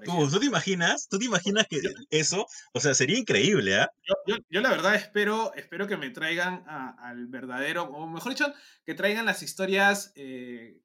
¿Tú, 0.04 0.30
tú 0.30 0.40
te 0.40 0.46
imaginas? 0.46 1.08
¿Tú 1.08 1.18
te 1.18 1.24
imaginas 1.26 1.66
que 1.68 1.80
eso? 2.10 2.46
O 2.72 2.80
sea, 2.80 2.94
sería 2.94 3.18
increíble, 3.18 3.78
¿ah? 3.80 3.90
Yo, 4.06 4.14
yo- 4.26 4.42
yo 4.50 4.60
la 4.60 4.70
verdad 4.70 4.94
espero, 4.94 5.52
espero 5.54 5.86
que 5.86 5.96
me 5.96 6.10
traigan 6.10 6.64
a- 6.66 6.96
al 7.08 7.26
verdadero, 7.26 7.84
o 7.84 8.06
mejor 8.06 8.32
dicho, 8.32 8.52
que 8.84 8.94
traigan 8.94 9.26
las 9.26 9.42
historias 9.42 10.12
eh, 10.16 10.80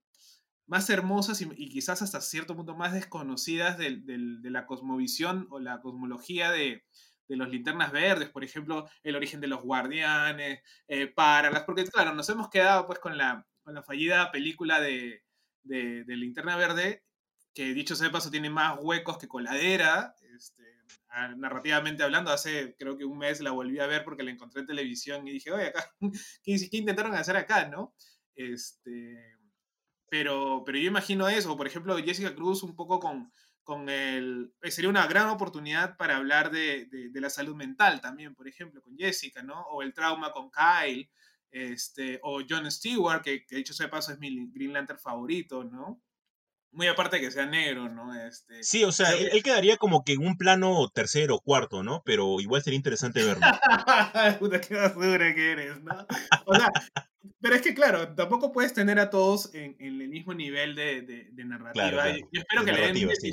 más 0.65 0.89
hermosas 0.89 1.41
y, 1.41 1.49
y 1.58 1.69
quizás 1.69 2.02
hasta 2.02 2.21
cierto 2.21 2.56
punto 2.56 2.76
más 2.76 2.93
desconocidas 2.93 3.78
del- 3.78 4.06
de 4.41 4.49
la 4.49 4.65
cosmovisión 4.65 5.47
o 5.49 5.60
la 5.60 5.82
cosmología 5.82 6.52
de, 6.52 6.84
de 7.28 7.36
los 7.36 7.49
linternas 7.49 7.91
verdes, 7.91 8.30
por 8.30 8.43
ejemplo, 8.43 8.89
el 9.04 9.15
origen 9.15 9.41
de 9.41 9.47
los 9.47 9.62
guardianes, 9.62 10.62
eh, 10.88 11.08
para 11.08 11.52
las, 11.52 11.63
porque 11.63 11.86
claro, 11.86 12.13
nos 12.13 12.30
hemos 12.30 12.49
quedado 12.49 12.86
pues 12.88 12.99
con 12.99 13.17
la, 13.17 13.45
con 13.63 13.73
la 13.76 13.84
fallida 13.84 14.32
película 14.32 14.80
de, 14.82 15.23
de, 15.63 16.04
de 16.04 16.15
Linterna 16.17 16.56
Verde, 16.58 17.04
que 17.54 17.74
dicho 17.74 17.96
sea 17.96 18.08
de 18.08 18.13
paso 18.13 18.32
tiene 18.32 18.50
más 18.50 18.78
huecos 18.82 19.18
que 19.18 19.28
coladera, 19.28 20.16
este, 20.36 20.63
ah, 21.10 21.30
narrativamente 21.38 22.04
hablando, 22.04 22.32
hace 22.32 22.76
creo 22.78 22.98
que 22.98 23.06
un 23.06 23.18
mes 23.20 23.42
la 23.42 23.52
volví 23.52 23.80
a 23.80 23.88
ver 23.88 24.04
porque 24.04 24.24
la 24.24 24.32
encontré 24.32 24.62
en 24.62 24.68
televisión 24.68 25.28
y 25.28 25.32
dije, 25.34 25.52
oye, 25.52 25.68
acá, 25.68 25.92
¿qué, 26.44 26.58
intentaron 26.72 27.13
hacer 27.16 27.38
acá, 27.38 27.68
no? 27.68 27.94
Este, 28.36 29.36
pero, 30.10 30.63
pero 30.66 30.78
yo 30.78 30.88
imagino 30.88 31.28
eso, 31.28 31.58
por 31.58 31.68
ejemplo, 31.68 31.98
Jessica 31.98 32.36
Cruz 32.36 32.63
un 32.63 32.76
poco 32.76 33.00
con, 33.00 33.32
con 33.63 33.89
el... 33.89 34.54
eh, 34.62 34.72
Sería 34.72 34.89
una 34.89 35.08
gran 35.08 35.30
oportunidad 35.30 35.98
para 35.98 36.18
hablar 36.18 36.52
de, 36.52 36.86
de- 36.86 37.10
de 37.10 37.22
la 37.22 37.30
salud 37.30 37.56
mental 37.56 38.02
también, 38.02 38.36
por 38.36 38.48
ejemplo, 38.48 38.82
con 38.82 38.96
Jessica, 38.98 39.42
¿no? 39.44 39.62
O 39.72 39.82
el 39.82 39.94
trauma 39.94 40.32
con 40.32 40.52
Kyle, 40.52 41.10
este, 41.52 42.20
o 42.24 42.42
John 42.48 42.70
Stewart, 42.72 43.22
que, 43.24 43.46
que 43.46 43.56
dicho 43.58 43.74
sea 43.74 43.88
de 43.88 43.92
paso 43.92 44.12
es 44.12 44.20
mi 44.20 44.50
Green 44.52 44.74
Lantern 44.74 45.00
favorito, 45.00 45.63
¿no? 45.63 46.02
Muy 46.76 46.88
aparte 46.88 47.18
de 47.18 47.22
que 47.22 47.32
sea 47.32 47.46
negro, 47.46 47.88
¿no? 47.88 48.14
Este, 48.16 48.64
Sí, 48.64 48.84
o 48.84 48.92
sea, 48.92 49.12
él, 49.16 49.30
él 49.32 49.44
quedaría 49.44 49.78
como 49.78 50.04
que 50.04 50.14
en 50.14 50.26
un 50.26 50.38
plano 50.38 50.90
tercero 50.90 51.36
o 51.36 51.40
cuarto, 51.40 51.84
¿no? 51.84 52.02
Pero 52.04 52.40
igual 52.42 52.64
sería 52.64 52.78
interesante 52.78 53.24
verlo. 53.24 53.46
Puta, 54.40 54.60
qué 54.60 54.76
basura 54.76 55.34
que 55.36 55.52
eres, 55.52 55.82
¿no? 55.84 56.06
O 56.46 56.56
sea, 56.56 56.70
pero 57.40 57.56
es 57.56 57.62
que 57.62 57.74
claro, 57.74 58.16
tampoco 58.16 58.52
puedes 58.52 58.74
tener 58.74 59.00
a 59.00 59.10
todos 59.10 59.54
en, 59.54 59.76
en 59.80 60.02
el 60.02 60.10
mismo 60.10 60.34
nivel 60.34 60.74
de, 60.76 61.02
de- 61.04 61.30
de 61.32 61.46
narrativa. 61.46 61.90
Claro, 61.90 61.98
claro. 61.98 62.18
Yo- 62.32 62.42
espero 62.42 62.64
De 62.64 62.72
que 62.72 62.78
le 62.78 62.88
den 62.94 63.08
un, 63.08 63.16
sí. 63.16 63.32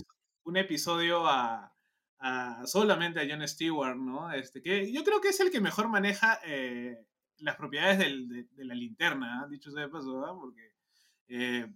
episodio 0.56 1.26
a, 1.26 1.74
a- 2.18 2.62
solamente 2.66 3.20
a 3.20 3.26
Jon 3.28 3.46
Stewart, 3.48 3.96
¿no? 3.96 4.30
Este, 4.32 4.60
que 4.62 4.92
yo 4.92 5.02
creo 5.02 5.20
que 5.20 5.28
es 5.28 5.40
el 5.40 5.50
que 5.50 5.60
mejor 5.60 5.88
maneja 5.88 6.38
eh, 6.44 7.06
las 7.38 7.56
propiedades 7.56 7.98
del- 7.98 8.28
de, 8.28 8.64
la 8.64 8.74
linterna, 8.74 9.40
¿ah? 9.42 9.48
dicho 9.48 9.70
sea 9.70 9.82
de 9.84 9.88
paso, 9.88 10.24
¿ah? 10.26 10.34
Porque 10.38 10.72
eh, 11.28 11.66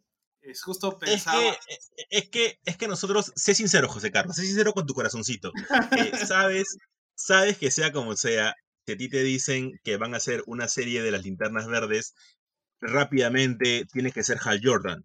es 0.44 0.62
justo 0.62 0.98
Es 1.02 1.11
pensaba... 1.11 1.40
que, 1.40 1.48
eh, 1.48 1.78
es 2.11 2.28
que, 2.30 2.59
es 2.64 2.76
que 2.76 2.88
nosotros, 2.88 3.33
sé 3.37 3.54
sincero, 3.54 3.88
José 3.88 4.11
Carlos, 4.11 4.37
sé 4.37 4.42
sincero 4.42 4.72
con 4.72 4.87
tu 4.87 4.94
corazoncito. 4.94 5.52
Eh, 5.96 6.12
sabes, 6.26 6.76
sabes 7.14 7.59
que 7.59 7.70
sea 7.70 7.92
como 7.92 8.16
sea, 8.16 8.54
si 8.87 8.92
a 8.92 8.96
ti 8.96 9.09
te 9.09 9.22
dicen 9.22 9.80
que 9.83 9.96
van 9.96 10.14
a 10.14 10.18
hacer 10.18 10.42
una 10.46 10.68
serie 10.68 11.02
de 11.02 11.11
las 11.11 11.24
linternas 11.24 11.66
verdes, 11.66 12.14
rápidamente 12.80 13.87
tienes 13.92 14.12
que 14.14 14.22
ser 14.22 14.38
Hal 14.42 14.61
Jordan. 14.62 15.04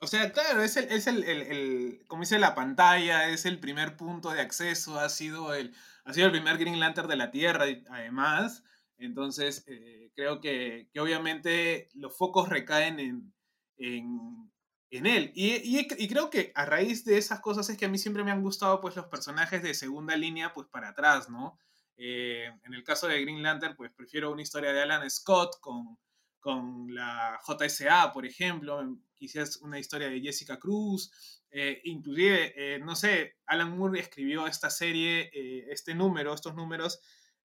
O 0.00 0.06
sea, 0.06 0.32
claro, 0.32 0.62
es 0.62 0.76
el, 0.78 0.84
es 0.90 1.06
el, 1.06 1.24
el- 1.24 1.42
el- 1.42 2.04
como 2.06 2.22
dice 2.22 2.38
la 2.38 2.54
pantalla, 2.54 3.28
es 3.28 3.44
el 3.44 3.60
primer 3.60 3.96
punto 3.96 4.30
de 4.30 4.40
acceso, 4.40 4.98
ha 4.98 5.10
sido 5.10 5.52
el, 5.54 5.74
ha 6.04 6.14
sido 6.14 6.26
el 6.26 6.32
primer 6.32 6.56
Green 6.56 6.80
Lantern 6.80 7.08
de 7.08 7.16
la 7.16 7.30
Tierra, 7.30 7.66
además. 7.90 8.64
Entonces, 8.96 9.64
eh, 9.66 10.10
creo 10.14 10.40
que, 10.40 10.88
que 10.92 11.00
obviamente 11.00 11.88
los 11.94 12.16
focos 12.16 12.48
recaen 12.48 12.98
en, 12.98 13.34
en, 13.80 14.52
en 14.90 15.06
él. 15.06 15.32
Y, 15.34 15.78
y- 15.80 16.08
creo 16.08 16.30
que 16.30 16.52
a 16.54 16.64
raíz 16.66 17.04
de 17.04 17.18
esas 17.18 17.40
cosas 17.40 17.68
es 17.70 17.76
que 17.78 17.86
a 17.86 17.88
mí 17.88 17.98
siempre 17.98 18.24
me 18.24 18.30
han 18.30 18.42
gustado 18.42 18.80
pues 18.80 18.96
los 18.96 19.06
personajes 19.06 19.62
de 19.62 19.74
segunda 19.74 20.16
línea 20.16 20.52
pues 20.52 20.68
para 20.68 20.90
atrás, 20.90 21.28
¿no? 21.30 21.58
Eh, 21.96 22.46
en 22.64 22.74
el 22.74 22.84
caso 22.84 23.08
de 23.08 23.20
Green 23.22 23.42
Lantern, 23.42 23.76
pues 23.76 23.92
prefiero 23.92 24.32
una 24.32 24.42
historia 24.42 24.72
de 24.72 24.82
Alan 24.82 25.08
Scott 25.10 25.60
con, 25.60 25.98
con 26.40 26.94
la 26.94 27.38
JSA, 27.46 28.12
por 28.12 28.24
ejemplo, 28.26 28.98
quizás 29.14 29.58
una 29.58 29.78
historia 29.78 30.08
de 30.08 30.20
Jessica 30.20 30.58
Cruz, 30.58 31.10
eh, 31.50 31.80
inclusive, 31.84 32.54
eh, 32.56 32.78
no 32.78 32.96
sé, 32.96 33.36
Alan 33.46 33.76
Moore 33.76 34.00
escribió 34.00 34.46
esta 34.46 34.70
serie, 34.70 35.30
eh, 35.34 35.66
este 35.70 35.94
número, 35.94 36.32
estos 36.32 36.54
números, 36.54 37.00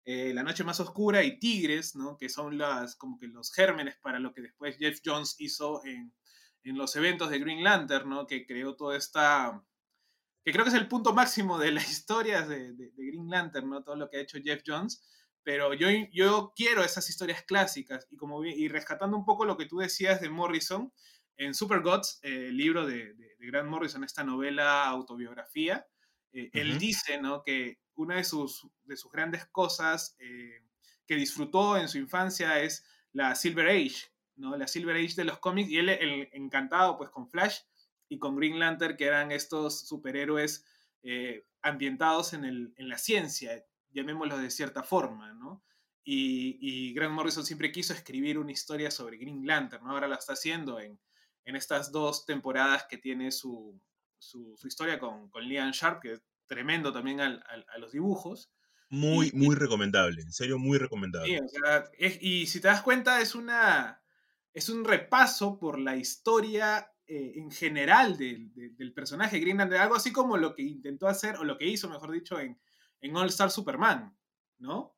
La 0.08 0.44
Noche 0.44 0.64
Más 0.64 0.80
Oscura 0.80 1.24
y 1.24 1.40
Tigres, 1.40 1.96
¿no? 1.96 2.16
que 2.16 2.30
son 2.30 2.60
las, 2.60 2.96
como 2.96 3.18
que 3.18 3.28
los 3.28 3.52
gérmenes 3.52 3.98
para 3.98 4.20
lo 4.20 4.34
que 4.34 4.42
después 4.42 4.78
Jeff 4.78 5.00
Jones 5.04 5.36
hizo 5.40 5.84
en, 5.84 6.14
en 6.66 6.78
los 6.78 6.96
eventos 6.98 7.30
de 7.30 7.40
Green 7.40 7.64
Lantern, 7.64 8.10
¿no? 8.10 8.28
Que 8.28 8.46
creó 8.46 8.76
toda 8.76 8.98
esta... 8.98 9.64
que 10.44 10.52
creo 10.52 10.64
que 10.66 10.70
es 10.70 10.76
el 10.76 10.88
punto 10.88 11.14
máximo 11.14 11.58
de 11.60 11.72
la 11.72 11.82
historia 11.84 12.42
de, 12.48 12.74
de- 12.74 12.92
de 12.92 13.06
Green 13.08 13.30
Lantern, 13.30 13.70
¿no? 13.70 13.84
Todo 13.84 13.96
lo 13.96 14.10
que 14.10 14.18
ha 14.18 14.22
hecho 14.22 14.40
Jeff 14.44 14.64
Jones. 14.66 15.04
Pero 15.44 15.74
yo, 15.76 15.88
yo 16.12 16.54
quiero 16.56 16.84
esas 16.84 17.10
historias 17.10 17.44
clásicas 17.44 18.08
y, 18.10 18.18
como, 18.18 18.44
y 18.46 18.68
rescatando 18.68 19.16
un 19.18 19.26
poco 19.26 19.46
lo 19.46 19.58
que 19.58 19.68
tú 19.68 19.78
decías 19.78 20.20
de 20.22 20.30
Morrison, 20.30 20.92
en 21.38 21.54
Super 21.54 21.82
Gods, 21.82 22.20
eh, 22.24 22.48
el 22.50 22.58
libro 22.58 22.86
de, 22.86 23.14
de- 23.14 23.36
de 23.38 23.48
Grant 23.48 23.70
Morrison, 23.70 24.04
esta 24.04 24.24
novela 24.24 24.86
autobiografía, 24.88 25.88
eh, 26.34 26.50
él 26.54 26.78
Ujú. 26.78 26.80
dice 26.80 27.20
¿no? 27.22 27.44
que 27.44 27.80
una 27.96 28.16
de 28.16 28.24
sus, 28.24 28.68
de 28.84 28.98
sus 28.98 29.12
grandes 29.12 29.46
cosas 29.48 30.16
eh, 30.20 30.62
que 31.06 31.16
disfrutó 31.16 31.78
en 31.78 31.88
su 31.90 31.98
infancia 32.00 32.60
es 32.62 32.84
la 33.12 33.36
Silver 33.36 33.68
Age, 33.70 34.12
¿no? 34.36 34.56
la 34.58 34.68
Silver 34.68 34.96
Age 34.96 35.16
de 35.16 35.26
los 35.26 35.40
cómics, 35.40 35.70
y 35.70 35.78
él, 35.78 35.90
él 35.90 36.30
encantado 36.34 36.98
pues 36.98 37.10
con 37.10 37.28
Flash 37.30 37.60
y 38.10 38.20
con 38.20 38.36
Green 38.36 38.60
Lantern, 38.60 38.96
que 38.98 39.06
eran 39.06 39.32
estos 39.32 39.88
superhéroes 39.88 40.66
eh, 41.04 41.46
ambientados 41.62 42.34
en, 42.34 42.46
el, 42.46 42.74
en 42.78 42.90
la 42.90 42.98
ciencia, 42.98 43.64
llamémoslo 43.92 44.38
de 44.38 44.52
cierta 44.52 44.84
forma, 44.84 45.34
¿no? 45.34 45.64
Y, 46.04 46.58
y 46.62 46.94
Grant 46.94 47.14
Morrison 47.14 47.46
siempre 47.46 47.72
quiso 47.72 47.94
escribir 47.94 48.38
una 48.38 48.52
historia 48.52 48.92
sobre 48.92 49.18
Green 49.18 49.46
Lantern, 49.48 49.84
¿no? 49.84 49.92
Ahora 49.92 50.08
la 50.08 50.16
está 50.18 50.34
haciendo 50.34 50.80
en, 50.80 51.00
en 51.46 51.56
estas 51.56 51.92
dos 51.92 52.26
temporadas 52.28 52.86
que 52.88 52.98
tiene 53.00 53.32
su, 53.32 53.80
su, 54.20 54.56
su 54.58 54.68
historia 54.68 55.00
con, 55.00 55.30
con 55.30 55.44
Liam 55.48 55.72
Sharp, 55.72 56.02
que 56.02 56.12
es 56.14 56.22
tremendo 56.46 56.94
también 56.94 57.22
al- 57.22 57.44
al- 57.50 57.66
a 57.74 57.78
los 57.80 57.92
dibujos. 57.94 58.52
Muy, 58.90 59.32
Y- 59.34 59.36
muy 59.36 59.56
recomendable. 59.56 60.22
En 60.22 60.32
serio, 60.32 60.60
muy 60.60 60.78
recomendable. 60.78 61.28
Sí, 61.28 61.44
o 61.44 61.48
sea, 61.50 61.86
es- 61.98 62.20
y 62.22 62.46
si 62.46 62.62
te 62.62 62.68
das 62.68 62.84
cuenta, 62.84 63.20
es 63.20 63.34
una 63.34 64.00
es 64.56 64.70
un 64.70 64.86
repaso 64.86 65.60
por 65.60 65.78
la 65.78 65.98
historia 65.98 66.90
eh, 67.08 67.34
en 67.36 67.52
general 67.52 68.18
del, 68.18 68.94
personaje 68.96 69.40
Green 69.40 69.58
Lantern, 69.58 69.82
algo 69.82 69.96
así 69.96 70.14
como 70.14 70.38
lo 70.38 70.56
que 70.56 70.64
intentó 70.64 71.08
hacer, 71.08 71.36
o 71.36 71.44
lo 71.44 71.58
que 71.58 71.68
hizo, 71.68 71.90
mejor 71.90 72.12
dicho, 72.12 72.40
en, 72.40 72.58
en 73.02 73.16
All 73.18 73.28
Star 73.28 73.52
Superman, 73.52 74.18
¿no? 74.58 74.96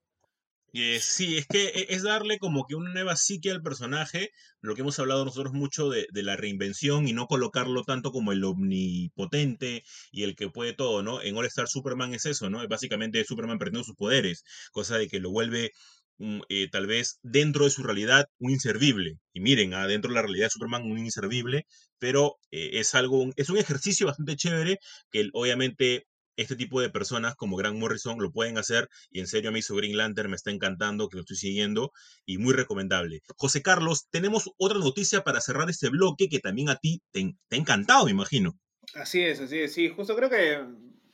Eh, 0.73 0.99
sí, 1.01 1.37
es 1.37 1.47
que 1.47 1.69
e- 1.69 1.87
es 1.89 2.03
darle 2.03 2.37
como 2.37 2.67
que 2.67 2.75
una 2.75 2.93
nueva 2.93 3.15
psique 3.15 3.49
al 3.49 3.63
personaje, 3.63 4.31
lo 4.61 4.75
que 4.75 4.81
hemos 4.81 4.99
hablado 4.99 5.25
nosotros 5.25 5.53
mucho 5.53 5.89
de, 5.89 6.05
de 6.11 6.21
la 6.21 6.35
reinvención 6.35 7.07
y 7.07 7.13
no 7.13 7.25
colocarlo 7.25 7.83
tanto 7.83 8.11
como 8.11 8.31
el 8.33 8.43
omnipotente 8.43 9.83
y 10.11 10.21
el 10.23 10.35
que 10.35 10.49
puede 10.49 10.73
todo, 10.73 11.01
¿no? 11.01 11.21
En 11.23 11.35
All 11.35 11.47
Star 11.47 11.67
Superman 11.67 12.13
es 12.13 12.27
eso, 12.27 12.51
¿no? 12.51 12.67
Básicamente 12.67 13.23
Superman 13.25 13.57
perdiendo 13.57 13.83
sus 13.83 13.95
poderes, 13.95 14.43
cosa 14.71 14.99
de 14.99 15.07
que 15.07 15.19
lo 15.19 15.31
vuelve 15.31 15.71
eh, 16.19 16.67
tal 16.71 16.87
vez 16.87 17.19
dentro 17.21 17.65
de 17.65 17.71
su 17.71 17.83
realidad 17.83 18.27
un 18.39 18.51
inservible. 18.51 19.19
Y 19.33 19.39
miren, 19.39 19.73
ah, 19.73 19.87
dentro 19.87 20.09
de 20.09 20.15
la 20.15 20.21
realidad 20.21 20.47
de 20.47 20.51
Superman 20.51 20.83
un 20.83 20.97
inservible, 20.97 21.65
pero 21.99 22.37
eh, 22.51 22.71
es 22.73 22.95
algo, 22.95 23.29
es 23.35 23.49
un 23.49 23.57
ejercicio 23.57 24.07
bastante 24.07 24.35
chévere 24.35 24.79
que 25.11 25.29
obviamente 25.33 26.07
este 26.37 26.55
tipo 26.55 26.79
de 26.81 26.91
personas 26.91 27.35
como 27.35 27.57
Grant 27.57 27.79
Morrison 27.79 28.19
lo 28.19 28.31
pueden 28.31 28.59
hacer 28.59 28.89
y 29.09 29.19
en 29.19 29.27
serio 29.27 29.49
a 29.49 29.53
mí 29.53 29.63
su 29.63 29.75
Green 29.75 29.97
Lantern 29.97 30.29
me 30.29 30.35
está 30.35 30.51
encantando, 30.51 31.09
que 31.09 31.17
lo 31.17 31.21
estoy 31.21 31.37
siguiendo 31.37 31.91
y 32.25 32.37
muy 32.37 32.53
recomendable. 32.53 33.21
José 33.37 33.63
Carlos, 33.63 34.07
tenemos 34.11 34.51
otra 34.57 34.77
noticia 34.77 35.23
para 35.23 35.41
cerrar 35.41 35.69
este 35.69 35.89
bloque 35.89 36.29
que 36.29 36.39
también 36.39 36.69
a 36.69 36.75
ti 36.75 37.01
te, 37.11 37.35
te 37.47 37.55
ha 37.55 37.59
encantado, 37.59 38.05
me 38.05 38.11
imagino. 38.11 38.53
Así 38.93 39.21
es, 39.21 39.39
así 39.39 39.59
es, 39.59 39.73
sí, 39.73 39.89
justo 39.89 40.15
creo 40.15 40.29
que 40.29 40.63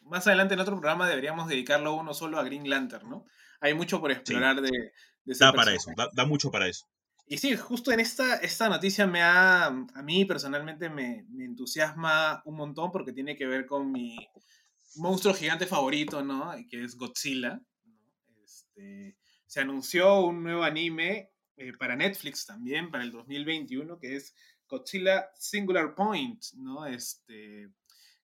más 0.02 0.28
adelante 0.28 0.54
en 0.54 0.60
otro 0.60 0.76
programa 0.76 1.08
deberíamos 1.08 1.48
dedicarlo 1.48 1.96
uno 1.96 2.14
solo 2.14 2.38
a 2.38 2.44
Green 2.44 2.70
Lantern, 2.70 3.10
¿no? 3.10 3.26
Hay 3.64 3.74
mucho 3.74 4.00
por 4.00 4.12
explorar 4.12 4.62
de, 4.62 4.70
de 4.70 5.34
ese 5.34 5.46
Da 5.46 5.54
para 5.56 5.72
personaje. 5.72 5.78
eso, 5.78 5.94
da, 5.96 6.10
da 6.14 6.26
mucho 6.26 6.52
para 6.52 6.68
eso. 6.68 6.86
Y 7.26 7.38
sí, 7.38 7.56
justo 7.56 7.92
en 7.92 8.00
esta, 8.02 8.36
esta 8.38 8.68
noticia 8.70 9.08
me 9.08 9.22
ha, 9.22 9.66
a 9.68 10.04
mí 10.04 10.26
personalmente 10.26 10.90
me, 10.90 11.26
me 11.30 11.46
entusiasma 11.46 12.42
un 12.46 12.56
montón 12.58 12.92
porque 12.92 13.14
tiene 13.14 13.36
que 13.38 13.48
ver 13.48 13.66
con 13.66 13.92
mi 13.92 14.18
monstruo 14.96 15.34
gigante 15.34 15.66
favorito, 15.66 16.24
¿no? 16.24 16.52
Que 16.70 16.84
es 16.84 16.96
Godzilla. 16.98 17.62
Este, 18.44 19.18
se 19.48 19.62
anunció 19.62 20.22
un 20.22 20.44
nuevo 20.44 20.64
anime 20.64 21.32
eh, 21.56 21.72
para 21.80 21.96
Netflix 21.96 22.46
también, 22.46 22.92
para 22.92 23.04
el 23.04 23.12
2021, 23.12 24.00
que 24.00 24.18
es 24.18 24.36
Godzilla 24.68 25.30
Singular 25.36 25.96
Point, 25.96 26.44
¿no? 26.58 26.86
Este, 26.86 27.70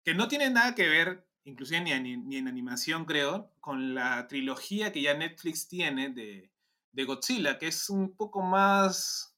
que 0.03 0.13
no 0.13 0.27
tiene 0.27 0.49
nada 0.49 0.75
que 0.75 0.89
ver, 0.89 1.25
inclusive 1.43 1.81
ni, 1.81 2.37
en 2.37 2.47
animación 2.47 3.05
creo, 3.05 3.51
con 3.59 3.95
la 3.95 4.27
trilogía 4.27 4.91
que 4.91 5.01
ya 5.01 5.13
Netflix 5.13 5.67
tiene 5.67 6.09
de, 6.09 6.51
Godzilla, 7.05 7.57
que 7.57 7.67
es 7.67 7.89
un 7.89 8.15
poco 8.15 8.41
más 8.41 9.37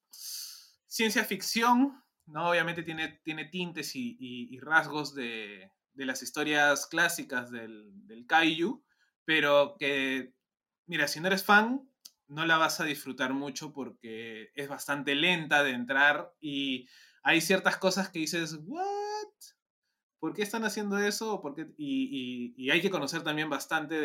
ciencia 0.88 1.24
ficción, 1.24 2.04
¿no? 2.26 2.50
Obviamente 2.50 2.82
tiene, 2.82 3.20
tiene 3.24 3.46
tintes 3.46 3.92
y 3.96 4.60
rasgos 4.60 5.14
de, 5.14 5.70
de 5.94 6.06
las 6.06 6.24
historias 6.24 6.88
clásicas 6.88 7.52
del, 7.52 7.92
del 8.08 8.26
Kaiju, 8.26 8.84
pero 9.26 9.76
que, 9.78 10.34
mira, 10.86 11.08
si 11.08 11.20
no 11.20 11.28
eres 11.28 11.44
fan, 11.44 11.88
no 12.28 12.46
la 12.46 12.58
vas 12.58 12.80
a 12.80 12.86
disfrutar 12.86 13.34
mucho 13.34 13.74
porque 13.74 14.52
es 14.56 14.68
bastante 14.68 15.16
lenta 15.16 15.64
de 15.64 15.72
entrar 15.72 16.34
y 16.40 16.88
hay 17.24 17.42
ciertas 17.42 17.78
cosas 17.78 18.10
que 18.10 18.20
dices, 18.20 18.58
¿what? 18.66 19.01
¿Por 20.22 20.34
qué 20.36 20.44
están 20.44 20.64
haciendo 20.64 21.00
eso? 21.00 21.42
¿Por 21.42 21.56
qué? 21.56 21.74
Y, 21.78 22.70
hay 22.70 22.80
que 22.80 22.92
conocer 22.92 23.24
también 23.24 23.50
bastante 23.50 23.96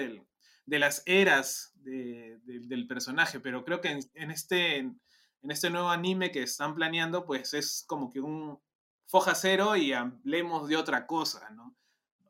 de 0.64 0.78
las 0.78 1.02
eras 1.06 1.74
de- 1.76 2.38
de- 2.44 2.60
del 2.60 2.86
personaje, 2.88 3.38
pero 3.38 3.64
creo 3.64 3.82
que 3.82 4.00
este, 4.14 4.78
en 4.78 5.50
este 5.50 5.70
nuevo 5.70 5.90
anime 5.90 6.32
que 6.32 6.42
están 6.42 6.74
planeando, 6.74 7.26
pues 7.26 7.52
es 7.52 7.84
como 7.86 8.10
que 8.10 8.20
un 8.20 8.58
foja 9.06 9.34
cero 9.34 9.76
y 9.76 9.92
hablemos 9.92 10.68
de 10.68 10.76
otra 10.76 11.06
cosa, 11.06 11.50
¿no? 11.50 11.76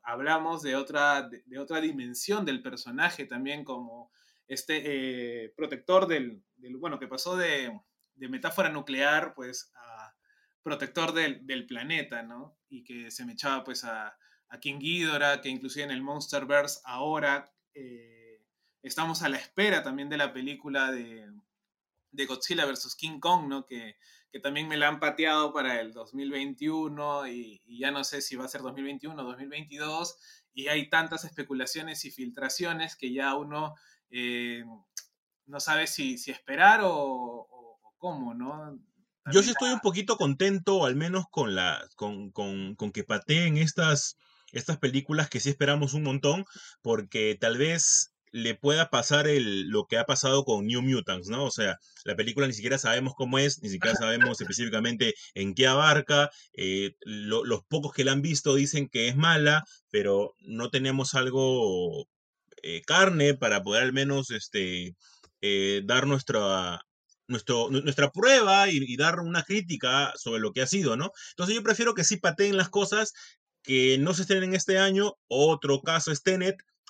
Hablamos 0.03 0.61
de 0.61 0.75
otra, 0.75 1.23
de, 1.29 1.43
dimensión 1.81 2.45
del 2.45 2.61
personaje 2.61 3.25
también 3.25 3.63
como 3.63 4.11
este 4.47 5.45
eh, 5.45 5.53
protector 5.55 6.07
del, 6.07 6.43
bueno, 6.77 6.99
que 6.99 7.07
pasó 7.07 7.37
de, 7.37 7.71
metáfora 8.15 8.69
nuclear, 8.69 9.33
pues, 9.33 9.71
protector 10.67 11.13
del, 11.13 11.65
planeta, 11.65 12.23
¿no? 12.23 12.57
Y 12.69 12.83
que 12.83 13.09
se 13.09 13.23
me 13.25 13.31
echaba, 13.33 13.63
pues, 13.63 13.85
a, 13.85 14.17
King 14.59 14.79
Ghidorah, 14.79 15.39
que 15.39 15.47
inclusive 15.47 15.85
en 15.85 15.91
el 15.91 16.01
Monsterverse 16.01 16.81
ahora 16.83 17.53
eh, 17.73 18.41
estamos 18.81 19.21
a 19.21 19.29
la 19.29 19.37
espera 19.37 19.81
también 19.81 20.09
de 20.09 20.17
la 20.17 20.33
película 20.33 20.91
de, 20.91 21.29
de 22.11 22.25
Godzilla 22.25 22.65
vs. 22.65 22.95
King 22.95 23.19
Kong, 23.19 23.47
¿no? 23.47 23.65
Que, 23.65 23.95
que 24.29 24.39
también 24.41 24.67
me 24.67 24.75
la 24.75 24.89
han 24.89 24.99
pateado 24.99 25.53
para 25.53 25.79
el 25.79 25.93
2021 25.93 27.27
y, 27.27 27.61
y 27.65 27.79
ya 27.79 27.91
no 27.91 28.03
sé 28.03 28.21
si 28.21 28.35
va 28.35 28.43
a 28.45 28.49
ser 28.49 28.61
2021 28.61 29.21
o 29.21 29.25
2022 29.25 30.17
y 30.53 30.67
hay 30.67 30.89
tantas 30.89 31.23
especulaciones 31.23 32.03
y 32.03 32.11
filtraciones 32.11 32.95
que 32.97 33.13
ya 33.13 33.35
uno 33.35 33.75
eh, 34.09 34.65
no 35.45 35.59
sabe 35.59 35.87
si, 35.87 36.17
si 36.17 36.31
esperar 36.31 36.81
o- 36.83 37.47
o 37.49 37.93
cómo, 37.97 38.33
¿no? 38.33 38.77
Yo 39.29 39.43
sí 39.43 39.49
estoy 39.51 39.71
un 39.71 39.79
poquito 39.81 40.17
contento, 40.17 40.85
al 40.85 40.95
menos 40.95 41.25
con 41.29 41.53
la, 41.55 41.85
con, 41.95 42.31
con, 42.31 42.75
con 42.75 42.91
que 42.91 43.03
pateen 43.03 43.57
estas, 43.57 44.15
estas 44.53 44.77
películas 44.77 45.29
que 45.29 45.39
sí 45.39 45.49
esperamos 45.49 45.93
un 45.93 46.03
montón, 46.03 46.45
porque 46.81 47.37
tal 47.39 47.57
vez 47.57 48.13
le 48.31 48.55
pueda 48.55 48.89
pasar 48.89 49.27
el, 49.27 49.69
lo 49.69 49.85
que 49.85 49.97
ha 49.97 50.05
pasado 50.05 50.43
con 50.45 50.65
New 50.67 50.81
Mutants, 50.81 51.27
¿no? 51.29 51.43
O 51.45 51.51
sea, 51.51 51.77
la 52.05 52.15
película 52.15 52.47
ni 52.47 52.53
siquiera 52.53 52.77
sabemos 52.77 53.13
cómo 53.15 53.37
es, 53.39 53.61
ni 53.61 53.69
siquiera 53.69 53.95
sabemos 53.95 54.39
específicamente 54.41 55.13
en 55.33 55.53
qué 55.55 55.67
abarca, 55.67 56.29
eh, 56.53 56.91
lo- 57.01 57.43
los 57.45 57.61
pocos 57.67 57.93
que 57.93 58.03
la 58.05 58.11
han 58.13 58.21
visto 58.21 58.55
dicen 58.55 58.87
que 58.89 59.07
es 59.09 59.15
mala, 59.17 59.63
pero 59.89 60.35
no 60.39 60.69
tenemos 60.69 61.15
algo 61.15 62.05
eh, 62.63 62.81
carne 62.85 63.33
para 63.35 63.63
poder 63.63 63.83
al 63.83 63.93
menos 63.93 64.31
este, 64.31 64.95
eh, 65.41 65.81
dar 65.85 66.07
nuestra, 66.07 66.81
nuestro, 67.27 67.69
nu- 67.69 67.81
nuestra 67.81 68.11
prueba 68.11 68.69
y, 68.69 68.95
dar 68.97 69.19
una 69.19 69.43
crítica 69.43 70.13
sobre 70.15 70.39
lo 70.41 70.51
que 70.53 70.61
ha 70.61 70.67
sido, 70.67 70.97
¿no? 70.97 71.11
Entonces 71.31 71.55
yo 71.55 71.63
prefiero 71.63 71.93
que 71.93 72.03
sí 72.03 72.17
pateen 72.17 72.57
las 72.57 72.69
cosas, 72.69 73.13
que 73.63 73.97
no 73.97 74.13
se 74.13 74.23
estrenen 74.23 74.53
este 74.55 74.77
año. 74.79 75.13
Otro 75.27 75.81
caso 75.81 76.11
es. 76.11 76.21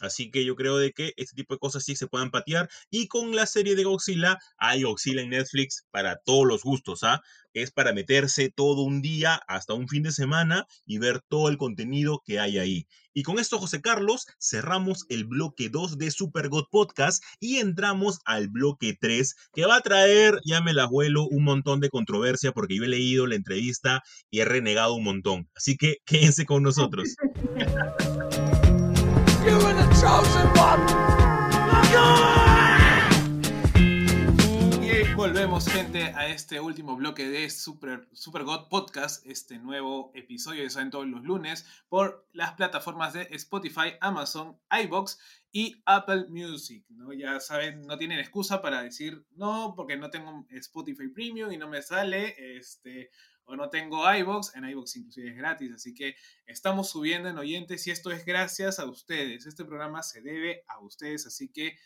Así 0.01 0.29
que 0.31 0.45
yo 0.45 0.55
creo 0.55 0.77
de 0.77 0.91
que 0.91 1.13
este 1.17 1.35
tipo 1.35 1.53
de 1.53 1.59
cosas 1.59 1.83
sí 1.83 1.95
se 1.95 2.07
puedan 2.07 2.31
patear. 2.31 2.69
Y 2.89 3.07
con 3.07 3.35
la 3.35 3.45
serie 3.45 3.75
de 3.75 3.83
Godzilla, 3.83 4.37
hay 4.57 4.83
Godzilla 4.83 5.21
en 5.21 5.29
Netflix 5.29 5.85
para 5.91 6.17
todos 6.17 6.45
los 6.45 6.63
gustos, 6.63 7.03
¿ah? 7.03 7.21
Es 7.53 7.71
para 7.71 7.91
meterse 7.91 8.51
todo 8.51 8.83
un 8.83 9.01
día 9.01 9.41
hasta 9.47 9.73
un 9.73 9.87
fin 9.87 10.03
de 10.03 10.11
semana 10.11 10.67
y 10.85 10.99
ver 10.99 11.21
todo 11.27 11.49
el 11.49 11.57
contenido 11.57 12.21
que 12.23 12.39
hay 12.39 12.59
ahí. 12.59 12.87
Y 13.17 13.23
con 13.23 13.39
esto, 13.39 13.57
José 13.57 13.81
Carlos, 13.81 14.27
cerramos 14.39 15.07
el 15.09 15.25
bloque 15.25 15.69
2 15.69 15.97
de 15.97 16.11
Super 16.11 16.49
God 16.49 16.65
Podcast 16.69 17.23
y 17.39 17.57
entramos 17.57 18.19
al 18.25 18.47
bloque 18.47 18.95
3, 18.99 19.35
que 19.55 19.65
va 19.65 19.77
a 19.77 19.81
traer, 19.81 20.39
ya 20.45 20.61
me 20.61 20.75
la 20.75 20.85
vuelo, 20.85 21.25
un 21.27 21.43
montón 21.43 21.79
de 21.79 21.89
controversia 21.89 22.51
porque 22.51 22.77
yo 22.77 22.83
he 22.83 22.89
leído 22.89 23.25
la 23.25 23.33
entrevista 23.33 24.03
y 24.29 24.41
he 24.41 24.45
renegado 24.45 24.93
un 24.93 25.05
montón. 25.05 25.49
Así 25.55 25.77
que 25.77 25.97
quédense 26.05 26.45
con 26.45 26.61
nosotros. 26.61 27.15
Volvemos, 35.17 35.67
gente, 35.67 36.03
a 36.15 36.27
este 36.27 36.61
último 36.61 36.95
bloque 36.95 37.27
de 37.27 37.49
Super, 37.49 38.07
Super 38.13 38.43
God 38.43 38.69
Podcast, 38.69 39.25
este 39.25 39.57
nuevo 39.57 40.11
episodio 40.13 40.63
que 40.63 40.69
salen 40.69 40.89
todos 40.89 41.07
los 41.07 41.23
lunes 41.23 41.65
por 41.89 42.27
las 42.33 42.53
plataformas 42.53 43.13
de 43.13 43.27
Spotify, 43.31 43.93
Amazon, 43.99 44.57
iBox 44.83 45.19
y 45.51 45.81
Apple 45.85 46.27
Music. 46.29 46.85
¿no? 46.89 47.11
Ya 47.13 47.39
saben, 47.39 47.81
no 47.81 47.97
tienen 47.97 48.19
excusa 48.19 48.61
para 48.61 48.83
decir 48.83 49.25
no, 49.31 49.73
porque 49.75 49.97
no 49.97 50.09
tengo 50.09 50.45
Spotify 50.51 51.07
Premium 51.09 51.51
y 51.51 51.57
no 51.57 51.67
me 51.67 51.81
sale, 51.81 52.35
este, 52.57 53.09
o 53.47 53.55
no 53.55 53.69
tengo 53.69 54.13
iBox. 54.13 54.55
En 54.55 54.69
iBox 54.69 54.95
inclusive 54.97 55.31
es 55.31 55.35
gratis, 55.35 55.71
así 55.73 55.93
que 55.93 56.15
estamos 56.45 56.89
subiendo 56.89 57.29
en 57.29 57.37
oyentes 57.37 57.87
y 57.87 57.91
esto 57.91 58.11
es 58.11 58.25
gracias 58.25 58.79
a 58.79 58.85
ustedes. 58.85 59.47
Este 59.47 59.65
programa 59.65 60.03
se 60.03 60.21
debe 60.21 60.63
a 60.67 60.79
ustedes, 60.79 61.25
así 61.25 61.51
que 61.51 61.77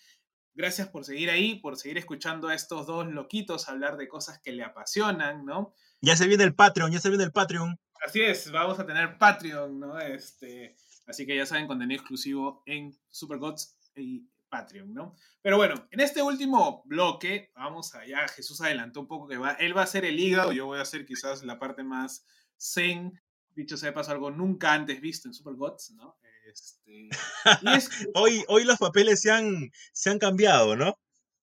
Gracias 0.54 0.90
por 0.90 1.06
seguir 1.06 1.30
ahí, 1.30 1.56
por 1.56 1.78
seguir 1.78 1.98
escuchando 1.98 2.50
a 2.50 2.56
estos 2.56 2.86
dos 2.86 3.08
loquitos 3.08 3.70
hablar 3.70 3.96
de 3.96 4.10
cosas 4.10 4.40
que 4.40 4.52
le 4.52 4.64
apasionan, 4.64 5.46
¿no? 5.46 5.74
Ya 6.02 6.18
se 6.18 6.28
viene 6.28 6.44
el 6.44 6.54
Patreon, 6.54 6.92
ya 6.92 7.00
se 7.00 7.10
viene 7.10 7.24
el 7.24 7.32
Patreon. 7.32 7.80
Así 8.06 8.22
es, 8.22 8.52
vamos 8.52 8.78
a 8.80 8.86
tener 8.86 9.18
Patreon, 9.18 9.80
¿no? 9.80 10.00
Este, 10.00 10.76
así 11.08 11.26
que 11.26 11.38
ya 11.38 11.46
saben, 11.46 11.68
contenido 11.68 12.00
exclusivo 12.00 12.64
en 12.66 12.94
Supergods 13.10 13.78
y 13.96 14.28
Patreon, 14.52 14.94
¿no? 14.94 15.16
Pero 15.42 15.58
bueno, 15.58 15.88
en 15.90 16.02
este 16.02 16.22
último 16.22 16.84
bloque, 16.86 17.52
vamos 17.56 17.96
allá, 17.96 18.28
Jesús 18.28 18.62
adelantó 18.62 19.00
un 19.00 19.08
poco 19.08 19.28
que 19.28 19.38
va, 19.38 19.54
él 19.54 19.76
va 19.76 19.82
a 19.82 19.88
ser 19.88 20.06
el 20.06 20.20
hígado, 20.20 20.52
yo 20.52 20.68
voy 20.68 20.78
a 20.78 20.84
hacer 20.84 21.06
quizás 21.08 21.44
la 21.44 21.58
parte 21.58 21.84
más 21.84 22.28
zen, 22.60 23.20
dicho 23.56 23.78
sea 23.78 23.90
de 23.90 23.94
paso, 23.94 24.12
algo 24.12 24.30
nunca 24.30 24.74
antes 24.74 25.02
visto 25.02 25.28
en 25.28 25.34
Supergods, 25.34 25.92
¿no? 25.96 26.20
Este, 26.46 27.10
y 27.62 27.74
es 27.74 27.90
que- 27.90 28.06
Hoy, 28.14 28.44
hoy 28.48 28.66
los 28.66 28.78
papeles 28.78 29.22
se 29.22 29.32
han, 29.32 29.72
se 29.94 30.10
han 30.12 30.20
cambiado, 30.20 30.76
¿no? 30.76 31.00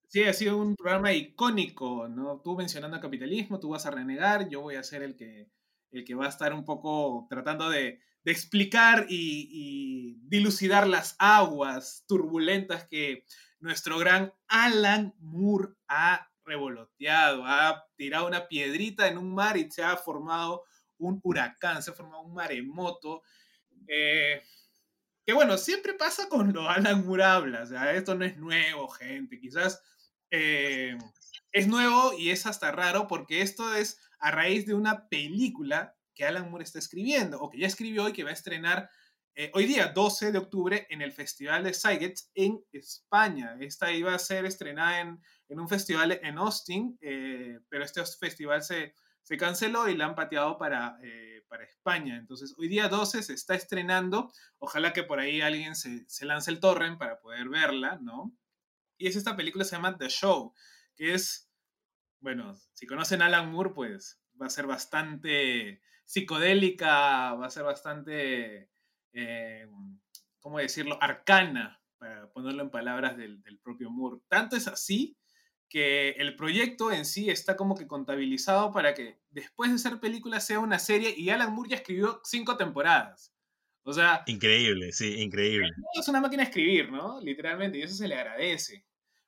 Sí, 0.09 0.23
ha 0.25 0.33
sido 0.33 0.57
un 0.57 0.75
programa 0.75 1.13
icónico, 1.13 2.09
¿no? 2.09 2.41
Tú 2.41 2.57
mencionando 2.57 2.97
el 2.97 3.03
capitalismo, 3.03 3.59
tú 3.61 3.71
vas 3.71 3.85
a 3.87 3.91
renegar, 3.91 4.49
yo 4.49 4.61
voy 4.63 4.77
a 4.77 4.83
ser 4.83 5.03
el 5.03 5.17
que, 5.17 5.51
el 5.91 6.05
que 6.05 6.15
va 6.15 6.27
a 6.27 6.31
estar 6.31 6.53
un 6.55 6.65
poco 6.65 7.27
tratando 7.29 7.69
de, 7.69 8.01
de 8.29 8.33
explicar 8.33 9.07
y, 9.09 10.19
dilucidar 10.29 10.87
las 10.87 11.17
aguas 11.19 12.05
turbulentas 12.07 12.87
que 12.87 13.25
nuestro 13.59 13.97
gran 13.99 14.35
Alan 14.49 15.15
Moore 15.19 15.73
ha 15.89 16.31
revoloteado, 16.45 17.47
ha 17.47 17.87
tirado 17.97 18.27
una 18.27 18.47
piedrita 18.47 19.09
en 19.09 19.17
un 19.17 19.35
mar 19.35 19.57
y 19.57 19.71
se 19.71 19.83
ha 19.83 19.97
formado 19.97 20.65
un 20.99 21.19
huracán, 21.23 21.83
se 21.83 21.91
ha 21.91 21.95
formado 21.95 22.21
un 22.21 22.35
maremoto. 22.35 23.23
Eh, 23.87 24.43
que 25.25 25.33
bueno, 25.33 25.57
siempre 25.57 25.95
pasa 25.95 26.29
con 26.29 26.53
lo 26.53 26.69
Alan 26.69 27.07
Moore 27.07 27.25
habla, 27.25 27.63
o 27.63 27.67
sea, 27.67 27.95
esto 27.95 28.15
no 28.15 28.27
es 28.27 28.37
nuevo, 28.37 28.89
gente, 28.89 29.41
quizás 29.41 29.83
eh, 30.31 30.99
es 31.51 31.67
nuevo 31.67 32.13
y 32.13 32.29
es 32.29 32.45
hasta 32.45 32.73
raro 32.73 33.07
porque 33.07 33.41
esto 33.41 33.75
es 33.75 33.99
a 34.19 34.31
raíz 34.31 34.67
de 34.67 34.75
una 34.75 35.09
película 35.09 35.98
que 36.19 36.27
Alan 36.27 36.51
Moore 36.51 36.65
está 36.65 36.81
escribiendo, 36.81 37.41
o 37.41 37.49
que 37.49 37.61
ya 37.61 37.69
escribió 37.69 38.09
y 38.09 38.13
que 38.13 38.25
va 38.25 38.31
a 38.31 38.33
estrenar 38.33 38.91
eh, 39.37 39.53
hoy 39.55 39.67
día, 39.67 39.93
12 39.95 40.33
de 40.33 40.39
octubre, 40.39 40.85
en 40.91 41.01
el 41.01 41.13
Festival 41.13 41.63
de 41.63 41.73
Sygets 41.73 42.29
en 42.35 42.61
España. 42.73 43.57
Esta 43.61 43.93
iba 43.93 44.13
a 44.13 44.19
ser 44.19 44.45
estrenada 44.45 45.01
en, 45.01 45.23
en 45.49 45.61
un 45.61 45.69
festival 45.69 46.19
en 46.21 46.39
Austin, 46.39 46.99
eh, 47.01 47.61
pero 47.69 47.85
este 47.85 48.05
festival 48.05 48.65
se, 48.65 48.95
se 49.23 49.37
canceló 49.37 49.89
y 49.89 49.97
la 49.97 50.07
han 50.07 50.17
pateado 50.17 50.59
para, 50.59 50.99
eh, 51.05 51.45
para 51.49 51.63
España. 51.63 52.17
Entonces, 52.17 52.53
hoy 52.59 52.67
día 52.67 52.89
12 52.89 53.23
se 53.23 53.35
está 53.35 53.55
estrenando. 53.55 54.33
Ojalá 54.59 54.93
que 54.93 55.05
por 55.05 55.21
ahí 55.21 55.41
alguien 55.41 55.77
se, 55.77 56.05
se 56.09 56.27
lance 56.27 56.51
el 56.51 56.59
torrent 56.59 56.99
para 56.99 57.21
poder 57.21 57.49
verla, 57.49 57.97
¿no? 58.03 58.37
Y 58.97 59.07
es 59.07 59.15
esta 59.15 59.37
película 59.37 59.65
se 59.65 59.77
llama 59.77 59.97
The 59.97 60.09
Show, 60.09 60.53
que 60.97 61.15
es, 61.15 61.49
bueno, 62.19 62.57
si 62.73 62.89
conocen 62.89 63.23
a 63.23 63.27
Alan 63.27 63.53
Moore, 63.53 63.71
pues 63.71 64.21
va 64.43 64.47
a 64.47 64.51
ser 64.51 64.67
bastante 64.67 65.81
psicodélica, 66.09 67.35
va 67.35 67.47
a 67.47 67.51
ser 67.51 67.65
bastante, 67.65 68.71
eh, 69.13 69.69
¿cómo 70.41 70.59
decirlo?, 70.59 70.97
arcana, 71.03 71.83
para 71.99 72.31
ponerlo 72.31 72.63
en 72.63 72.71
palabras 72.71 73.17
del, 73.19 73.43
del 73.43 73.59
propio 73.59 73.91
Moore. 73.91 74.23
Tanto 74.29 74.57
es 74.57 74.69
así 74.69 75.19
que 75.69 76.11
el 76.13 76.35
proyecto 76.35 76.91
en 76.91 77.05
sí 77.05 77.29
está 77.29 77.57
como 77.57 77.77
que 77.77 77.87
contabilizado 77.87 78.73
para 78.73 78.95
que 78.95 79.21
después 79.29 79.71
de 79.71 79.79
ser 79.79 80.01
película 80.01 80.41
sea 80.41 80.61
una 80.61 80.79
serie 80.79 81.15
y 81.15 81.29
Alan 81.29 81.53
Moore 81.53 81.71
ya 81.71 81.77
escribió 81.77 82.23
cinco 82.25 82.57
temporadas. 82.57 83.35
O 83.83 83.93
sea, 83.93 84.23
Increíble, 84.27 84.93
sí, 84.93 85.21
increíble. 85.21 85.69
es 85.95 86.09
una 86.09 86.23
máquina 86.23 86.43
de 86.43 86.49
escribir, 86.49 86.91
¿no? 86.91 87.21
Literalmente, 87.21 87.79
y 87.79 87.83
eso 87.83 87.95
se 87.95 88.09
le 88.09 88.15
agradece. 88.15 88.87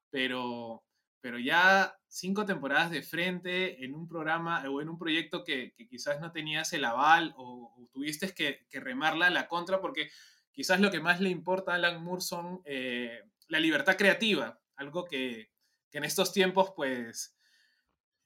Pero, 0.09 0.83
pero 1.21 1.39
ya 1.39 1.97
cinco 2.09 2.47
temporadas 2.47 2.91
de 2.91 3.03
frente 3.03 3.85
en 3.85 3.95
un 3.95 4.09
programa 4.09 4.63
o 4.69 4.81
en 4.81 4.89
un 4.89 4.99
proyecto 4.99 5.45
que, 5.45 5.75
quizás 5.89 6.21
no 6.21 6.33
tenías 6.33 6.73
el 6.73 6.85
aval 6.85 7.35
o, 7.37 7.89
tuviste 7.93 8.33
que, 8.35 8.67
que, 8.69 8.81
remarla 8.81 9.27
a 9.27 9.31
la 9.31 9.49
contra, 9.49 9.81
porque 9.81 10.11
quizás 10.53 10.81
lo 10.81 10.91
que 10.91 11.01
más 11.01 11.21
le 11.21 11.31
importa 11.31 11.73
a 11.73 11.75
Alan 11.77 12.03
Moore 12.03 12.23
son 12.23 12.63
eh, 12.65 13.23
la 13.49 13.61
libertad 13.61 13.97
creativa, 13.97 14.61
algo 14.77 15.05
que, 15.05 15.51
que 15.91 15.99
en 15.99 16.05
estos 16.05 16.33
tiempos 16.33 16.73
pues 16.75 17.37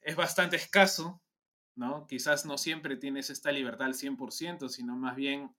es 0.00 0.16
bastante 0.16 0.56
escaso, 0.56 1.22
¿no? 1.74 2.06
Quizás 2.06 2.44
no 2.46 2.58
siempre 2.58 2.96
tienes 2.96 3.30
esta 3.30 3.50
libertad 3.50 3.86
al 3.86 3.94
100%, 3.94 4.68
sino 4.68 4.96
más 4.96 5.16
bien 5.16 5.54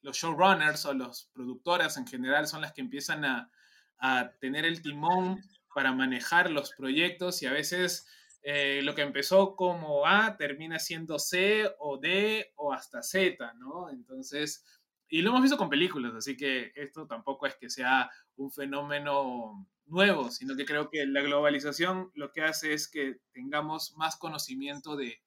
los 0.00 0.16
showrunners 0.16 0.86
o 0.86 0.94
los 0.94 1.30
productoras 1.34 1.96
en 1.96 2.06
general 2.06 2.46
son 2.46 2.62
las 2.62 2.72
que 2.72 2.80
empiezan 2.80 3.24
a, 3.24 3.50
a 3.98 4.32
tener 4.40 4.64
el 4.64 4.80
timón 4.80 5.42
para 5.74 5.92
manejar 5.92 6.50
los 6.50 6.72
proyectos 6.72 7.42
y 7.42 7.46
a 7.46 7.52
veces 7.52 8.06
eh, 8.42 8.80
lo 8.82 8.94
que 8.94 9.02
empezó 9.02 9.54
como 9.54 10.06
A 10.06 10.36
termina 10.36 10.78
siendo 10.78 11.18
C 11.18 11.70
o 11.78 11.98
D 11.98 12.52
o 12.56 12.72
hasta 12.72 13.02
Z, 13.02 13.54
¿no? 13.54 13.90
Entonces, 13.90 14.64
y 15.08 15.22
lo 15.22 15.30
hemos 15.30 15.42
visto 15.42 15.56
con 15.56 15.70
películas, 15.70 16.14
así 16.14 16.36
que 16.36 16.72
esto 16.74 17.06
tampoco 17.06 17.46
es 17.46 17.54
que 17.56 17.70
sea 17.70 18.10
un 18.36 18.50
fenómeno 18.50 19.68
nuevo, 19.86 20.30
sino 20.30 20.56
que 20.56 20.64
creo 20.64 20.90
que 20.90 21.06
la 21.06 21.22
globalización 21.22 22.10
lo 22.14 22.32
que 22.32 22.42
hace 22.42 22.72
es 22.72 22.88
que 22.88 23.20
tengamos 23.32 23.94
más 23.96 24.16
conocimiento 24.16 24.96
de, 24.96 25.22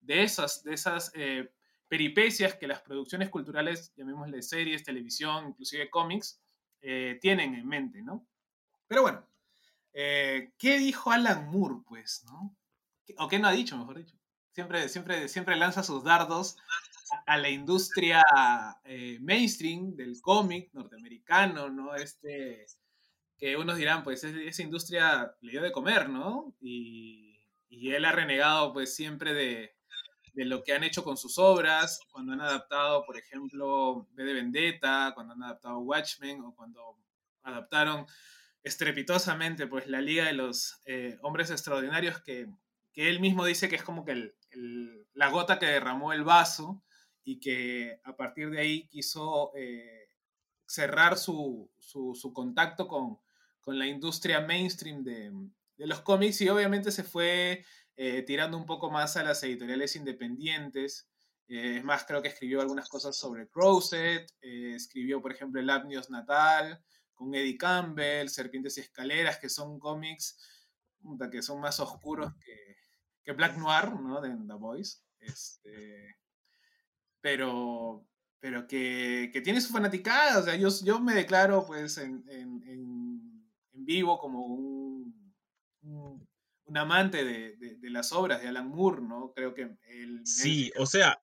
de 0.00 0.22
esas, 0.22 0.64
de 0.64 0.74
esas 0.74 1.12
eh, 1.14 1.52
peripecias 1.88 2.54
que 2.54 2.66
las 2.66 2.80
producciones 2.80 3.28
culturales, 3.28 3.92
llamémosle 3.96 4.42
series, 4.42 4.84
televisión, 4.84 5.48
inclusive 5.48 5.90
cómics, 5.90 6.40
eh, 6.80 7.18
tienen 7.20 7.54
en 7.54 7.68
mente, 7.68 8.02
¿no? 8.02 8.26
Pero 8.88 9.02
bueno, 9.02 9.26
eh, 9.98 10.52
¿qué 10.58 10.78
dijo 10.78 11.10
Alan 11.10 11.48
Moore, 11.50 11.76
pues, 11.88 12.22
no? 12.26 12.54
¿O 13.16 13.28
qué 13.28 13.38
no 13.38 13.48
ha 13.48 13.52
dicho, 13.52 13.78
mejor 13.78 13.96
dicho? 13.96 14.14
Siempre, 14.52 14.90
siempre, 14.90 15.26
siempre 15.26 15.56
lanza 15.56 15.82
sus 15.82 16.04
dardos 16.04 16.58
a, 17.24 17.38
la 17.38 17.48
industria 17.48 18.22
eh, 18.84 19.18
mainstream 19.22 19.96
del 19.96 20.20
cómic 20.20 20.68
norteamericano, 20.74 21.70
¿no? 21.70 21.94
Este, 21.94 22.66
que 23.38 23.56
unos 23.56 23.78
dirán, 23.78 24.04
pues, 24.04 24.22
esa 24.22 24.62
industria 24.62 25.34
le 25.40 25.52
dio 25.52 25.62
de 25.62 25.72
comer, 25.72 26.10
¿no? 26.10 26.54
Y, 26.60 27.24
él 27.70 28.04
ha 28.04 28.12
renegado, 28.12 28.74
pues, 28.74 28.94
siempre 28.94 29.32
de, 29.32 29.76
de 30.34 30.44
lo 30.44 30.62
que 30.62 30.74
han 30.74 30.84
hecho 30.84 31.04
con 31.04 31.16
sus 31.16 31.38
obras, 31.38 32.00
cuando 32.10 32.34
han 32.34 32.42
adaptado, 32.42 33.06
por 33.06 33.16
ejemplo, 33.16 34.06
V 34.14 34.24
de 34.24 34.34
Vendetta, 34.34 35.12
cuando 35.14 35.32
han 35.32 35.42
adaptado 35.42 35.78
Watchmen 35.78 36.42
o 36.42 36.54
cuando 36.54 36.98
adaptaron 37.42 38.06
estrepitosamente 38.66 39.68
pues 39.68 39.86
la 39.86 40.00
Liga 40.00 40.24
de 40.24 40.32
los 40.32 40.80
eh, 40.86 41.18
Hombres 41.22 41.52
Extraordinarios 41.52 42.20
que, 42.20 42.48
que, 42.92 43.08
él 43.08 43.20
mismo 43.20 43.44
dice 43.44 43.68
que 43.68 43.76
es 43.76 43.84
como 43.84 44.04
que 44.04 44.10
el, 44.10 45.06
la 45.12 45.30
gota 45.30 45.60
que 45.60 45.66
derramó 45.66 46.12
el 46.12 46.24
vaso 46.24 46.82
y 47.22 47.38
que 47.38 48.00
a 48.02 48.16
partir 48.16 48.50
de 48.50 48.58
ahí 48.58 48.88
quiso 48.88 49.52
eh, 49.54 50.08
cerrar 50.66 51.16
su, 51.16 51.70
su, 51.78 52.32
contacto 52.34 52.88
con, 52.88 53.20
con, 53.60 53.78
la 53.78 53.86
industria 53.86 54.40
mainstream 54.40 55.04
de, 55.04 55.30
de, 55.76 55.86
los 55.86 56.00
cómics 56.00 56.40
y 56.40 56.48
obviamente 56.48 56.90
se 56.90 57.04
fue 57.04 57.64
eh, 57.94 58.22
tirando 58.22 58.56
un 58.56 58.66
poco 58.66 58.90
más 58.90 59.16
a 59.16 59.22
las 59.22 59.44
editoriales 59.44 59.94
independientes. 59.94 61.08
Es 61.46 61.84
más, 61.84 62.04
creo 62.04 62.20
que 62.20 62.28
escribió 62.28 62.60
algunas 62.60 62.88
cosas 62.88 63.16
sobre 63.16 63.48
Crowset, 63.48 64.28
escribió, 64.40 65.22
por 65.22 65.30
ejemplo, 65.30 65.60
El 65.60 65.70
Apnios 65.70 66.10
Natal, 66.10 66.82
con 67.16 67.34
Eddie 67.34 67.58
Campbell, 67.58 68.28
Serpientes 68.28 68.78
y 68.78 68.82
Escaleras, 68.82 69.38
que 69.38 69.48
son 69.48 69.80
cómics 69.80 70.38
que 71.30 71.42
son 71.42 71.60
más 71.60 71.78
oscuros 71.80 72.34
que, 72.44 72.76
que 73.22 73.32
Black 73.32 73.56
Noir, 73.56 73.92
¿no? 74.00 74.20
De 74.20 74.28
The 74.30 74.54
Voice. 74.54 74.98
Este, 75.18 76.16
pero, 77.20 78.06
pero 78.38 78.66
que, 78.66 79.30
que, 79.32 79.40
tiene 79.40 79.60
su 79.60 79.72
fanaticada. 79.72 80.38
O 80.38 80.42
sea, 80.42 80.56
yo, 80.56 80.68
yo 80.84 81.00
me 81.00 81.14
declaro, 81.14 81.64
pues, 81.66 81.98
en, 81.98 82.24
en, 82.28 82.62
en, 82.66 83.50
en 83.72 83.84
vivo 83.84 84.18
como 84.18 84.46
un, 84.46 85.34
un 85.82 86.26
un 86.66 86.76
amante 86.76 87.24
de, 87.24 87.56
de, 87.56 87.76
de, 87.76 87.90
las 87.90 88.12
obras 88.12 88.42
de 88.42 88.48
Alan 88.48 88.68
Moore, 88.68 89.00
¿no? 89.02 89.32
Creo 89.34 89.54
que 89.54 89.76
él... 89.88 90.20
Sí, 90.24 90.72
o 90.78 90.86
sea, 90.86 91.18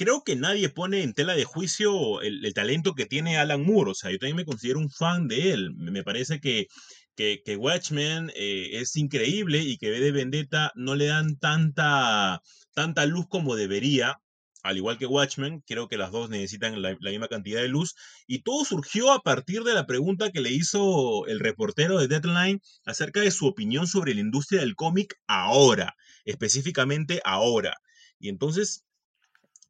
creo 0.00 0.24
que 0.24 0.34
nadie 0.34 0.70
pone 0.70 1.02
en 1.02 1.12
tela 1.12 1.34
de 1.34 1.44
juicio 1.44 2.22
el, 2.22 2.54
talento 2.54 2.94
que 2.94 3.04
tiene 3.04 3.36
Alan 3.36 3.62
Moore, 3.62 3.90
o 3.90 3.94
sea, 3.94 4.10
yo 4.10 4.18
también 4.18 4.36
me 4.36 4.46
considero 4.46 4.78
un 4.78 4.88
fan 4.88 5.28
de 5.28 5.52
él, 5.52 5.74
me 5.74 6.02
parece 6.02 6.40
que, 6.40 6.68
que, 7.14 7.56
Watchmen 7.58 8.32
eh, 8.34 8.80
es 8.80 8.96
increíble 8.96 9.58
y 9.58 9.76
que 9.76 9.90
V 9.90 10.00
de 10.00 10.10
Vendetta 10.10 10.72
no 10.74 10.94
le 10.94 11.04
dan 11.04 11.38
tanta, 11.38 12.40
tanta 12.72 13.04
luz 13.04 13.26
como 13.28 13.56
debería. 13.56 14.16
Al 14.62 14.78
igual 14.78 14.96
que 14.96 15.04
Watchmen, 15.04 15.62
creo 15.66 15.88
que 15.88 15.98
las 15.98 16.12
dos 16.12 16.30
necesitan 16.30 16.80
la 16.80 16.96
misma 16.98 17.28
cantidad 17.28 17.60
de 17.60 17.68
luz. 17.68 17.94
Y 18.26 18.42
todo 18.42 18.64
surgió 18.64 19.12
a 19.12 19.20
partir 19.20 19.64
de 19.64 19.74
la 19.74 19.86
pregunta 19.86 20.30
que 20.30 20.40
le 20.40 20.50
hizo 20.50 21.26
el 21.26 21.40
reportero 21.40 21.98
de 21.98 22.08
Deadline 22.08 22.60
acerca 22.86 23.20
de 23.20 23.30
su 23.30 23.46
opinión 23.46 23.86
sobre 23.86 24.14
la 24.14 24.20
industria 24.20 24.60
del 24.60 24.76
cómic 24.76 25.14
ahora, 25.26 25.94
específicamente 26.24 27.20
ahora. 27.24 27.74
Y 28.18 28.28
entonces 28.28 28.84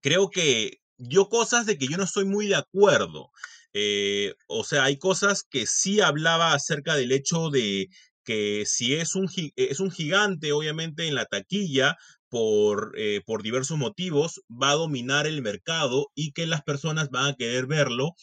creo 0.01 0.31
que 0.31 0.79
dio 0.99 1.29
cosas 1.29 1.67
de 1.67 1.79
que 1.79 1.87
yo 1.89 1.97
no 1.97 2.05
estoy 2.05 2.25
muy 2.25 2.47
de 2.47 2.57
acuerdo. 2.57 3.31
Eh, 3.73 4.35
o 4.49 4.65
sea, 4.65 4.85
hay 4.85 4.99
cosas 4.99 5.45
que 5.49 5.67
sí 5.67 6.01
hablaba 6.01 6.55
acerca 6.55 6.97
del 6.97 7.13
hecho 7.13 7.51
de 7.51 7.89
que 8.25 8.65
si 8.67 8.95
es 8.95 9.15
un, 9.15 9.29
es 9.57 9.81
un 9.81 9.91
gigante, 9.91 10.53
obviamente, 10.53 11.07
en 11.07 11.15
la 11.15 11.27
taquilla, 11.27 11.97
por, 12.29 12.93
eh, 12.97 13.21
por 13.27 13.43
diversos 13.43 13.77
motivos, 13.77 14.41
va 14.51 14.71
a 14.71 14.77
dominar 14.77 15.27
el 15.27 15.43
mercado 15.43 16.07
y 16.15 16.33
que 16.33 16.47
las 16.47 16.63
personas 16.63 17.11
van 17.11 17.27
a 17.27 17.35
querer 17.35 17.67
verlo 17.67 18.15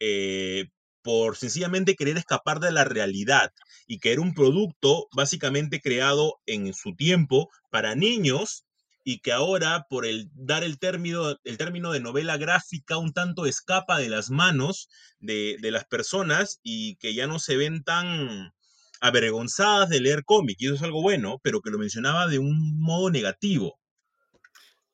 eh, 0.00 0.66
por 1.02 1.36
sencillamente 1.36 1.96
querer 1.96 2.16
escapar 2.16 2.60
de 2.60 2.72
la 2.72 2.84
realidad 2.84 3.52
y 3.86 3.98
que 3.98 4.12
era 4.12 4.20
un 4.20 4.34
producto 4.34 5.08
básicamente 5.14 5.80
creado 5.80 6.36
en 6.46 6.74
su 6.74 6.94
tiempo 6.94 7.48
para 7.70 7.94
niños 7.94 8.65
y 9.08 9.20
que 9.20 9.30
ahora 9.30 9.86
por 9.88 10.04
el 10.04 10.28
dar 10.34 10.64
el 10.64 10.80
término, 10.80 11.36
el 11.44 11.58
término 11.58 11.92
de 11.92 12.00
novela 12.00 12.38
gráfica 12.38 12.98
un 12.98 13.12
tanto 13.12 13.46
escapa 13.46 13.98
de 13.98 14.08
las 14.08 14.30
manos 14.30 14.88
de, 15.20 15.58
de 15.60 15.70
las 15.70 15.84
personas 15.84 16.58
y 16.64 16.96
que 16.96 17.14
ya 17.14 17.28
no 17.28 17.38
se 17.38 17.56
ven 17.56 17.84
tan 17.84 18.52
avergonzadas 19.00 19.90
de 19.90 20.00
leer 20.00 20.24
cómic, 20.24 20.56
y 20.58 20.66
eso 20.66 20.74
es 20.74 20.82
algo 20.82 21.02
bueno, 21.02 21.38
pero 21.44 21.60
que 21.60 21.70
lo 21.70 21.78
mencionaba 21.78 22.26
de 22.26 22.40
un 22.40 22.80
modo 22.80 23.08
negativo. 23.10 23.78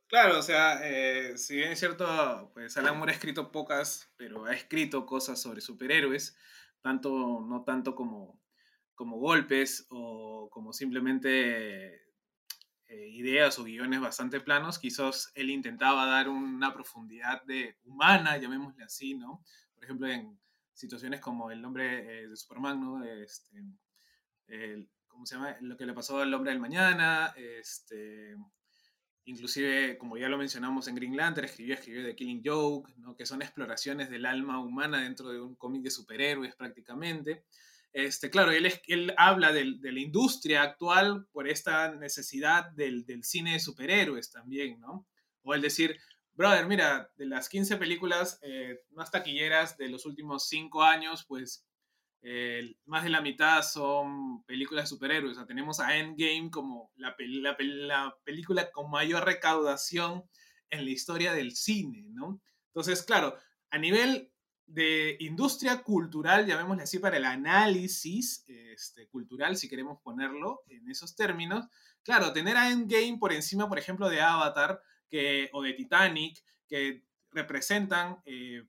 Claro, 0.09 0.41
o 0.41 0.43
sea, 0.43 0.81
eh, 0.83 1.39
si 1.39 1.57
bien 1.57 1.73
es 1.73 1.79
cierto, 1.79 2.51
pues 2.53 2.77
Alan 2.77 2.99
Moore 2.99 3.13
ha 3.13 3.15
escrito 3.15 3.51
pocas, 3.51 4.13
pero 4.19 4.45
ha 4.45 4.53
escrito 4.53 5.07
cosas 5.07 5.41
sobre 5.41 5.63
superhéroes, 5.63 6.37
tanto, 6.83 7.41
no 7.49 7.65
tanto 7.65 7.95
como, 7.95 8.39
como 8.95 9.17
golpes 9.17 9.87
o 9.89 10.51
como 10.51 10.75
simplemente 10.75 12.12
eh, 12.93 13.09
ideas 13.09 13.59
o 13.59 13.65
guiones 13.65 14.03
bastante 14.03 14.39
planos, 14.41 14.79
quizás 14.79 15.33
él 15.35 15.49
intentaba 15.49 16.05
dar 16.05 16.29
una 16.29 16.75
profundidad 16.75 17.43
de 17.45 17.79
humana, 17.85 18.37
llamémosle 18.37 18.85
así, 18.85 19.15
¿no? 19.15 19.43
Por 19.75 19.85
ejemplo, 19.85 20.09
en 20.09 20.39
situaciones 20.75 21.21
como 21.21 21.51
el 21.51 21.63
nombre 21.63 22.25
eh, 22.25 22.29
de 22.29 22.37
Superman, 22.37 22.81
¿no? 22.83 23.03
Este, 23.03 23.65
¿Cómo 25.09 25.25
se 25.25 25.37
llama? 25.37 25.57
Lo 25.63 25.75
que 25.79 25.87
le 25.87 25.95
pasó 25.95 26.21
al 26.21 26.35
hombre 26.35 26.51
del 26.51 26.61
mañana, 26.61 27.33
este, 27.35 28.37
inclusive, 29.25 29.97
como 29.97 30.19
ya 30.19 30.29
lo 30.29 30.37
mencionamos 30.37 30.87
en 30.87 30.97
Green 30.97 31.17
Lantern, 31.17 31.47
escribió, 31.47 31.75
escribió 31.77 32.05
The 32.05 32.15
Killing 32.15 32.43
Joke, 32.45 32.93
¿no? 32.99 33.17
que 33.17 33.25
son 33.25 33.41
exploraciones 33.41 34.11
del 34.11 34.27
alma 34.27 34.61
humana 34.61 35.01
dentro 35.01 35.31
de 35.31 35.41
un 35.41 35.55
cómic 35.55 35.81
de 35.83 35.91
superhéroes 35.91 36.55
prácticamente. 36.57 37.47
Este, 37.93 38.31
claro, 38.31 38.51
él, 38.53 38.73
él 38.87 39.15
habla 39.19 39.53
del- 39.53 39.81
de 39.81 39.93
la 39.93 40.01
industria 40.01 40.63
actual 40.63 41.27
por 41.33 41.49
esta 41.49 41.95
necesidad 41.95 42.71
del, 42.73 43.05
del 43.05 43.23
cine 43.25 43.53
de 43.55 43.61
superhéroes 43.61 44.31
también, 44.31 44.81
¿no? 44.81 45.07
O 45.43 45.55
el 45.55 45.61
decir, 45.61 45.99
brother, 46.33 46.67
mira, 46.67 47.11
de 47.17 47.27
las 47.27 47.49
15 47.49 47.77
películas 47.77 48.39
eh, 48.43 48.81
más 48.91 49.11
taquilleras 49.11 49.77
de 49.77 49.89
los 49.89 50.07
últimos 50.07 50.49
5 50.49 50.83
años, 50.83 51.25
pues 51.29 51.67
eh, 52.23 52.77
más 52.87 53.05
de 53.05 53.11
la 53.11 53.21
mitad 53.21 53.63
son 53.63 54.45
películas 54.45 54.85
de 54.85 54.89
superhéroes. 54.89 55.33
O 55.33 55.35
sea, 55.41 55.47
tenemos 55.47 55.81
a 55.81 55.97
Endgame 55.97 56.51
como 56.51 56.93
la, 56.97 57.15
la 57.19 57.57
la 57.59 58.17
película 58.25 58.71
con 58.71 58.91
mayor 58.91 59.25
recaudación 59.25 60.25
en 60.71 60.85
la 60.85 60.91
historia 60.91 61.33
del 61.35 61.55
cine, 61.57 62.07
¿no? 62.11 62.41
Entonces, 62.69 63.03
claro, 63.03 63.37
a 63.71 63.79
nivel 63.79 64.32
de 64.67 65.17
industria 65.21 65.83
cultural, 65.83 66.47
llamémosle 66.47 66.85
así, 66.85 66.99
para 66.99 67.17
el 67.17 67.25
análisis 67.25 68.45
este, 68.47 69.09
cultural, 69.09 69.57
si 69.57 69.69
queremos 69.69 70.01
ponerlo 70.03 70.63
en 70.69 70.89
esos 70.89 71.15
términos, 71.15 71.67
claro, 72.03 72.33
tener 72.33 72.57
a 72.57 72.71
Endgame 72.71 73.19
por 73.19 73.33
encima, 73.33 73.69
por 73.69 73.79
ejemplo, 73.79 74.09
de 74.09 74.21
Avatar 74.21 74.81
que, 75.09 75.51
o 75.53 75.63
de 75.63 75.75
Titanic, 75.75 76.43
que 76.67 77.05
representan 77.31 78.23
eh, 78.25 78.65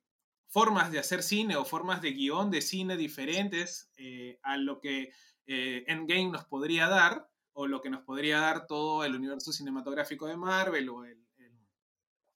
formas 0.47 0.91
de 0.91 0.99
hacer 0.99 1.23
cine 1.23 1.55
o 1.55 1.65
formas 1.65 2.01
de 2.01 2.11
guion 2.11 2.51
de 2.51 2.61
cine 2.61 2.97
diferentes 2.97 3.89
eh, 3.97 4.39
a 4.43 4.57
lo 4.57 4.79
que 4.79 5.11
eh, 5.47 5.83
Endgame 5.87 6.31
nos 6.31 6.45
podría 6.45 6.87
dar 6.87 7.29
o 7.53 7.67
lo 7.67 7.81
que 7.81 7.89
nos 7.89 8.03
podría 8.03 8.39
dar 8.39 8.67
todo 8.67 9.03
el 9.03 9.15
universo 9.15 9.51
cinematográfico 9.51 10.27
de 10.27 10.37
Marvel 10.37 10.89
o 10.89 11.05
el, 11.05 11.25
el, 11.37 11.67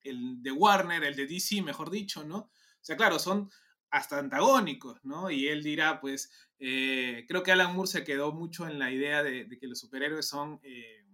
el 0.01 0.43
de 0.43 0.51
Warner, 0.51 1.03
el 1.03 1.15
de 1.15 1.27
DC, 1.27 1.61
mejor 1.61 1.89
dicho, 1.89 2.23
¿no? 2.23 2.49
Sea, 2.87 2.95
claro, 2.95 3.19
son 3.19 3.51
hasta 3.91 4.17
antagónicos, 4.17 5.03
¿no? 5.03 5.29
Y 5.29 5.49
él 5.49 5.61
dirá, 5.61 5.99
pues, 5.99 6.31
eh, 6.57 7.25
creo 7.27 7.43
que 7.43 7.51
Alan 7.51 7.75
Moore 7.75 7.91
se 7.91 8.05
quedó 8.05 8.31
mucho 8.31 8.65
en 8.65 8.79
la 8.79 8.89
idea 8.93 9.23
de, 9.23 9.45
que 9.59 9.67
los 9.67 9.77
superhéroes 9.77 10.25
son 10.25 10.61
eh, 10.63 11.05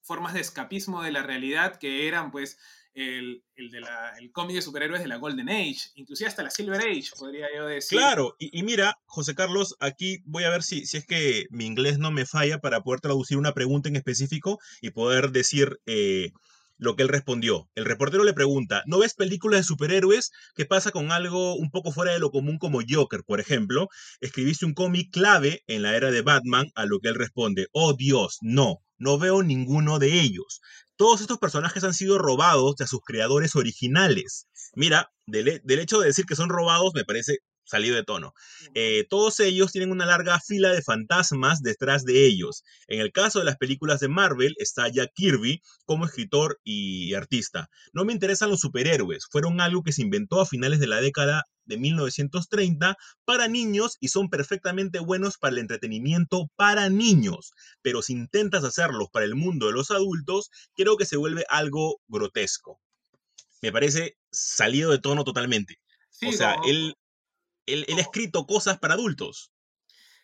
formas 0.00 0.32
de 0.32 0.40
escapismo 0.40 1.02
de 1.02 1.12
la 1.12 1.22
realidad 1.22 1.76
que 1.76 2.08
eran, 2.08 2.30
pues, 2.30 2.56
el, 2.94 3.44
el 3.54 3.70
de 3.70 3.80
la, 3.82 4.14
el 4.18 4.32
cómic 4.32 4.56
de 4.56 4.62
superhéroes 4.62 5.02
de 5.02 5.08
la 5.08 5.18
Golden 5.18 5.50
Age, 5.50 5.90
inclusive 5.96 6.26
hasta 6.26 6.42
la 6.42 6.50
Silver 6.50 6.80
Age, 6.80 7.10
podría 7.18 7.48
yo 7.54 7.66
decir. 7.66 7.98
Claro, 7.98 8.34
y, 8.38 8.58
y 8.58 8.62
mira, 8.62 8.98
José 9.04 9.34
Carlos, 9.34 9.76
aquí 9.78 10.22
voy 10.24 10.44
a 10.44 10.50
ver 10.50 10.62
si, 10.62 10.86
si 10.86 10.96
es 10.96 11.06
que 11.06 11.48
mi 11.50 11.66
inglés 11.66 11.98
no 11.98 12.10
me 12.10 12.24
falla 12.24 12.60
para 12.60 12.80
poder 12.80 13.00
traducir 13.02 13.36
una 13.36 13.52
pregunta 13.52 13.90
en 13.90 13.96
específico 13.96 14.58
y 14.80 14.88
poder 14.92 15.32
decir 15.32 15.80
eh, 15.84 16.32
lo 16.80 16.96
que 16.96 17.02
él 17.02 17.08
respondió. 17.08 17.68
El 17.74 17.84
reportero 17.84 18.24
le 18.24 18.32
pregunta, 18.32 18.82
¿no 18.86 18.98
ves 18.98 19.14
películas 19.14 19.60
de 19.60 19.64
superhéroes? 19.64 20.30
¿Qué 20.54 20.64
pasa 20.64 20.90
con 20.90 21.12
algo 21.12 21.54
un 21.54 21.70
poco 21.70 21.92
fuera 21.92 22.12
de 22.12 22.18
lo 22.18 22.30
común 22.30 22.58
como 22.58 22.80
Joker, 22.86 23.22
por 23.24 23.38
ejemplo? 23.38 23.88
Escribiste 24.20 24.64
un 24.64 24.74
cómic 24.74 25.12
clave 25.12 25.62
en 25.66 25.82
la 25.82 25.94
era 25.94 26.10
de 26.10 26.22
Batman, 26.22 26.70
a 26.74 26.86
lo 26.86 26.98
que 26.98 27.08
él 27.10 27.14
responde, 27.14 27.68
oh 27.72 27.92
Dios, 27.92 28.38
no, 28.40 28.78
no 28.98 29.18
veo 29.18 29.42
ninguno 29.42 29.98
de 29.98 30.20
ellos. 30.20 30.60
Todos 30.96 31.20
estos 31.20 31.38
personajes 31.38 31.84
han 31.84 31.94
sido 31.94 32.18
robados 32.18 32.76
de 32.76 32.86
sus 32.86 33.00
creadores 33.00 33.56
originales. 33.56 34.46
Mira, 34.74 35.10
del, 35.26 35.60
del 35.62 35.78
hecho 35.78 36.00
de 36.00 36.06
decir 36.06 36.24
que 36.24 36.36
son 36.36 36.48
robados 36.48 36.92
me 36.94 37.04
parece 37.04 37.38
salido 37.70 37.96
de 37.96 38.04
tono. 38.04 38.34
Eh, 38.74 39.06
todos 39.08 39.40
ellos 39.40 39.72
tienen 39.72 39.90
una 39.90 40.06
larga 40.06 40.38
fila 40.40 40.70
de 40.72 40.82
fantasmas 40.82 41.62
detrás 41.62 42.04
de 42.04 42.26
ellos. 42.26 42.64
En 42.88 43.00
el 43.00 43.12
caso 43.12 43.38
de 43.38 43.44
las 43.44 43.56
películas 43.56 44.00
de 44.00 44.08
Marvel 44.08 44.54
está 44.58 44.88
Jack 44.88 45.12
Kirby 45.14 45.62
como 45.86 46.04
escritor 46.04 46.60
y 46.64 47.14
artista. 47.14 47.70
No 47.92 48.04
me 48.04 48.12
interesan 48.12 48.50
los 48.50 48.60
superhéroes, 48.60 49.26
fueron 49.30 49.60
algo 49.60 49.82
que 49.82 49.92
se 49.92 50.02
inventó 50.02 50.40
a 50.40 50.46
finales 50.46 50.80
de 50.80 50.86
la 50.86 51.00
década 51.00 51.44
de 51.64 51.78
1930 51.78 52.96
para 53.24 53.48
niños 53.48 53.96
y 54.00 54.08
son 54.08 54.28
perfectamente 54.28 54.98
buenos 54.98 55.38
para 55.38 55.52
el 55.52 55.58
entretenimiento 55.58 56.50
para 56.56 56.90
niños. 56.90 57.52
Pero 57.80 58.02
si 58.02 58.12
intentas 58.12 58.64
hacerlos 58.64 59.08
para 59.10 59.24
el 59.24 59.36
mundo 59.36 59.66
de 59.66 59.72
los 59.72 59.90
adultos, 59.90 60.50
creo 60.74 60.96
que 60.96 61.06
se 61.06 61.16
vuelve 61.16 61.44
algo 61.48 62.00
grotesco. 62.08 62.80
Me 63.62 63.72
parece 63.72 64.16
salido 64.30 64.90
de 64.90 64.98
tono 64.98 65.24
totalmente. 65.24 65.78
Sí, 66.10 66.28
o 66.28 66.32
sea, 66.32 66.56
él, 66.66 66.94
él, 67.72 67.84
él 67.88 67.98
ha 67.98 68.02
escrito 68.02 68.46
cosas 68.46 68.78
para 68.78 68.94
adultos. 68.94 69.52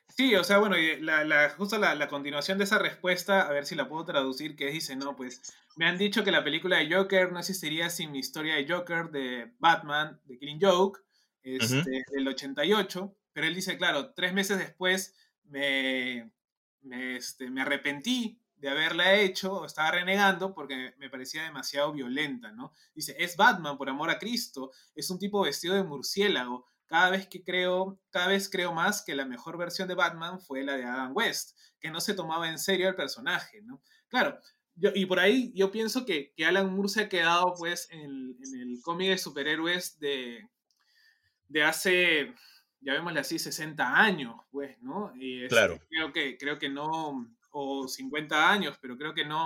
Sí, 0.08 0.34
o 0.34 0.44
sea, 0.44 0.58
bueno, 0.58 0.76
la, 1.00 1.24
la- 1.24 1.50
justo 1.50 1.78
la, 1.78 1.94
la 1.94 2.08
continuación 2.08 2.58
de 2.58 2.64
esa 2.64 2.78
respuesta, 2.78 3.42
a 3.42 3.52
ver 3.52 3.66
si 3.66 3.74
la 3.74 3.88
puedo 3.88 4.04
traducir, 4.04 4.56
que 4.56 4.70
dice, 4.70 4.96
no, 4.96 5.14
pues 5.16 5.42
me 5.74 5.86
han 5.86 5.98
dicho 5.98 6.24
que 6.24 6.30
la 6.30 6.44
película 6.44 6.78
de 6.78 6.92
Joker 6.94 7.32
no 7.32 7.38
existiría 7.40 7.90
sin 7.90 8.12
mi 8.12 8.20
historia 8.20 8.54
de 8.54 8.66
Joker, 8.68 9.10
de 9.10 9.52
Batman, 9.58 10.20
de 10.24 10.38
Killing 10.38 10.60
Joke, 10.60 11.00
este, 11.42 12.04
del 12.12 12.28
88, 12.28 13.14
pero 13.32 13.46
él 13.46 13.54
dice, 13.54 13.76
claro, 13.76 14.14
tres 14.14 14.32
meses 14.32 14.58
después 14.58 15.14
me, 15.44 16.32
me, 16.80 17.16
este, 17.16 17.50
me 17.50 17.62
arrepentí 17.62 18.40
de 18.56 18.70
haberla 18.70 19.14
hecho, 19.16 19.52
o 19.60 19.66
estaba 19.66 19.90
renegando 19.90 20.54
porque 20.54 20.94
me 20.98 21.10
parecía 21.10 21.42
demasiado 21.42 21.92
violenta, 21.92 22.52
¿no? 22.52 22.72
Dice, 22.94 23.14
es 23.18 23.36
Batman, 23.36 23.76
por 23.76 23.90
amor 23.90 24.08
a 24.08 24.18
Cristo, 24.18 24.70
es 24.94 25.10
un 25.10 25.18
tipo 25.18 25.42
vestido 25.42 25.74
de 25.74 25.84
murciélago, 25.84 26.66
cada 26.86 27.10
vez 27.10 27.26
que 27.28 27.42
creo, 27.42 28.00
cada 28.10 28.28
vez 28.28 28.48
creo 28.50 28.72
más 28.72 29.02
que 29.02 29.14
la 29.14 29.24
mejor 29.26 29.58
versión 29.58 29.88
de 29.88 29.94
Batman 29.94 30.40
fue 30.40 30.62
la 30.64 30.74
de 30.76 30.84
Adam 30.84 31.12
West, 31.14 31.56
que 31.80 31.90
no 31.90 32.00
se 32.00 32.14
tomaba 32.14 32.48
en 32.48 32.58
serio 32.58 32.88
al 32.88 32.94
personaje, 32.96 33.62
¿no? 33.62 33.82
Claro, 34.08 34.38
yo, 34.74 34.90
y 34.94 35.06
por 35.06 35.18
ahí 35.20 35.52
yo 35.54 35.70
pienso 35.70 36.04
que, 36.06 36.32
que 36.36 36.44
Alan 36.46 36.72
Moore 36.72 36.88
se 36.88 37.02
ha 37.02 37.08
quedado 37.08 37.54
pues 37.58 37.88
en, 37.90 38.00
el- 38.00 38.36
en 38.54 38.60
el 38.60 38.80
cómic 38.82 39.08
de 39.10 39.18
superhéroes 39.18 39.98
de, 39.98 40.48
de 41.48 41.62
hace, 41.62 42.34
llamémosle 42.80 43.20
así, 43.20 43.38
60 43.38 43.96
años, 43.96 44.34
pues, 44.50 44.76
¿no? 44.82 45.12
Y 45.16 45.44
este, 45.44 45.48
Claro. 45.48 45.78
Creo 45.88 46.12
que, 46.12 46.36
creo 46.38 46.58
que 46.58 46.68
no, 46.68 47.26
o 47.50 47.88
50 47.88 48.50
años, 48.50 48.78
pero 48.80 48.96
creo 48.96 49.14
que 49.14 49.24
no, 49.24 49.44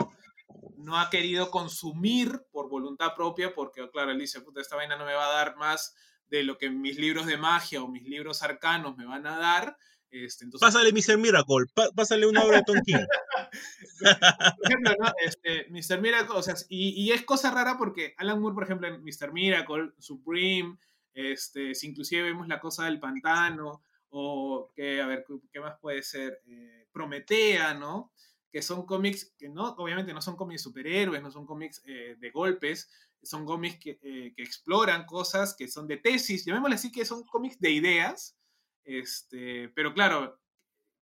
no 0.78 0.98
ha 0.98 1.10
querido 1.10 1.50
consumir 1.50 2.42
por 2.50 2.68
voluntad 2.68 3.14
propia, 3.14 3.54
porque 3.54 3.88
claro, 3.90 4.10
él 4.10 4.18
dice, 4.18 4.40
puta, 4.40 4.60
esta 4.60 4.76
vaina 4.76 4.96
no 4.96 5.04
me 5.06 5.14
va 5.14 5.26
a 5.26 5.32
dar 5.32 5.56
más 5.56 5.94
de 6.30 6.44
lo 6.44 6.58
que 6.58 6.70
mis 6.70 6.98
libros 6.98 7.26
de 7.26 7.36
magia 7.36 7.82
o 7.82 7.88
mis 7.88 8.04
libros 8.04 8.42
arcanos 8.42 8.96
me 8.96 9.04
van 9.04 9.26
a 9.26 9.36
dar, 9.36 9.76
Este, 10.10 10.44
entonces, 10.44 10.66
Pásale 10.66 10.92
Mr. 10.92 11.18
Miracle, 11.18 11.66
pásale 11.94 12.26
una 12.26 12.42
obra 12.42 12.58
de 12.58 12.64
Tom 12.64 12.78
King. 12.84 12.96
por 14.58 14.66
ejemplo, 14.66 14.92
¿no? 14.98 15.12
Este, 15.24 15.66
Mr. 15.70 16.00
Miracle, 16.00 16.36
o 16.36 16.42
sea, 16.42 16.54
y, 16.68 16.90
y 17.02 17.12
es 17.12 17.22
cosa 17.22 17.50
rara 17.50 17.76
porque 17.78 18.14
Alan 18.16 18.40
Moore, 18.40 18.54
por 18.54 18.64
ejemplo, 18.64 18.88
en 18.88 19.02
Mr. 19.02 19.32
Miracle, 19.32 19.92
Supreme, 19.98 20.78
este, 21.14 21.74
si 21.74 21.88
inclusive 21.88 22.22
vemos 22.22 22.48
la 22.48 22.60
cosa 22.60 22.84
del 22.84 22.98
pantano, 23.00 23.82
o 24.10 24.72
que, 24.74 25.00
a 25.00 25.06
ver, 25.06 25.24
¿qué 25.52 25.60
más 25.60 25.78
puede 25.80 26.02
ser? 26.02 26.40
Eh, 26.46 26.86
Prometea, 26.92 27.74
¿no? 27.74 28.12
Que 28.50 28.62
son 28.62 28.84
cómics 28.84 29.32
que 29.38 29.48
no, 29.48 29.74
obviamente 29.78 30.12
no 30.12 30.20
son 30.20 30.36
cómics 30.36 30.62
de 30.62 30.64
superhéroes, 30.64 31.22
no 31.22 31.30
son 31.30 31.46
cómics 31.46 31.82
eh, 31.86 32.16
de 32.18 32.30
golpes, 32.30 32.90
son 33.22 33.44
cómics 33.44 33.78
que, 33.78 33.98
eh, 34.02 34.32
que 34.34 34.42
exploran 34.42 35.04
cosas 35.04 35.54
que 35.56 35.68
son 35.68 35.86
de 35.86 35.98
tesis, 35.98 36.44
llamémosle 36.44 36.76
así 36.76 36.90
que 36.92 37.04
son 37.04 37.24
cómics 37.24 37.58
de 37.60 37.70
ideas, 37.70 38.36
este, 38.84 39.68
pero 39.70 39.94
claro, 39.94 40.40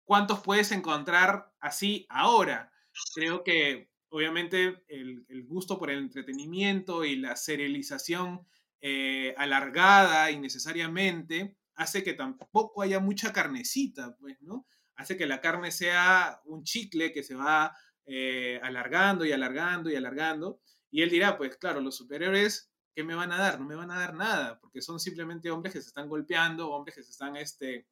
¿cuántos 0.05 0.41
puedes 0.41 0.71
encontrar 0.71 1.53
así 1.59 2.05
ahora? 2.09 2.71
Creo 3.13 3.43
que 3.43 3.91
obviamente 4.09 4.83
el, 4.87 5.25
el 5.29 5.43
gusto 5.45 5.77
por 5.77 5.91
el 5.91 5.99
entretenimiento 5.99 7.05
y 7.05 7.15
la 7.15 7.35
serialización 7.35 8.45
eh, 8.81 9.35
alargada 9.37 10.31
innecesariamente 10.31 11.57
hace 11.75 12.01
que 12.03 12.13
tampoco 12.13 12.81
haya 12.81 12.99
mucha 12.99 13.33
carnecita, 13.33 14.15
pues, 14.17 14.41
¿no? 14.41 14.65
Hace 14.95 15.17
que 15.17 15.25
la 15.25 15.41
carne 15.41 15.71
sea 15.71 16.41
un 16.45 16.63
chicle 16.63 17.11
que 17.11 17.23
se 17.23 17.35
va 17.35 17.75
eh, 18.05 18.59
alargando 18.63 19.25
y 19.25 19.31
alargando 19.31 19.89
y 19.89 19.95
alargando. 19.95 20.61
Y 20.91 21.01
él 21.01 21.09
dirá, 21.09 21.37
pues 21.37 21.57
claro, 21.57 21.81
los 21.81 21.95
superhéroes, 21.95 22.71
¿qué 22.95 23.03
me 23.03 23.15
van 23.15 23.31
a 23.31 23.37
dar? 23.37 23.59
No 23.59 23.65
me 23.65 23.75
van 23.75 23.91
a 23.91 23.99
dar 23.99 24.13
nada, 24.13 24.59
porque 24.59 24.81
son 24.81 24.99
simplemente 24.99 25.51
hombres 25.51 25.73
que 25.73 25.81
se 25.81 25.87
están 25.87 26.09
golpeando, 26.09 26.71
hombres 26.71 26.95
que 26.95 27.03
se 27.03 27.11
están 27.11 27.35
este, 27.35 27.87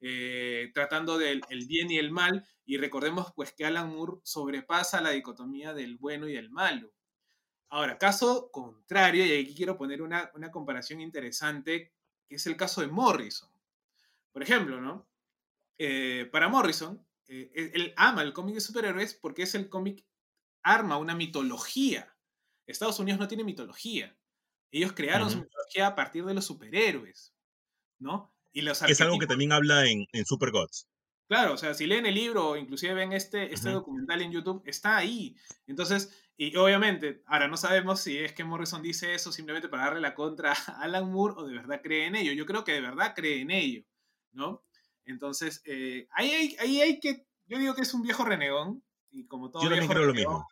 eh, 0.00 0.70
tratando 0.74 1.18
del 1.18 1.42
el 1.48 1.66
bien 1.66 1.90
y 1.90 1.98
el 1.98 2.10
mal, 2.10 2.46
y 2.64 2.76
recordemos 2.76 3.32
pues 3.34 3.52
que 3.52 3.64
Alan 3.64 3.90
Moore 3.90 4.20
sobrepasa 4.24 5.00
la 5.00 5.10
dicotomía 5.10 5.74
del 5.74 5.96
bueno 5.96 6.28
y 6.28 6.36
el 6.36 6.50
malo. 6.50 6.92
Ahora, 7.68 7.98
caso 7.98 8.50
contrario, 8.52 9.24
y 9.26 9.32
aquí 9.32 9.54
quiero 9.54 9.76
poner 9.76 10.02
una, 10.02 10.30
una 10.34 10.50
comparación 10.50 11.00
interesante, 11.00 11.92
que 12.28 12.36
es 12.36 12.46
el 12.46 12.56
caso 12.56 12.80
de 12.80 12.88
Morrison. 12.88 13.50
Por 14.32 14.42
ejemplo, 14.42 14.80
¿no? 14.80 15.08
Eh, 15.78 16.28
para 16.30 16.48
Morrison, 16.48 17.04
eh, 17.26 17.50
él, 17.74 17.94
ama 17.96 18.22
el 18.22 18.32
cómic 18.32 18.54
de 18.54 18.60
superhéroes 18.60 19.14
porque 19.14 19.42
es 19.42 19.54
el 19.54 19.68
cómic, 19.68 20.04
arma 20.62 20.98
una 20.98 21.14
mitología. 21.14 22.13
Estados 22.66 22.98
Unidos 22.98 23.20
no 23.20 23.28
tiene 23.28 23.44
mitología. 23.44 24.16
Ellos 24.70 24.92
crearon 24.92 25.30
su 25.30 25.38
mitología 25.38 25.86
a 25.88 25.94
partir 25.94 26.24
de 26.24 26.34
los 26.34 26.46
superhéroes, 26.46 27.32
¿no? 27.98 28.34
Y 28.52 28.62
los 28.62 28.82
Es 28.82 29.00
algo 29.00 29.18
que 29.18 29.26
también 29.26 29.52
habla 29.52 29.86
en, 29.88 30.06
en 30.12 30.24
Super 30.24 30.50
Gods. 30.50 30.88
Claro, 31.28 31.54
o 31.54 31.56
sea, 31.56 31.74
si 31.74 31.86
leen 31.86 32.06
el 32.06 32.14
libro 32.14 32.50
o 32.50 32.56
inclusive 32.56 32.92
ven 32.92 33.12
este, 33.12 33.52
este 33.52 33.70
documental 33.70 34.20
en 34.20 34.30
YouTube, 34.30 34.62
está 34.66 34.96
ahí. 34.96 35.34
Entonces, 35.66 36.12
y 36.36 36.54
obviamente, 36.56 37.22
ahora 37.26 37.48
no 37.48 37.56
sabemos 37.56 38.00
si 38.00 38.18
es 38.18 38.32
que 38.32 38.44
Morrison 38.44 38.82
dice 38.82 39.14
eso 39.14 39.32
simplemente 39.32 39.68
para 39.68 39.84
darle 39.84 40.00
la 40.00 40.14
contra 40.14 40.52
a 40.66 40.82
Alan 40.82 41.10
Moore 41.10 41.34
o 41.38 41.46
de 41.46 41.54
verdad 41.54 41.80
cree 41.82 42.06
en 42.06 42.16
ello. 42.16 42.32
Yo 42.32 42.44
creo 42.46 42.64
que 42.64 42.72
de 42.72 42.80
verdad 42.80 43.14
cree 43.14 43.40
en 43.40 43.50
ello, 43.50 43.84
¿no? 44.32 44.62
Entonces, 45.06 45.62
eh, 45.64 46.08
ahí, 46.12 46.30
hay, 46.30 46.56
ahí 46.60 46.80
hay 46.80 47.00
que, 47.00 47.26
yo 47.46 47.58
digo 47.58 47.74
que 47.74 47.82
es 47.82 47.94
un 47.94 48.02
viejo 48.02 48.24
renegón, 48.24 48.82
y 49.10 49.26
como 49.26 49.50
todo 49.50 49.62
Yo 49.62 49.68
también 49.68 49.88
viejo 49.88 49.94
creo 49.94 50.06
lo 50.06 50.14
mismo. 50.14 50.48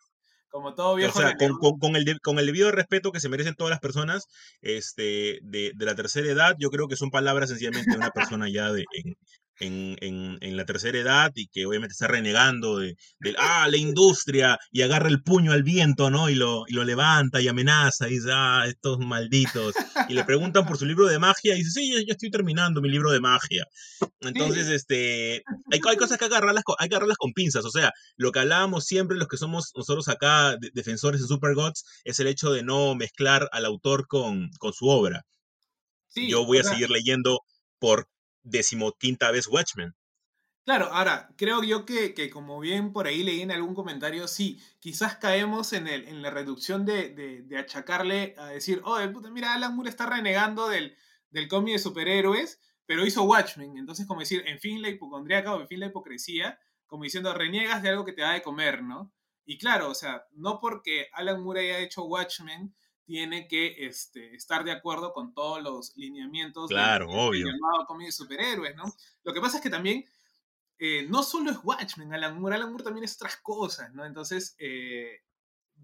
Como 0.52 0.74
todo 0.74 0.92
O 0.92 0.96
viejo 0.96 1.18
sea, 1.18 1.30
con, 1.32 1.38
renegón, 1.40 1.58
con- 1.58 1.78
con 1.80 1.96
el 1.96 2.04
de- 2.04 2.20
con 2.20 2.38
el 2.38 2.46
debido 2.46 2.70
respeto 2.70 3.10
que 3.10 3.18
se 3.20 3.28
merecen 3.28 3.54
todas 3.56 3.70
las 3.72 3.80
personas 3.80 4.26
este, 4.60 5.40
de, 5.42 5.72
de 5.74 5.84
la 5.86 5.94
tercera 5.96 6.30
edad, 6.30 6.54
yo 6.58 6.70
creo 6.70 6.86
que 6.88 6.96
son 6.96 7.10
palabras 7.10 7.48
sencillamente 7.50 7.90
de 7.90 7.96
una 7.96 8.10
persona 8.10 8.48
ya 8.48 8.70
de, 8.72 8.84
en, 8.94 9.16
en- 9.62 9.96
en- 10.00 10.38
en 10.40 10.56
la 10.56 10.64
tercera 10.64 10.98
edad 10.98 11.32
y 11.34 11.46
que 11.48 11.64
obviamente 11.66 11.92
está 11.92 12.08
renegando 12.08 12.78
de, 12.78 12.96
ah, 13.38 13.68
la 13.70 13.76
industria, 13.76 14.58
y 14.70 14.82
agarra 14.82 15.08
el 15.08 15.22
puño 15.22 15.52
al 15.52 15.62
viento, 15.62 16.10
¿no? 16.10 16.28
Y 16.30 16.34
lo, 16.34 16.64
y 16.66 16.72
lo 16.72 16.84
levanta 16.84 17.40
y 17.40 17.48
amenaza 17.48 18.08
y 18.08 18.12
dice, 18.14 18.30
ah, 18.32 18.64
estos 18.66 18.98
malditos. 18.98 19.74
Y 20.08 20.14
le 20.14 20.24
preguntan 20.24 20.66
por 20.66 20.76
su 20.78 20.84
libro 20.86 21.06
de 21.06 21.18
magia 21.18 21.54
y 21.54 21.58
dice, 21.58 21.70
sí, 21.80 21.92
ya, 21.94 22.00
ya 22.06 22.12
estoy 22.12 22.30
terminando 22.30 22.80
mi 22.80 22.88
libro 22.90 23.10
de 23.12 23.20
magia. 23.20 23.64
Entonces, 24.20 24.68
este, 24.68 25.42
hay, 25.70 25.80
hay 25.88 25.96
cosas 25.96 26.18
que 26.18 26.24
agarrarlas 26.24 26.64
hay 26.78 26.88
que 26.88 26.94
agarrarlas 26.94 27.18
con 27.18 27.32
pinzas. 27.32 27.64
O 27.64 27.70
sea, 27.70 27.90
lo 28.16 28.32
que 28.32 28.40
hablábamos 28.40 28.84
siempre, 28.84 29.16
los 29.16 29.28
que 29.28 29.36
somos 29.36 29.70
nosotros 29.76 30.08
acá 30.08 30.56
de- 30.56 30.70
defensores 30.74 31.20
de 31.20 31.26
Super 31.26 31.54
Gods, 31.54 31.84
es 32.04 32.18
el 32.20 32.26
hecho 32.26 32.52
de 32.52 32.62
no 32.62 32.94
mezclar 32.94 33.48
al 33.52 33.64
autor 33.64 34.06
con, 34.06 34.50
con 34.58 34.72
su 34.72 34.86
obra. 34.88 35.22
sí, 36.08 36.28
Yo 36.30 36.44
voy 36.44 36.58
a 36.58 36.62
seguir 36.64 36.90
leyendo 36.90 37.40
por 37.78 38.06
decimoquinta 38.42 39.30
vez 39.30 39.46
Watchmen. 39.48 39.94
Claro, 40.64 40.86
ahora, 40.92 41.28
creo 41.36 41.64
yo 41.64 41.84
que, 41.84 42.14
que 42.14 42.30
como 42.30 42.60
bien 42.60 42.92
por 42.92 43.08
ahí 43.08 43.24
leí 43.24 43.40
en 43.40 43.50
algún 43.50 43.74
comentario, 43.74 44.28
sí, 44.28 44.60
quizás 44.78 45.16
caemos 45.16 45.72
en, 45.72 45.88
el, 45.88 46.06
en 46.06 46.22
la 46.22 46.30
reducción 46.30 46.86
de, 46.86 47.08
de- 47.08 47.58
achacarle 47.58 48.36
a 48.38 48.46
decir, 48.46 48.80
oh, 48.84 48.96
puta, 49.12 49.28
mira, 49.30 49.54
Alan 49.54 49.74
Moore 49.74 49.90
está 49.90 50.06
renegando 50.06 50.68
del, 50.68 50.96
del 51.30 51.48
cómic 51.48 51.72
de 51.74 51.78
superhéroes, 51.80 52.60
pero 52.86 53.04
hizo 53.04 53.24
Watchmen. 53.24 53.76
Entonces, 53.76 54.06
como 54.06 54.20
decir, 54.20 54.44
en 54.46 54.60
fin 54.60 54.80
la 54.82 54.88
hipocondríaca 54.88 55.52
o 55.52 55.60
en 55.60 55.66
fin 55.66 55.80
la 55.80 55.86
hipocresía, 55.86 56.60
como 56.86 57.02
diciendo, 57.04 57.34
reniegas 57.34 57.82
de 57.82 57.88
algo 57.88 58.04
que 58.04 58.12
te 58.12 58.22
da 58.22 58.32
de 58.34 58.42
comer, 58.42 58.82
¿no? 58.84 59.12
Y 59.44 59.58
claro, 59.58 59.90
o 59.90 59.94
sea, 59.96 60.22
no 60.32 60.60
porque 60.60 61.08
Alan 61.12 61.42
Moore 61.42 61.60
haya 61.62 61.78
hecho 61.80 62.04
Watchmen, 62.04 62.72
tiene 63.04 63.48
que 63.48 63.86
este, 63.86 64.34
estar 64.34 64.64
de 64.64 64.72
acuerdo 64.72 65.12
con 65.12 65.34
todos 65.34 65.62
los 65.62 65.96
lineamientos 65.96 66.68
Claro, 66.70 67.08
del 67.08 67.16
obvio. 67.18 67.46
llamado 67.46 67.84
cómic 67.86 68.06
de 68.06 68.12
superhéroes, 68.12 68.76
¿no? 68.76 68.84
Lo 69.24 69.32
que 69.34 69.40
pasa 69.40 69.56
es 69.58 69.62
que 69.62 69.70
también 69.70 70.04
eh, 70.78 71.06
no 71.08 71.22
solo 71.22 71.50
es 71.50 71.58
Watchmen, 71.62 72.12
Alan 72.14 72.40
Moore, 72.40 72.56
Alan 72.56 72.68
Moore 72.70 72.84
también 72.84 73.04
es 73.04 73.14
otras 73.16 73.36
cosas, 73.36 73.92
¿no? 73.94 74.04
Entonces, 74.04 74.54
eh, 74.58 75.20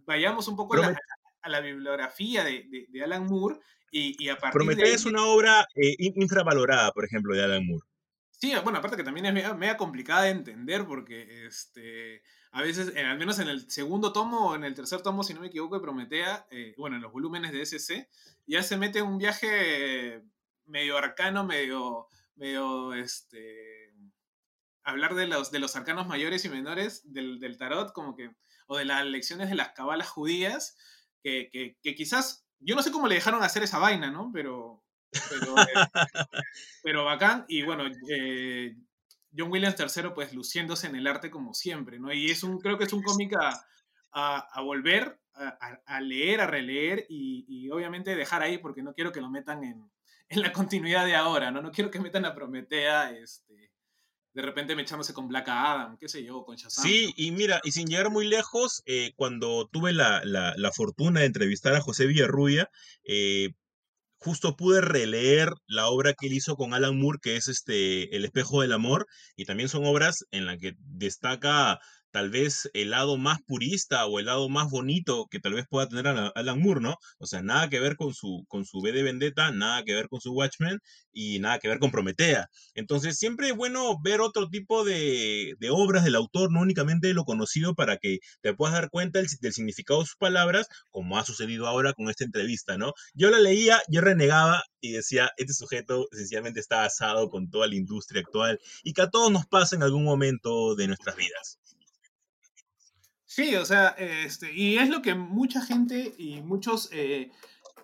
vayamos 0.06 0.48
un 0.48 0.56
poco 0.56 0.74
a 0.74 0.78
la, 0.78 0.88
Promet- 0.92 0.98
a 1.42 1.48
la 1.48 1.60
bibliografía 1.60 2.44
de, 2.44 2.64
de- 2.68 2.86
de 2.88 3.04
Alan 3.04 3.26
Moore 3.26 3.58
y, 3.90 4.22
y 4.22 4.28
a 4.28 4.36
partir 4.38 4.58
Prometeo 4.58 4.86
de 4.86 4.92
es 4.94 5.04
una 5.06 5.24
obra 5.24 5.66
eh, 5.74 5.94
in- 5.98 6.20
infravalorada, 6.22 6.92
por 6.92 7.04
ejemplo, 7.04 7.34
de 7.34 7.44
Alan 7.44 7.66
Moore. 7.66 7.86
Sí, 8.30 8.52
bueno, 8.62 8.78
aparte 8.78 8.96
que 8.96 9.04
también 9.04 9.26
es 9.26 9.32
media, 9.34 9.54
media 9.54 9.76
complicada 9.76 10.22
de 10.22 10.30
entender 10.30 10.86
porque 10.86 11.46
este, 11.46 12.22
a 12.52 12.62
veces, 12.62 12.92
en- 12.96 13.06
al 13.06 13.18
menos 13.18 13.38
en 13.38 13.48
el 13.48 13.70
segundo 13.70 14.12
tomo 14.12 14.48
o 14.50 14.54
en 14.56 14.64
el 14.64 14.74
tercer 14.74 15.02
tomo, 15.02 15.22
si 15.24 15.34
no 15.34 15.40
me 15.40 15.48
equivoco, 15.48 15.76
de 15.76 15.82
Prometea, 15.82 16.46
eh, 16.50 16.74
bueno, 16.78 16.96
en 16.96 17.02
los 17.02 17.12
volúmenes 17.12 17.52
de 17.52 17.62
SC, 17.62 18.08
ya 18.46 18.62
se 18.62 18.76
mete 18.76 19.00
en 19.00 19.06
un 19.06 19.18
viaje 19.18 20.22
medio 20.66 20.96
arcano, 20.98 21.44
medio, 21.44 22.06
medio, 22.36 22.94
este, 22.94 23.92
hablar 24.82 25.14
de 25.14 25.26
los, 25.26 25.50
de 25.50 25.58
los 25.58 25.76
arcanos 25.76 26.06
mayores 26.06 26.44
y 26.44 26.48
menores 26.48 27.02
del, 27.12 27.40
del 27.40 27.58
tarot, 27.58 27.92
como 27.92 28.16
que, 28.16 28.30
o 28.66 28.76
de 28.76 28.84
las 28.84 29.04
lecciones 29.06 29.48
de 29.50 29.54
las 29.56 29.70
cabalas 29.72 30.08
judías, 30.08 30.76
que, 31.22 31.50
que, 31.52 31.76
que 31.82 31.94
quizás, 31.94 32.46
yo 32.60 32.74
no 32.74 32.82
sé 32.82 32.90
cómo 32.92 33.06
le 33.08 33.16
dejaron 33.16 33.42
hacer 33.42 33.62
esa 33.62 33.78
vaina, 33.78 34.10
¿no? 34.10 34.30
Pero, 34.32 34.82
pero, 35.30 35.58
eh, 35.58 35.64
pero 36.82 37.04
bacán, 37.04 37.44
y 37.48 37.62
bueno, 37.62 37.84
eh, 38.10 38.76
John 39.38 39.50
Williams 39.52 39.76
III, 39.78 40.10
pues 40.14 40.32
luciéndose 40.34 40.88
en 40.88 40.96
el 40.96 41.06
arte 41.06 41.30
como 41.30 41.54
siempre, 41.54 41.98
¿no? 41.98 42.12
Y 42.12 42.30
es 42.30 42.42
un, 42.42 42.58
creo 42.58 42.76
que 42.76 42.84
es 42.84 42.92
un 42.92 43.02
cómic 43.02 43.34
a, 43.40 43.64
a, 44.12 44.38
a 44.52 44.60
volver, 44.62 45.20
a, 45.86 46.00
leer, 46.00 46.40
a 46.40 46.46
releer 46.48 47.06
y, 47.08 47.44
y 47.48 47.70
obviamente 47.70 48.16
dejar 48.16 48.42
ahí 48.42 48.58
porque 48.58 48.82
no 48.82 48.92
quiero 48.92 49.12
que 49.12 49.20
lo 49.20 49.30
metan 49.30 49.62
en, 49.62 49.88
en 50.28 50.42
la 50.42 50.52
continuidad 50.52 51.06
de 51.06 51.14
ahora, 51.14 51.50
¿no? 51.52 51.62
No 51.62 51.70
quiero 51.70 51.90
que 51.90 52.00
metan 52.00 52.24
a 52.24 52.34
Prometea, 52.34 53.12
este, 53.12 53.70
de 54.34 54.42
repente 54.42 54.74
me 54.74 54.82
echándose 54.82 55.14
con 55.14 55.28
Black 55.28 55.48
Adam, 55.48 55.96
qué 55.96 56.08
sé 56.08 56.24
yo, 56.24 56.44
con 56.44 56.56
Shazam. 56.56 56.84
Sí, 56.84 57.12
y 57.16 57.30
mira, 57.30 57.60
y 57.64 57.70
sin 57.72 57.86
llegar 57.88 58.10
muy 58.10 58.26
lejos, 58.26 58.82
eh, 58.86 59.12
cuando 59.16 59.68
tuve 59.68 59.92
la, 59.92 60.22
la- 60.24 60.54
la 60.56 60.72
fortuna 60.72 61.20
de 61.20 61.26
entrevistar 61.26 61.74
a 61.74 61.80
José 61.80 62.06
Villarrubia, 62.06 62.70
eh, 63.04 63.54
justo 64.18 64.56
pude 64.56 64.80
releer 64.80 65.50
la 65.66 65.88
obra 65.88 66.14
que 66.14 66.26
él 66.26 66.34
hizo 66.34 66.56
con 66.56 66.74
Alan 66.74 66.98
Moore, 66.98 67.18
que 67.22 67.36
es 67.36 67.48
este 67.48 68.14
El 68.16 68.24
espejo 68.24 68.62
del 68.62 68.72
amor, 68.72 69.06
y 69.36 69.44
también 69.44 69.68
son 69.68 69.84
obras 69.86 70.24
en 70.30 70.46
las 70.46 70.58
que 70.58 70.74
destaca 70.78 71.78
tal 72.10 72.30
vez 72.30 72.70
el 72.74 72.90
lado 72.90 73.16
más 73.16 73.38
purista 73.46 74.06
o 74.06 74.18
el 74.18 74.26
lado 74.26 74.48
más 74.48 74.70
bonito 74.70 75.26
que 75.30 75.40
tal 75.40 75.54
vez 75.54 75.66
pueda 75.68 75.88
tener 75.88 76.06
Alan 76.06 76.60
Moore, 76.60 76.80
¿no? 76.80 76.96
O 77.18 77.26
sea, 77.26 77.42
nada 77.42 77.68
que 77.68 77.80
ver 77.80 77.96
con 77.96 78.14
su, 78.14 78.44
con 78.48 78.64
su 78.64 78.78
V 78.78 78.92
de 78.92 79.02
Vendetta, 79.02 79.50
nada 79.52 79.84
que 79.84 79.94
ver 79.94 80.08
con 80.08 80.20
su 80.20 80.32
Watchmen 80.32 80.78
y 81.12 81.38
nada 81.40 81.58
que 81.58 81.68
ver 81.68 81.78
con 81.78 81.90
Prometea. 81.90 82.48
Entonces, 82.74 83.18
siempre 83.18 83.48
es 83.48 83.56
bueno 83.56 83.96
ver 84.02 84.20
otro 84.20 84.48
tipo 84.48 84.84
de, 84.84 85.54
de 85.58 85.70
obras 85.70 86.04
del 86.04 86.14
autor, 86.16 86.52
no 86.52 86.60
únicamente 86.60 87.12
lo 87.14 87.24
conocido, 87.24 87.74
para 87.74 87.96
que 87.98 88.18
te 88.40 88.54
puedas 88.54 88.74
dar 88.74 88.90
cuenta 88.90 89.18
del, 89.18 89.28
del 89.40 89.52
significado 89.52 90.00
de 90.00 90.06
sus 90.06 90.16
palabras, 90.16 90.68
como 90.90 91.18
ha 91.18 91.24
sucedido 91.24 91.66
ahora 91.66 91.92
con 91.92 92.08
esta 92.08 92.24
entrevista, 92.24 92.78
¿no? 92.78 92.92
Yo 93.14 93.30
la 93.30 93.38
leía, 93.38 93.80
yo 93.88 94.00
renegaba 94.00 94.62
y 94.80 94.92
decía, 94.92 95.30
este 95.36 95.52
sujeto 95.54 96.06
sencillamente 96.12 96.60
está 96.60 96.84
asado 96.84 97.28
con 97.28 97.50
toda 97.50 97.66
la 97.66 97.74
industria 97.74 98.20
actual 98.20 98.58
y 98.82 98.92
que 98.92 99.02
a 99.02 99.10
todos 99.10 99.30
nos 99.32 99.46
pasa 99.46 99.76
en 99.76 99.82
algún 99.82 100.04
momento 100.04 100.74
de 100.74 100.86
nuestras 100.86 101.16
vidas. 101.16 101.58
Sí, 103.30 103.54
o 103.56 103.64
sea, 103.66 103.88
este, 103.98 104.50
y 104.54 104.78
es 104.78 104.88
lo 104.88 105.02
que 105.02 105.14
mucha 105.14 105.60
gente 105.60 106.14
y 106.16 106.40
muchos 106.40 106.88
eh, 106.92 107.30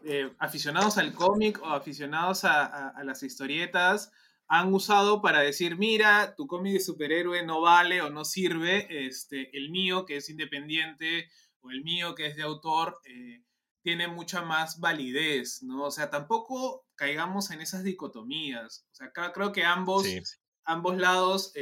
eh, 0.02 0.32
aficionados 0.38 0.96
al 0.96 1.12
cómic 1.12 1.60
o 1.62 1.66
aficionados 1.66 2.44
a, 2.44 2.64
a- 2.64 2.88
a 2.88 3.04
las 3.04 3.22
historietas 3.22 4.10
han 4.48 4.72
usado 4.72 5.20
para 5.20 5.40
decir, 5.40 5.76
mira, 5.76 6.34
tu 6.34 6.46
cómic 6.46 6.72
de 6.72 6.80
superhéroe 6.80 7.44
no 7.44 7.60
vale 7.60 8.00
o 8.00 8.08
no 8.08 8.24
sirve, 8.24 9.06
este, 9.06 9.54
el 9.56 9.70
mío 9.70 10.06
que 10.06 10.16
es 10.16 10.30
independiente 10.30 11.28
o 11.60 11.70
el 11.70 11.82
mío 11.84 12.14
que 12.14 12.26
es 12.26 12.36
de 12.36 12.42
autor 12.42 12.98
eh, 13.04 13.42
tiene 13.82 14.08
mucha 14.08 14.40
más 14.40 14.80
validez, 14.80 15.62
¿no? 15.62 15.84
O 15.84 15.90
sea, 15.90 16.08
tampoco 16.08 16.86
caigamos 16.94 17.50
en 17.50 17.60
esas 17.60 17.84
dicotomías. 17.84 18.86
O 18.92 18.94
sea, 18.94 19.12
creo 19.12 19.52
que 19.52 19.64
ambos, 19.64 20.04
Sí. 20.04 20.22
ambos 20.64 20.96
lados, 20.96 21.52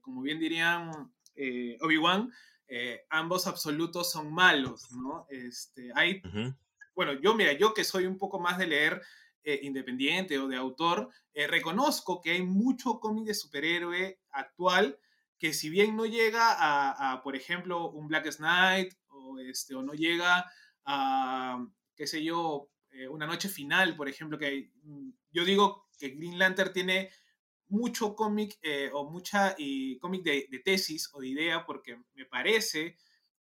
como 0.00 0.22
bien 0.22 0.38
dirían 0.38 1.12
Obi-Wan, 1.80 2.30
eh, 2.74 3.04
ambos 3.10 3.46
absolutos 3.46 4.10
son 4.10 4.32
malos, 4.32 4.90
¿no? 4.92 5.26
Este, 5.28 5.90
hay 5.94 6.22
bueno, 6.94 7.12
yo, 7.20 7.34
mira, 7.34 7.52
yo 7.52 7.74
que 7.74 7.84
soy 7.84 8.06
un 8.06 8.16
poco 8.16 8.40
más 8.40 8.56
de 8.56 8.66
leer 8.66 9.02
eh, 9.44 9.60
independiente 9.62 10.38
o 10.38 10.48
de 10.48 10.56
autor, 10.56 11.10
eh, 11.34 11.46
reconozco 11.46 12.22
que 12.22 12.30
hay 12.30 12.42
mucho 12.42 12.98
cómic 12.98 13.26
de 13.26 13.34
superhéroe 13.34 14.18
actual 14.30 14.98
que 15.38 15.52
si 15.52 15.68
bien 15.68 15.96
no 15.96 16.06
llega 16.06 16.50
a, 16.50 17.12
a, 17.12 17.22
por 17.22 17.36
ejemplo, 17.36 17.90
un 17.90 18.08
Black 18.08 18.34
Knight 18.36 18.94
o, 19.08 19.38
este, 19.38 19.74
o 19.74 19.82
no 19.82 19.92
llega 19.92 20.50
a, 20.86 21.62
qué 21.94 22.06
sé 22.06 22.24
yo, 22.24 22.70
una 23.10 23.26
noche 23.26 23.50
final, 23.50 23.96
por 23.96 24.08
ejemplo, 24.08 24.38
que 24.38 24.70
mm, 24.82 25.10
yo 25.30 25.44
digo 25.44 25.88
que 25.98 26.08
Green 26.08 26.38
Lantern 26.38 26.72
tiene 26.72 27.10
mucho 27.72 28.14
cómic 28.14 28.58
eh, 28.62 28.90
o 28.92 29.10
mucha 29.10 29.54
y 29.56 29.98
cómic 29.98 30.22
de, 30.22 30.60
tesis 30.62 31.08
o 31.14 31.20
de 31.20 31.28
idea 31.28 31.64
porque 31.64 31.98
me 32.14 32.26
parece 32.26 32.98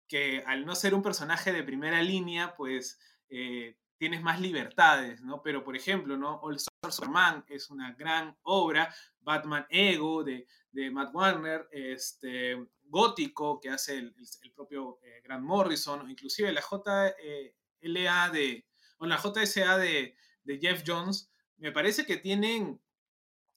que 0.07 0.43
al 0.47 0.65
no 0.65 0.77
ser 0.77 0.95
un 0.95 1.03
personaje 1.03 1.53
de 1.53 1.65
primera 1.65 2.01
línea, 2.01 2.55
pues 2.57 3.01
eh, 3.29 3.77
tienes 3.99 4.23
más 4.23 4.41
libertades, 4.41 5.21
¿no? 5.21 5.43
Pero, 5.43 5.65
por 5.65 5.77
ejemplo, 5.77 6.17
¿no? 6.17 6.39
All 6.43 6.57
Star 6.57 6.93
Superman 6.93 7.45
es 7.49 7.71
una 7.71 7.93
gran 7.95 8.37
obra, 8.43 8.95
Batman 9.21 9.67
Ego 9.69 10.23
de, 10.23 10.47
de 10.71 10.91
Matt 10.93 11.13
Warner, 11.13 11.69
este, 11.73 12.57
Gótico, 12.85 13.61
que 13.61 13.71
hace 13.71 13.99
el, 13.99 14.15
el 14.43 14.53
propio 14.53 15.01
eh, 15.03 15.21
Grant 15.25 15.45
Morrison, 15.45 16.03
o 16.03 16.09
inclusive 16.09 16.53
la 16.53 16.63
JLA 16.63 18.31
de, 18.31 18.65
o 18.99 19.07
la 19.07 19.21
JSA 19.21 19.77
de, 19.77 20.15
de 20.45 20.59
Jeff 20.59 20.85
Jones, 20.87 21.33
me 21.57 21.73
parece 21.73 22.07
que 22.07 22.17
tienen 22.17 22.81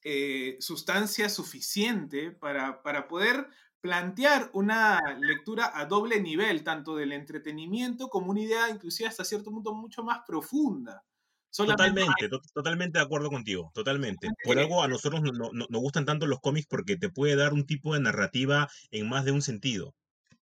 eh, 0.04 0.56
sustancia 0.60 1.28
suficiente 1.28 2.30
para, 2.30 2.82
para 2.82 3.08
poder 3.08 3.48
plantear 3.80 4.50
una 4.54 5.00
lectura 5.20 5.72
a 5.78 5.86
doble 5.86 6.20
nivel, 6.20 6.64
tanto 6.64 6.96
del 6.96 7.12
entretenimiento 7.12 8.08
como 8.08 8.30
una 8.30 8.40
idea 8.40 8.70
inclusive 8.70 9.08
hasta 9.08 9.24
cierto 9.24 9.50
punto 9.50 9.74
mucho 9.74 10.02
más 10.04 10.20
profunda. 10.26 11.04
Solamente 11.50 12.00
Totalmente, 12.00 12.28
to- 12.28 12.40
totalmente 12.52 12.98
de 12.98 13.04
acuerdo 13.04 13.30
contigo, 13.30 13.70
totalmente. 13.74 14.28
Por 14.42 14.58
algo 14.58 14.82
a 14.82 14.88
nosotros 14.88 15.22
no- 15.22 15.32
no- 15.32 15.50
no- 15.52 15.66
nos 15.68 15.80
gustan 15.80 16.04
tanto 16.04 16.26
los 16.26 16.40
cómics 16.40 16.66
porque 16.68 16.96
te 16.96 17.08
puede 17.10 17.36
dar 17.36 17.52
un 17.52 17.66
tipo 17.66 17.94
de 17.94 18.00
narrativa 18.00 18.68
en 18.90 19.08
más 19.08 19.24
de 19.24 19.32
un 19.32 19.42
sentido. 19.42 19.94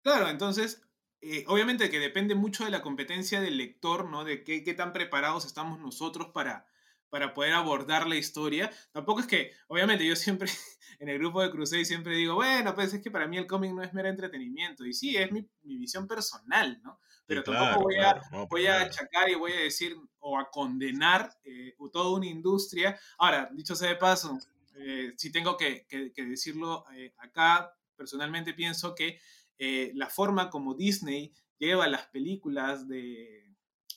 Claro, 0.03 0.29
entonces, 0.29 0.81
eh, 1.21 1.43
obviamente 1.47 1.89
que 1.89 1.99
depende 1.99 2.33
mucho 2.35 2.65
de 2.65 2.71
la 2.71 2.81
competencia 2.81 3.41
del 3.41 3.57
lector, 3.57 4.09
¿no? 4.09 4.23
De 4.23 4.43
qué, 4.43 4.63
qué 4.63 4.73
tan 4.73 4.93
preparados 4.93 5.45
estamos 5.45 5.79
nosotros 5.79 6.29
para, 6.33 6.65
para 7.11 7.35
poder 7.35 7.53
abordar 7.53 8.07
la 8.07 8.15
historia. 8.15 8.71
Tampoco 8.91 9.19
es 9.19 9.27
que, 9.27 9.51
obviamente, 9.67 10.03
yo 10.07 10.15
siempre 10.15 10.49
en 10.99 11.09
el 11.09 11.19
grupo 11.19 11.43
de 11.43 11.51
Crusade 11.51 11.85
siempre 11.85 12.15
digo, 12.15 12.33
bueno, 12.35 12.73
pues 12.73 12.93
es 12.95 13.01
que 13.03 13.11
para 13.11 13.27
mí 13.27 13.37
el 13.37 13.45
cómic 13.45 13.71
no 13.73 13.83
es 13.83 13.93
mero 13.93 14.09
entretenimiento. 14.09 14.85
Y 14.85 14.93
sí, 14.93 15.15
es 15.15 15.31
mi, 15.31 15.47
mi 15.61 15.77
visión 15.77 16.07
personal, 16.07 16.81
¿no? 16.83 16.99
Pero 17.27 17.43
Sí, 17.45 17.51
tampoco 17.51 17.83
voy, 17.83 17.95
claro, 17.95 18.21
a, 18.23 18.35
no, 18.35 18.47
voy 18.47 18.65
a 18.65 18.81
achacar 18.81 19.29
y 19.29 19.35
voy 19.35 19.51
a 19.53 19.59
decir 19.59 19.95
o 20.19 20.39
a 20.39 20.49
condenar 20.49 21.29
eh, 21.43 21.75
toda 21.93 22.09
una 22.17 22.25
industria. 22.25 22.99
Ahora, 23.19 23.49
dicho 23.53 23.75
sea 23.75 23.89
de 23.89 23.95
paso, 23.97 24.37
eh, 24.75 25.13
si 25.17 25.31
tengo 25.31 25.55
que, 25.57 25.85
que- 25.87 26.11
que 26.13 26.25
decirlo 26.25 26.85
eh, 26.95 27.13
acá, 27.19 27.73
personalmente 27.95 28.53
pienso 28.53 28.95
que 28.95 29.19
la 29.93 30.09
forma 30.09 30.49
como 30.49 30.73
Disney 30.73 31.31
lleva 31.59 31.87
las 31.87 32.07
películas 32.07 32.87
de, 32.87 33.50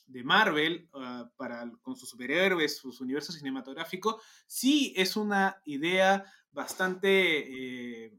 de 0.07 0.23
Marvel 0.23 0.89
ah, 0.93 1.29
para, 1.35 1.71
con 1.81 1.95
sus 1.95 2.09
superhéroes, 2.09 2.77
sus 2.77 3.01
universos 3.01 3.35
cinematográficos, 3.35 4.21
sí 4.47 4.93
es 4.95 5.15
una 5.15 5.61
idea 5.65 6.25
bastante, 6.51 8.05
eh, 8.05 8.13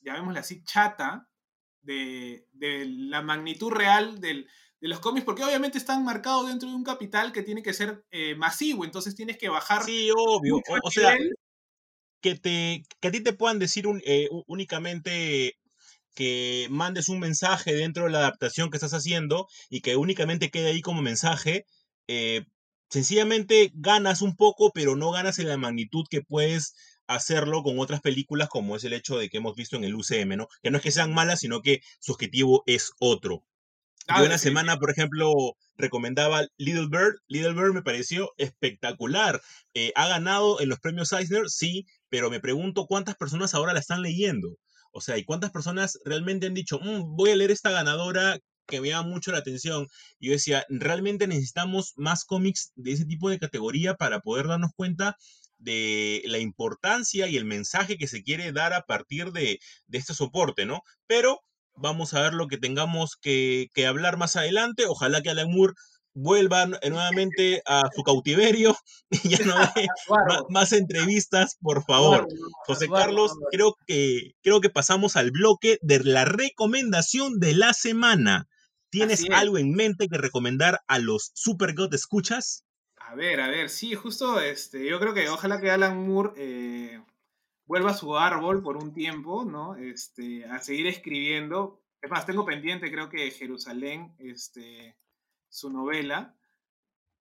llamémosla 0.00 0.40
así, 0.40 0.62
chata 0.64 1.28
de, 1.82 2.46
de 2.52 2.84
la 2.86 3.22
magnitud 3.22 3.70
real 3.70 4.20
del, 4.20 4.48
de 4.80 4.88
los 4.88 5.00
cómics, 5.00 5.24
porque 5.24 5.44
obviamente 5.44 5.78
están 5.78 6.04
marcados 6.04 6.48
dentro 6.48 6.68
de 6.68 6.74
un 6.74 6.84
capital 6.84 7.32
que 7.32 7.42
tiene 7.42 7.62
que 7.62 7.72
ser 7.72 8.04
eh, 8.10 8.34
masivo, 8.34 8.84
entonces 8.84 9.14
tienes 9.14 9.38
que 9.38 9.48
bajar 9.48 9.84
Sí, 9.84 10.10
obvio. 10.16 10.60
O, 10.82 10.90
sea, 10.90 11.16
que, 12.20 12.34
te, 12.34 12.82
que 13.00 13.08
a 13.08 13.10
ti 13.10 13.22
te 13.22 13.32
puedan 13.32 13.58
decir 13.58 13.86
un, 13.86 14.02
eh, 14.04 14.28
únicamente 14.46 15.58
que 16.16 16.66
mandes 16.70 17.08
un 17.08 17.20
mensaje 17.20 17.74
dentro 17.74 18.04
de 18.04 18.10
la 18.10 18.18
adaptación 18.18 18.70
que 18.70 18.78
estás 18.78 18.94
haciendo 18.94 19.46
y 19.70 19.82
que 19.82 19.96
únicamente 19.96 20.50
quede 20.50 20.70
ahí 20.70 20.80
como 20.80 21.02
mensaje, 21.02 21.66
eh, 22.08 22.46
sencillamente 22.90 23.70
ganas 23.74 24.22
un 24.22 24.34
poco, 24.34 24.72
pero 24.72 24.96
no 24.96 25.12
ganas 25.12 25.38
en 25.38 25.48
la 25.48 25.58
magnitud 25.58 26.06
que 26.10 26.22
puedes 26.22 26.74
hacerlo 27.06 27.62
con 27.62 27.78
otras 27.78 28.00
películas, 28.00 28.48
como 28.48 28.76
es 28.76 28.84
el 28.84 28.94
hecho 28.94 29.18
de 29.18 29.28
que 29.28 29.36
hemos 29.36 29.54
visto 29.54 29.76
en 29.76 29.84
el 29.84 29.94
UCM, 29.94 30.36
¿no? 30.36 30.48
Que 30.62 30.70
no 30.70 30.78
es 30.78 30.82
que 30.82 30.90
sean 30.90 31.14
malas, 31.14 31.40
sino 31.40 31.60
que 31.60 31.80
su 32.00 32.12
objetivo 32.12 32.62
es 32.66 32.92
otro. 32.98 33.44
Ah, 34.08 34.24
Yo 34.24 34.30
sí, 34.32 34.38
semana, 34.38 34.78
por 34.78 34.90
ejemplo, 34.90 35.32
recomendaba 35.76 36.46
Little 36.56 36.86
Bird. 36.88 37.16
Little 37.26 37.54
Bird 37.54 37.74
me 37.74 37.82
pareció 37.82 38.32
espectacular. 38.38 39.42
Eh, 39.74 39.92
¿Ha 39.96 40.08
ganado 40.08 40.60
en 40.60 40.68
los 40.68 40.78
premios 40.78 41.12
Eisner? 41.12 41.48
Sí, 41.48 41.86
pero 42.08 42.30
me 42.30 42.40
pregunto 42.40 42.86
cuántas 42.86 43.16
personas 43.16 43.54
ahora 43.54 43.74
la 43.74 43.80
están 43.80 44.02
leyendo. 44.02 44.56
O 44.96 45.02
sea, 45.02 45.18
¿y 45.18 45.24
cuántas 45.24 45.50
personas 45.50 45.98
realmente 46.06 46.46
han 46.46 46.54
dicho, 46.54 46.80
"Mm, 46.80 47.16
voy 47.16 47.30
a 47.30 47.36
leer 47.36 47.50
esta 47.50 47.70
ganadora 47.70 48.38
que 48.66 48.80
me 48.80 48.88
llama 48.88 49.08
mucho 49.08 49.30
la 49.30 49.38
atención? 49.38 49.88
Y 50.18 50.28
yo 50.28 50.32
decía, 50.32 50.64
realmente 50.70 51.26
necesitamos 51.26 51.92
más 51.96 52.24
cómics 52.24 52.72
de 52.76 52.92
ese 52.92 53.04
tipo 53.04 53.28
de 53.28 53.38
categoría 53.38 53.94
para 53.94 54.20
poder 54.20 54.46
darnos 54.48 54.72
cuenta 54.74 55.16
de 55.58 56.22
la 56.26 56.38
importancia 56.38 57.28
y 57.28 57.36
el 57.36 57.44
mensaje 57.44 57.98
que 57.98 58.06
se 58.06 58.22
quiere 58.22 58.52
dar 58.52 58.72
a 58.72 58.82
partir 58.86 59.32
de, 59.32 59.60
este 59.92 60.14
soporte, 60.14 60.64
¿no? 60.64 60.82
Pero 61.06 61.40
vamos 61.74 62.14
a 62.14 62.22
ver 62.22 62.32
lo 62.34 62.48
que 62.48 62.56
tengamos 62.58 63.16
que, 63.16 63.68
que 63.74 63.86
hablar 63.86 64.16
más 64.16 64.36
adelante. 64.36 64.86
Ojalá 64.86 65.22
que 65.22 65.30
Alan 65.30 65.50
Moore 65.52 65.74
vuelva 66.16 66.64
nu- 66.66 66.78
nuevamente 66.88 67.62
a 67.66 67.82
su 67.94 68.02
cautiverio 68.02 68.74
y 69.10 69.28
ya 69.28 69.44
no 69.44 69.54
Bárbaro, 70.08 70.46
más 70.48 70.72
entrevistas, 70.72 71.56
por 71.60 71.84
favor. 71.84 72.26
José 72.66 72.88
Carlos, 72.88 73.32
creo 73.50 73.76
que, 73.86 74.32
creo 74.42 74.60
que 74.60 74.70
pasamos 74.70 75.14
al 75.16 75.30
bloque 75.30 75.78
de 75.82 76.02
la 76.02 76.24
recomendación 76.24 77.38
de 77.38 77.54
la 77.54 77.72
semana. 77.74 78.48
¿Tienes 78.90 79.26
algo 79.30 79.58
en 79.58 79.72
mente 79.72 80.08
que 80.08 80.16
recomendar 80.16 80.80
a 80.86 80.98
los 80.98 81.30
Super 81.34 81.74
God 81.74 81.92
escuchas? 81.92 82.64
A 82.96 83.14
ver, 83.14 83.40
a 83.40 83.48
ver, 83.48 83.68
sí, 83.68 83.94
justo 83.94 84.40
este, 84.40 84.88
yo 84.88 84.98
creo 84.98 85.12
que 85.12 85.28
ojalá 85.28 85.60
que 85.60 85.70
Alan 85.70 86.08
Moore 86.08 86.32
eh, 86.36 87.02
vuelva 87.66 87.90
a 87.90 87.96
su 87.96 88.16
árbol 88.16 88.62
por 88.62 88.76
un 88.78 88.94
tiempo, 88.94 89.44
¿no? 89.44 89.76
Este, 89.76 90.46
a 90.46 90.60
seguir 90.60 90.86
escribiendo. 90.86 91.82
Es 92.00 92.10
más, 92.10 92.24
tengo 92.24 92.44
pendiente, 92.44 92.90
creo 92.90 93.10
que 93.10 93.30
Jerusalén, 93.30 94.14
este, 94.18 94.96
su 95.56 95.70
novela, 95.70 96.36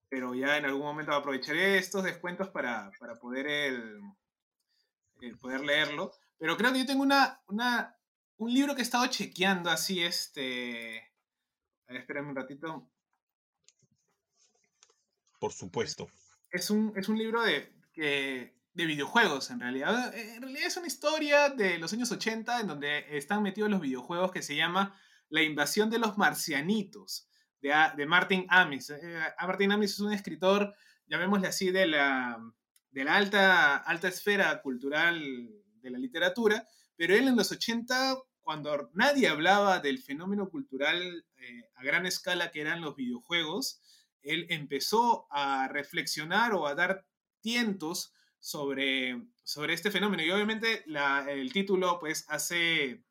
pero 0.09 0.35
ya 0.35 0.57
en 0.57 0.65
algún 0.65 0.83
momento 0.83 1.13
aprovecharé 1.13 1.77
estos 1.77 2.03
descuentos 2.03 2.49
para, 2.49 2.91
para 2.99 3.15
poder, 3.17 3.47
el, 3.47 4.01
el 5.21 5.37
poder 5.37 5.61
leerlo. 5.61 6.11
Pero 6.37 6.57
creo 6.57 6.73
que 6.73 6.79
yo 6.79 6.85
tengo 6.85 7.01
una, 7.03 7.41
una, 7.47 7.95
un 8.37 8.53
libro 8.53 8.75
que 8.75 8.81
he 8.81 8.83
estado 8.83 9.07
chequeando 9.07 9.69
así, 9.69 10.03
este... 10.03 10.99
A 11.87 11.93
ver, 11.93 12.01
espérame 12.01 12.29
un 12.29 12.35
ratito. 12.35 12.89
Por 15.39 15.53
supuesto. 15.53 16.09
es 16.51 16.69
un, 16.69 16.93
es 16.95 17.07
un 17.09 17.17
libro 17.17 17.41
de, 17.43 17.73
que- 17.93 18.55
de 18.73 18.85
videojuegos, 18.85 19.49
en 19.51 19.59
realidad. 19.61 20.13
En 20.17 20.41
realidad 20.41 20.67
es 20.67 20.77
una 20.77 20.87
historia 20.87 21.49
de 21.49 21.77
los 21.77 21.93
años 21.93 22.11
80 22.11 22.59
en 22.61 22.67
donde 22.67 23.17
están 23.17 23.43
metidos 23.43 23.69
los 23.69 23.79
videojuegos 23.81 24.31
que 24.31 24.41
se 24.41 24.55
llama 24.55 24.99
La 25.29 25.41
invasión 25.43 25.89
de 25.89 25.99
los 25.99 26.17
marcianitos, 26.17 27.29
de, 27.61 27.73
de 27.95 28.05
Martin 28.05 28.45
Amis. 28.49 28.89
Eh, 28.89 29.19
Martin 29.41 29.71
Amis 29.71 29.91
es 29.91 29.99
un 29.99 30.13
escritor, 30.13 30.73
llamémosle 31.07 31.47
así, 31.47 31.71
de 31.71 31.87
la, 31.87 32.39
de 32.91 33.03
la 33.03 33.15
alta, 33.15 33.77
alta 33.77 34.07
esfera 34.07 34.61
cultural 34.61 35.21
de 35.81 35.89
la 35.89 35.97
literatura, 35.97 36.67
pero 36.95 37.13
él 37.15 37.27
en 37.27 37.35
los 37.35 37.51
80, 37.51 38.17
cuando 38.41 38.89
nadie 38.93 39.27
hablaba 39.27 39.79
del 39.79 39.99
fenómeno 39.99 40.49
cultural 40.49 41.25
eh, 41.37 41.69
a 41.75 41.83
gran 41.83 42.05
escala 42.05 42.51
que 42.51 42.61
eran 42.61 42.81
los 42.81 42.95
videojuegos, 42.95 43.81
él 44.21 44.47
empezó 44.49 45.27
a 45.29 45.67
reflexionar 45.67 46.53
o 46.53 46.67
a 46.67 46.75
dar 46.75 47.05
tientos 47.41 48.13
sobre, 48.39 49.27
sobre 49.43 49.73
este 49.73 49.91
fenómeno. 49.91 50.23
Y 50.23 50.31
obviamente 50.31 50.85
el 51.27 51.51
título 51.51 51.99
pues 51.99 52.25
hace 52.29 53.03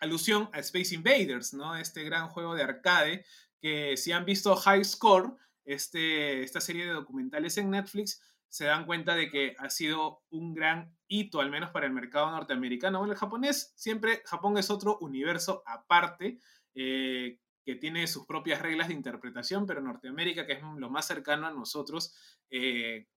alusión 0.00 0.48
a 0.52 0.60
Space 0.60 0.94
Invaders, 0.94 1.54
¿no? 1.54 1.76
Este 1.76 2.04
gran 2.04 2.28
juego 2.28 2.54
de 2.54 2.62
arcade 2.62 3.24
que 3.60 3.96
si 3.96 4.12
han 4.12 4.24
visto 4.24 4.54
High 4.56 4.84
Score, 4.84 5.36
este, 5.64 6.42
esta 6.42 6.60
serie 6.60 6.86
de 6.86 6.92
documentales 6.92 7.58
en 7.58 7.70
Netflix, 7.70 8.22
se 8.48 8.64
dan 8.64 8.86
cuenta 8.86 9.14
de 9.14 9.30
que 9.30 9.54
ha 9.58 9.68
sido 9.68 10.22
un 10.30 10.54
gran 10.54 10.96
hito, 11.06 11.40
al 11.40 11.50
menos 11.50 11.70
para 11.70 11.86
el 11.86 11.92
mercado 11.92 12.30
norteamericano. 12.30 12.98
Bueno, 12.98 13.12
el 13.12 13.18
japonés 13.18 13.74
siempre, 13.76 14.22
Japón 14.24 14.56
es 14.56 14.70
otro 14.70 14.98
universo 15.00 15.62
aparte, 15.66 16.40
eh, 16.74 17.38
que 17.64 17.74
tiene 17.74 18.06
sus 18.06 18.24
propias 18.24 18.62
reglas 18.62 18.88
de 18.88 18.94
interpretación, 18.94 19.66
pero 19.66 19.82
Norteamérica, 19.82 20.46
que 20.46 20.54
es 20.54 20.62
lo 20.62 20.88
más 20.88 21.06
cercano 21.06 21.46
a 21.46 21.52
nosotros, 21.52 22.14
eh, 22.50 23.08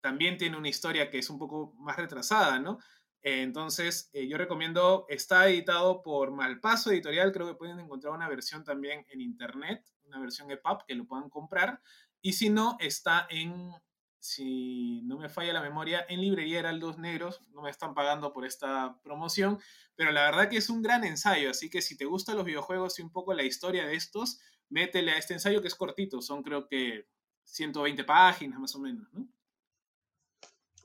también 0.00 0.36
tiene 0.36 0.56
una 0.56 0.68
historia 0.68 1.10
que 1.10 1.18
es 1.18 1.30
un 1.30 1.38
poco 1.38 1.74
más 1.78 1.96
retrasada, 1.96 2.58
¿no? 2.58 2.78
Eh, 3.22 3.42
entonces, 3.42 4.08
eh, 4.12 4.26
yo 4.26 4.38
recomiendo, 4.38 5.04
está 5.08 5.48
editado 5.48 6.02
por 6.02 6.30
Malpaso 6.30 6.90
Editorial, 6.90 7.32
creo 7.32 7.46
que 7.46 7.54
pueden 7.54 7.78
encontrar 7.78 8.14
una 8.14 8.28
versión 8.28 8.64
también 8.64 9.04
en 9.10 9.20
internet, 9.20 9.84
una 10.04 10.18
versión 10.18 10.50
EPUB 10.50 10.86
que 10.86 10.94
lo 10.94 11.06
puedan 11.06 11.28
comprar, 11.28 11.82
y 12.22 12.32
si 12.32 12.48
no, 12.48 12.76
está 12.80 13.26
en, 13.28 13.72
si 14.18 15.02
no 15.02 15.18
me 15.18 15.28
falla 15.28 15.52
la 15.52 15.60
memoria, 15.60 16.04
en 16.08 16.20
librería 16.22 16.60
Heraldos 16.60 16.98
Negros, 16.98 17.40
no 17.52 17.62
me 17.62 17.70
están 17.70 17.94
pagando 17.94 18.32
por 18.32 18.46
esta 18.46 18.98
promoción, 19.02 19.58
pero 19.96 20.12
la 20.12 20.22
verdad 20.22 20.48
que 20.48 20.56
es 20.56 20.70
un 20.70 20.80
gran 20.80 21.04
ensayo, 21.04 21.50
así 21.50 21.68
que 21.68 21.82
si 21.82 21.96
te 21.96 22.06
gustan 22.06 22.36
los 22.36 22.46
videojuegos 22.46 22.98
y 22.98 23.02
un 23.02 23.10
poco 23.10 23.34
la 23.34 23.42
historia 23.42 23.86
de 23.86 23.96
estos, 23.96 24.38
métele 24.70 25.12
a 25.12 25.18
este 25.18 25.34
ensayo 25.34 25.60
que 25.60 25.68
es 25.68 25.74
cortito, 25.74 26.22
son 26.22 26.42
creo 26.42 26.66
que 26.66 27.06
120 27.44 28.04
páginas 28.04 28.58
más 28.60 28.74
o 28.74 28.78
menos, 28.78 29.12
¿no? 29.12 29.28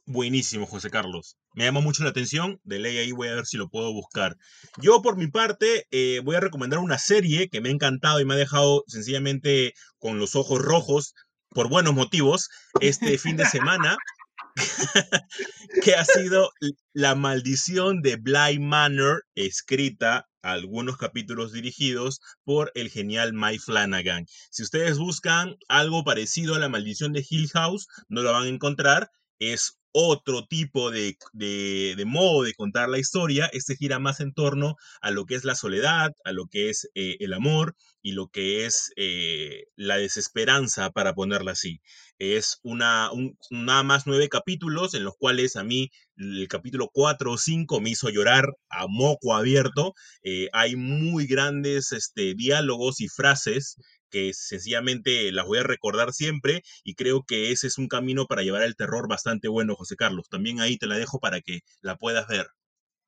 Buenísimo, 0.06 0.68
José 0.68 0.90
Carlos. 0.90 1.38
Me 1.56 1.64
llama 1.64 1.80
mucho 1.80 2.04
la 2.04 2.10
atención. 2.10 2.60
De 2.64 2.80
ley 2.80 2.98
ahí 2.98 3.12
voy 3.12 3.30
a 3.30 3.36
ver 3.36 3.46
si 3.46 3.58
lo 3.58 3.70
puedo 3.70 3.94
buscar. 3.94 4.38
Yo, 4.82 5.02
por 5.02 5.18
mi 5.18 5.28
parte, 5.28 5.88
eh, 5.92 6.22
voy 6.24 6.36
a 6.36 6.42
recomendar 6.42 6.80
una 6.80 6.98
serie 6.98 7.50
que 7.50 7.62
me 7.62 7.70
ha 7.70 7.72
encantado 7.72 8.20
y 8.20 8.26
me 8.26 8.34
ha 8.34 8.38
dejado 8.38 8.84
sencillamente 8.88 9.74
con 9.98 10.20
los 10.20 10.36
ojos 10.36 10.62
rojos 10.62 11.14
por 11.50 11.70
buenos 11.70 11.94
motivos 11.94 12.50
este 12.82 13.18
fin 13.18 13.38
de 13.38 13.46
semana, 13.46 13.98
que 15.84 15.96
ha 15.96 16.04
sido 16.04 16.52
La 16.94 17.16
maldición 17.16 18.02
de 18.02 18.18
Bly 18.18 18.60
Manor, 18.60 19.24
escrita 19.36 20.28
algunos 20.42 20.98
capítulos 20.98 21.54
dirigidos 21.54 22.20
por 22.44 22.72
el 22.76 22.90
genial 22.90 23.34
Mike 23.34 23.64
Flanagan. 23.66 24.26
Si 24.52 24.62
ustedes 24.62 24.98
buscan 24.98 25.56
algo 25.70 26.04
parecido 26.04 26.56
a 26.56 26.60
La 26.60 26.70
maldición 26.70 27.14
de 27.14 27.26
Hill 27.28 27.50
House, 27.54 27.88
no 28.10 28.22
lo 28.22 28.34
van 28.34 28.44
a 28.44 28.50
encontrar. 28.50 29.10
Es 29.40 29.80
otro 29.98 30.46
tipo 30.46 30.92
de, 30.92 31.18
de, 31.32 32.04
modo 32.06 32.44
de 32.44 32.54
contar 32.54 32.90
la 32.90 33.00
historia. 33.00 33.50
Este 33.54 33.78
gira 33.78 33.98
más 33.98 34.20
en 34.20 34.34
torno 34.34 34.76
a 35.00 35.10
lo 35.10 35.26
que 35.26 35.36
es 35.36 35.46
la 35.46 35.56
soledad, 35.56 36.12
a 36.26 36.34
lo 36.34 36.48
que 36.48 36.70
es 36.70 36.90
eh, 36.96 37.16
el 37.22 37.32
amor 37.32 37.78
y 38.02 38.12
lo 38.12 38.28
que 38.28 38.66
es 38.66 38.92
eh, 38.98 39.68
la 39.78 39.96
desesperanza, 39.96 40.92
para 40.92 41.16
ponerla 41.16 41.54
así. 41.54 41.80
Es 42.20 42.60
una, 42.62 43.10
un, 43.14 43.38
nada 43.50 43.84
más 43.84 44.06
nueve 44.06 44.28
capítulos 44.28 44.94
en 44.96 45.06
los 45.06 45.16
cuales 45.18 45.56
a 45.56 45.64
mí 45.64 45.90
el 46.18 46.48
capítulo 46.50 46.90
4 46.92 47.32
o 47.32 47.38
5 47.38 47.80
me 47.80 47.92
hizo 47.92 48.10
llorar 48.10 48.50
a 48.70 48.88
moco 48.88 49.34
abierto. 49.34 49.94
Eh, 50.24 50.50
hay 50.52 50.76
muy 50.76 51.26
grandes 51.26 51.94
este, 51.94 52.34
diálogos 52.36 53.00
y 53.00 53.08
frases 53.08 53.78
que 54.16 54.34
sencillamente 54.34 55.30
las 55.34 55.46
voy 55.46 55.58
a 55.58 55.64
recordar 55.64 56.14
siempre 56.14 56.64
y 56.86 56.96
creo 56.96 57.26
que 57.28 57.52
ese 57.52 57.68
es 57.68 57.78
un 57.78 57.90
camino 57.90 58.28
para 58.28 58.44
llevar 58.44 58.64
el 58.64 58.78
terror 58.78 59.10
bastante 59.10 59.50
bueno, 59.50 59.76
José 59.76 59.98
Carlos. 59.98 60.30
También 60.30 60.62
ahí 60.62 60.78
te 60.78 60.88
la 60.88 60.96
dejo 60.96 61.20
para 61.20 61.42
que 61.42 61.64
la 61.82 61.98
puedas 61.98 62.26
ver. 62.30 62.48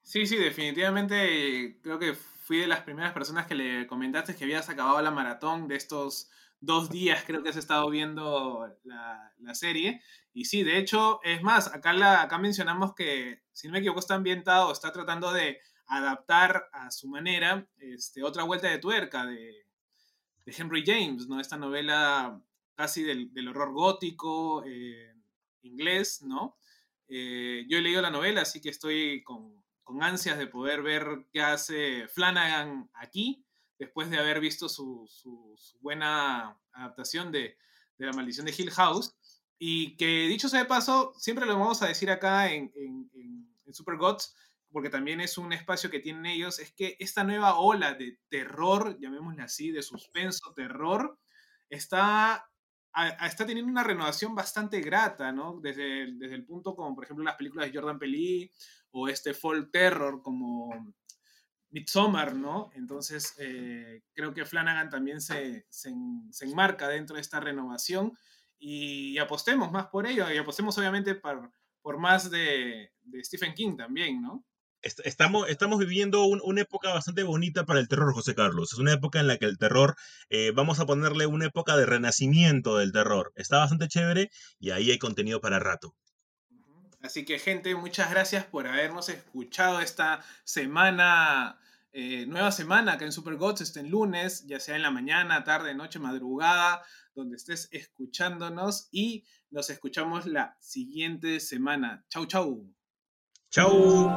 Sí, 0.02 0.26
sí, 0.26 0.36
definitivamente 0.36 1.80
creo 1.82 1.98
que 1.98 2.14
fui 2.14 2.58
de 2.58 2.68
las 2.68 2.82
primeras 2.82 3.14
personas 3.14 3.48
que 3.48 3.56
le 3.56 3.88
comentaste 3.88 4.36
que 4.36 4.44
habías 4.44 4.68
acabado 4.68 5.02
la 5.02 5.12
maratón 5.12 5.70
de 5.70 5.78
estos 5.78 6.30
dos 6.60 6.90
días, 6.90 7.24
creo 7.26 7.42
que 7.42 7.50
has 7.52 7.56
estado 7.56 7.90
viendo 7.90 8.68
la, 8.84 9.32
la 9.40 9.56
serie. 9.56 10.02
Y 10.34 10.44
sí, 10.44 10.64
de 10.64 10.78
hecho, 10.78 11.22
es 11.24 11.42
más, 11.42 11.74
acá, 11.74 11.94
la, 11.94 12.24
acá 12.24 12.38
mencionamos 12.38 12.94
que, 12.96 13.44
si 13.54 13.68
no 13.68 13.74
me 13.74 13.80
equivoco, 13.80 14.02
está 14.02 14.16
ambientado, 14.16 14.74
está 14.74 14.92
tratando 14.92 15.32
de 15.32 15.62
adaptar 15.88 16.68
a 16.74 16.92
su 16.92 17.08
manera 17.08 17.66
este, 17.78 18.24
otra 18.24 18.44
vuelta 18.44 18.68
de 18.68 18.80
tuerca 18.80 19.26
de, 19.26 19.67
de 20.48 20.56
Henry 20.58 20.82
James, 20.86 21.28
¿no? 21.28 21.42
Esta 21.42 21.58
novela 21.58 22.42
casi 22.74 23.04
del, 23.04 23.34
del 23.34 23.50
horror 23.50 23.74
gótico 23.74 24.64
eh, 24.66 25.14
inglés, 25.64 26.22
¿no? 26.22 26.58
Eh, 27.10 27.66
yo 27.68 27.78
he 27.78 27.82
leído 27.82 28.02
la 28.02 28.12
novela, 28.12 28.44
así 28.44 28.62
que 28.62 28.70
estoy 28.70 29.24
con, 29.24 29.62
con, 29.84 30.02
ansias 30.02 30.38
de 30.38 30.48
poder 30.48 30.84
ver 30.84 31.26
qué 31.34 31.42
hace 31.42 32.08
Flanagan 32.08 32.90
aquí, 32.94 33.44
después 33.78 34.10
de 34.10 34.20
haber 34.20 34.40
visto 34.40 34.70
su, 34.70 35.06
su, 35.10 35.58
buena 35.82 36.58
adaptación 36.72 37.30
de, 37.30 37.58
de, 37.98 38.06
La 38.06 38.14
maldición 38.14 38.46
de 38.46 38.56
Hill 38.58 38.72
House. 38.72 39.18
Y 39.60 39.98
que 39.98 40.28
dicho 40.30 40.48
sea 40.48 40.62
de 40.62 40.66
paso, 40.66 41.14
siempre 41.18 41.46
lo 41.46 41.60
vamos 41.60 41.82
a 41.82 41.88
decir 41.88 42.10
acá 42.10 42.54
en, 42.54 42.72
en, 42.74 43.10
en, 43.16 43.54
en 43.66 43.74
Super 43.74 43.98
Gods, 43.98 44.34
porque 44.78 44.92
también 44.92 45.22
es 45.22 45.40
un 45.40 45.52
espacio 45.54 45.90
que 45.90 46.00
tienen 46.00 46.28
ellos, 46.28 46.60
es 46.60 46.72
que 46.72 46.98
esta 47.00 47.24
nueva 47.24 47.58
ola 47.58 47.96
de 47.96 48.20
terror, 48.30 48.96
llamémosle 49.00 49.42
así, 49.42 49.72
de 49.72 49.82
suspenso, 49.82 50.54
terror, 50.54 51.18
está, 51.68 52.48
está 53.26 53.48
teniendo 53.48 53.72
una 53.72 53.84
renovación 53.84 54.36
bastante 54.36 54.80
grata, 54.82 55.32
¿no? 55.32 55.60
Desde, 55.60 56.14
desde 56.14 56.36
el 56.36 56.46
punto 56.46 56.76
como, 56.76 56.94
por 56.94 57.06
ejemplo, 57.06 57.26
las 57.26 57.38
películas 57.38 57.66
de 57.66 57.76
Jordan 57.76 57.98
Peele 57.98 58.52
o 58.92 59.08
este 59.08 59.34
folk 59.34 59.72
terror 59.72 60.22
como 60.22 60.94
Midsommar, 61.72 62.36
¿no? 62.36 62.70
Entonces, 62.76 63.34
eh, 63.40 64.04
creo 64.14 64.32
que 64.32 64.46
Flanagan 64.46 64.92
también 64.92 65.22
se, 65.22 65.66
se, 65.72 65.92
se, 66.30 66.46
enmarca 66.46 66.88
dentro 66.88 67.16
de 67.16 67.24
esta 67.24 67.40
renovación 67.40 68.16
y 68.60 69.18
apostemos 69.18 69.72
más 69.72 69.88
por 69.88 70.06
ello 70.06 70.32
y 70.32 70.38
apostemos 70.38 70.78
obviamente 70.78 71.16
por, 71.16 71.52
por 71.82 71.98
más 71.98 72.30
de, 72.30 72.92
de 73.02 73.24
Stephen 73.24 73.56
King 73.56 73.76
también, 73.76 74.22
¿no? 74.22 74.46
Estamos, 74.82 75.50
estamos 75.50 75.80
viviendo 75.80 76.26
un, 76.26 76.40
una 76.44 76.62
época 76.62 76.94
bastante 76.94 77.24
bonita 77.24 77.66
para 77.66 77.80
el 77.80 77.88
terror, 77.88 78.14
José 78.14 78.36
Carlos. 78.36 78.74
Es 78.74 78.80
una 78.80 78.94
época 78.94 79.20
en 79.20 79.28
la 79.28 79.38
que 79.38 79.46
el 79.46 79.58
terror, 79.58 79.96
eh, 80.30 80.52
vamos 80.56 80.80
a 80.80 80.86
ponerle 80.86 81.26
una 81.26 81.46
época 81.48 81.76
de 81.76 81.86
renacimiento 81.86 82.78
del 82.78 82.92
terror. 82.92 83.34
Está 83.36 83.58
bastante 83.58 83.88
chévere 83.88 84.30
y 84.60 84.72
ahí 84.72 84.92
hay 84.92 85.00
contenido 85.00 85.42
para 85.42 85.60
rato. 85.60 85.96
Así 87.02 87.26
que 87.26 87.40
gente, 87.40 87.76
muchas 87.76 88.10
gracias 88.10 88.46
por 88.46 88.68
habernos 88.68 89.10
escuchado 89.10 89.82
esta 89.82 90.24
semana, 90.44 91.60
eh, 91.92 92.26
nueva 92.28 92.52
semana 92.52 92.94
acá 92.94 93.06
en 93.06 93.12
Super 93.12 93.36
Gods, 93.36 93.62
este 93.62 93.84
lunes, 93.84 94.46
ya 94.46 94.60
sea 94.60 94.76
en 94.76 94.82
la 94.82 94.92
mañana, 94.92 95.44
tarde, 95.44 95.76
noche, 95.76 96.00
madrugada, 96.00 96.84
donde 97.16 97.36
estés 97.38 97.70
escuchándonos 97.72 98.90
y 98.92 99.26
nos 99.50 99.70
escuchamos 99.70 100.26
la 100.26 100.58
siguiente 100.60 101.40
semana. 101.40 102.06
Chau, 102.10 102.26
chau. 102.26 102.77
Chau. 103.50 104.10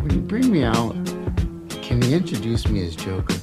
When 0.00 0.10
you 0.10 0.20
bring 0.22 0.50
me 0.50 0.64
out, 0.64 0.94
can 1.82 2.00
you 2.00 2.16
introduce 2.16 2.66
me 2.68 2.86
as 2.86 2.96
Joker? 2.96 3.36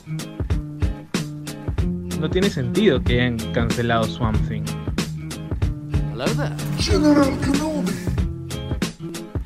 No 2.20 2.28
tiene 2.28 2.50
sentido 2.50 3.04
que 3.04 3.22
hayan 3.22 3.38
cancelado 3.54 4.06
Swamp 4.06 4.38
Thing. 4.48 4.66
Hello 6.12 6.26
there. 6.26 6.56
General 6.80 7.30
Kenobi. 7.42 7.94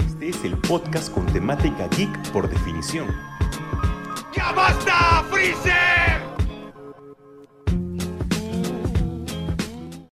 Este 0.07 0.29
es 0.29 0.45
el 0.45 0.57
podcast 0.59 1.13
con 1.13 1.25
temática 1.33 1.89
geek 1.89 2.31
por 2.31 2.49
definición. 2.49 3.07
¡Ya 4.33 4.53
basta, 4.53 5.25
Freezer! 5.29 6.30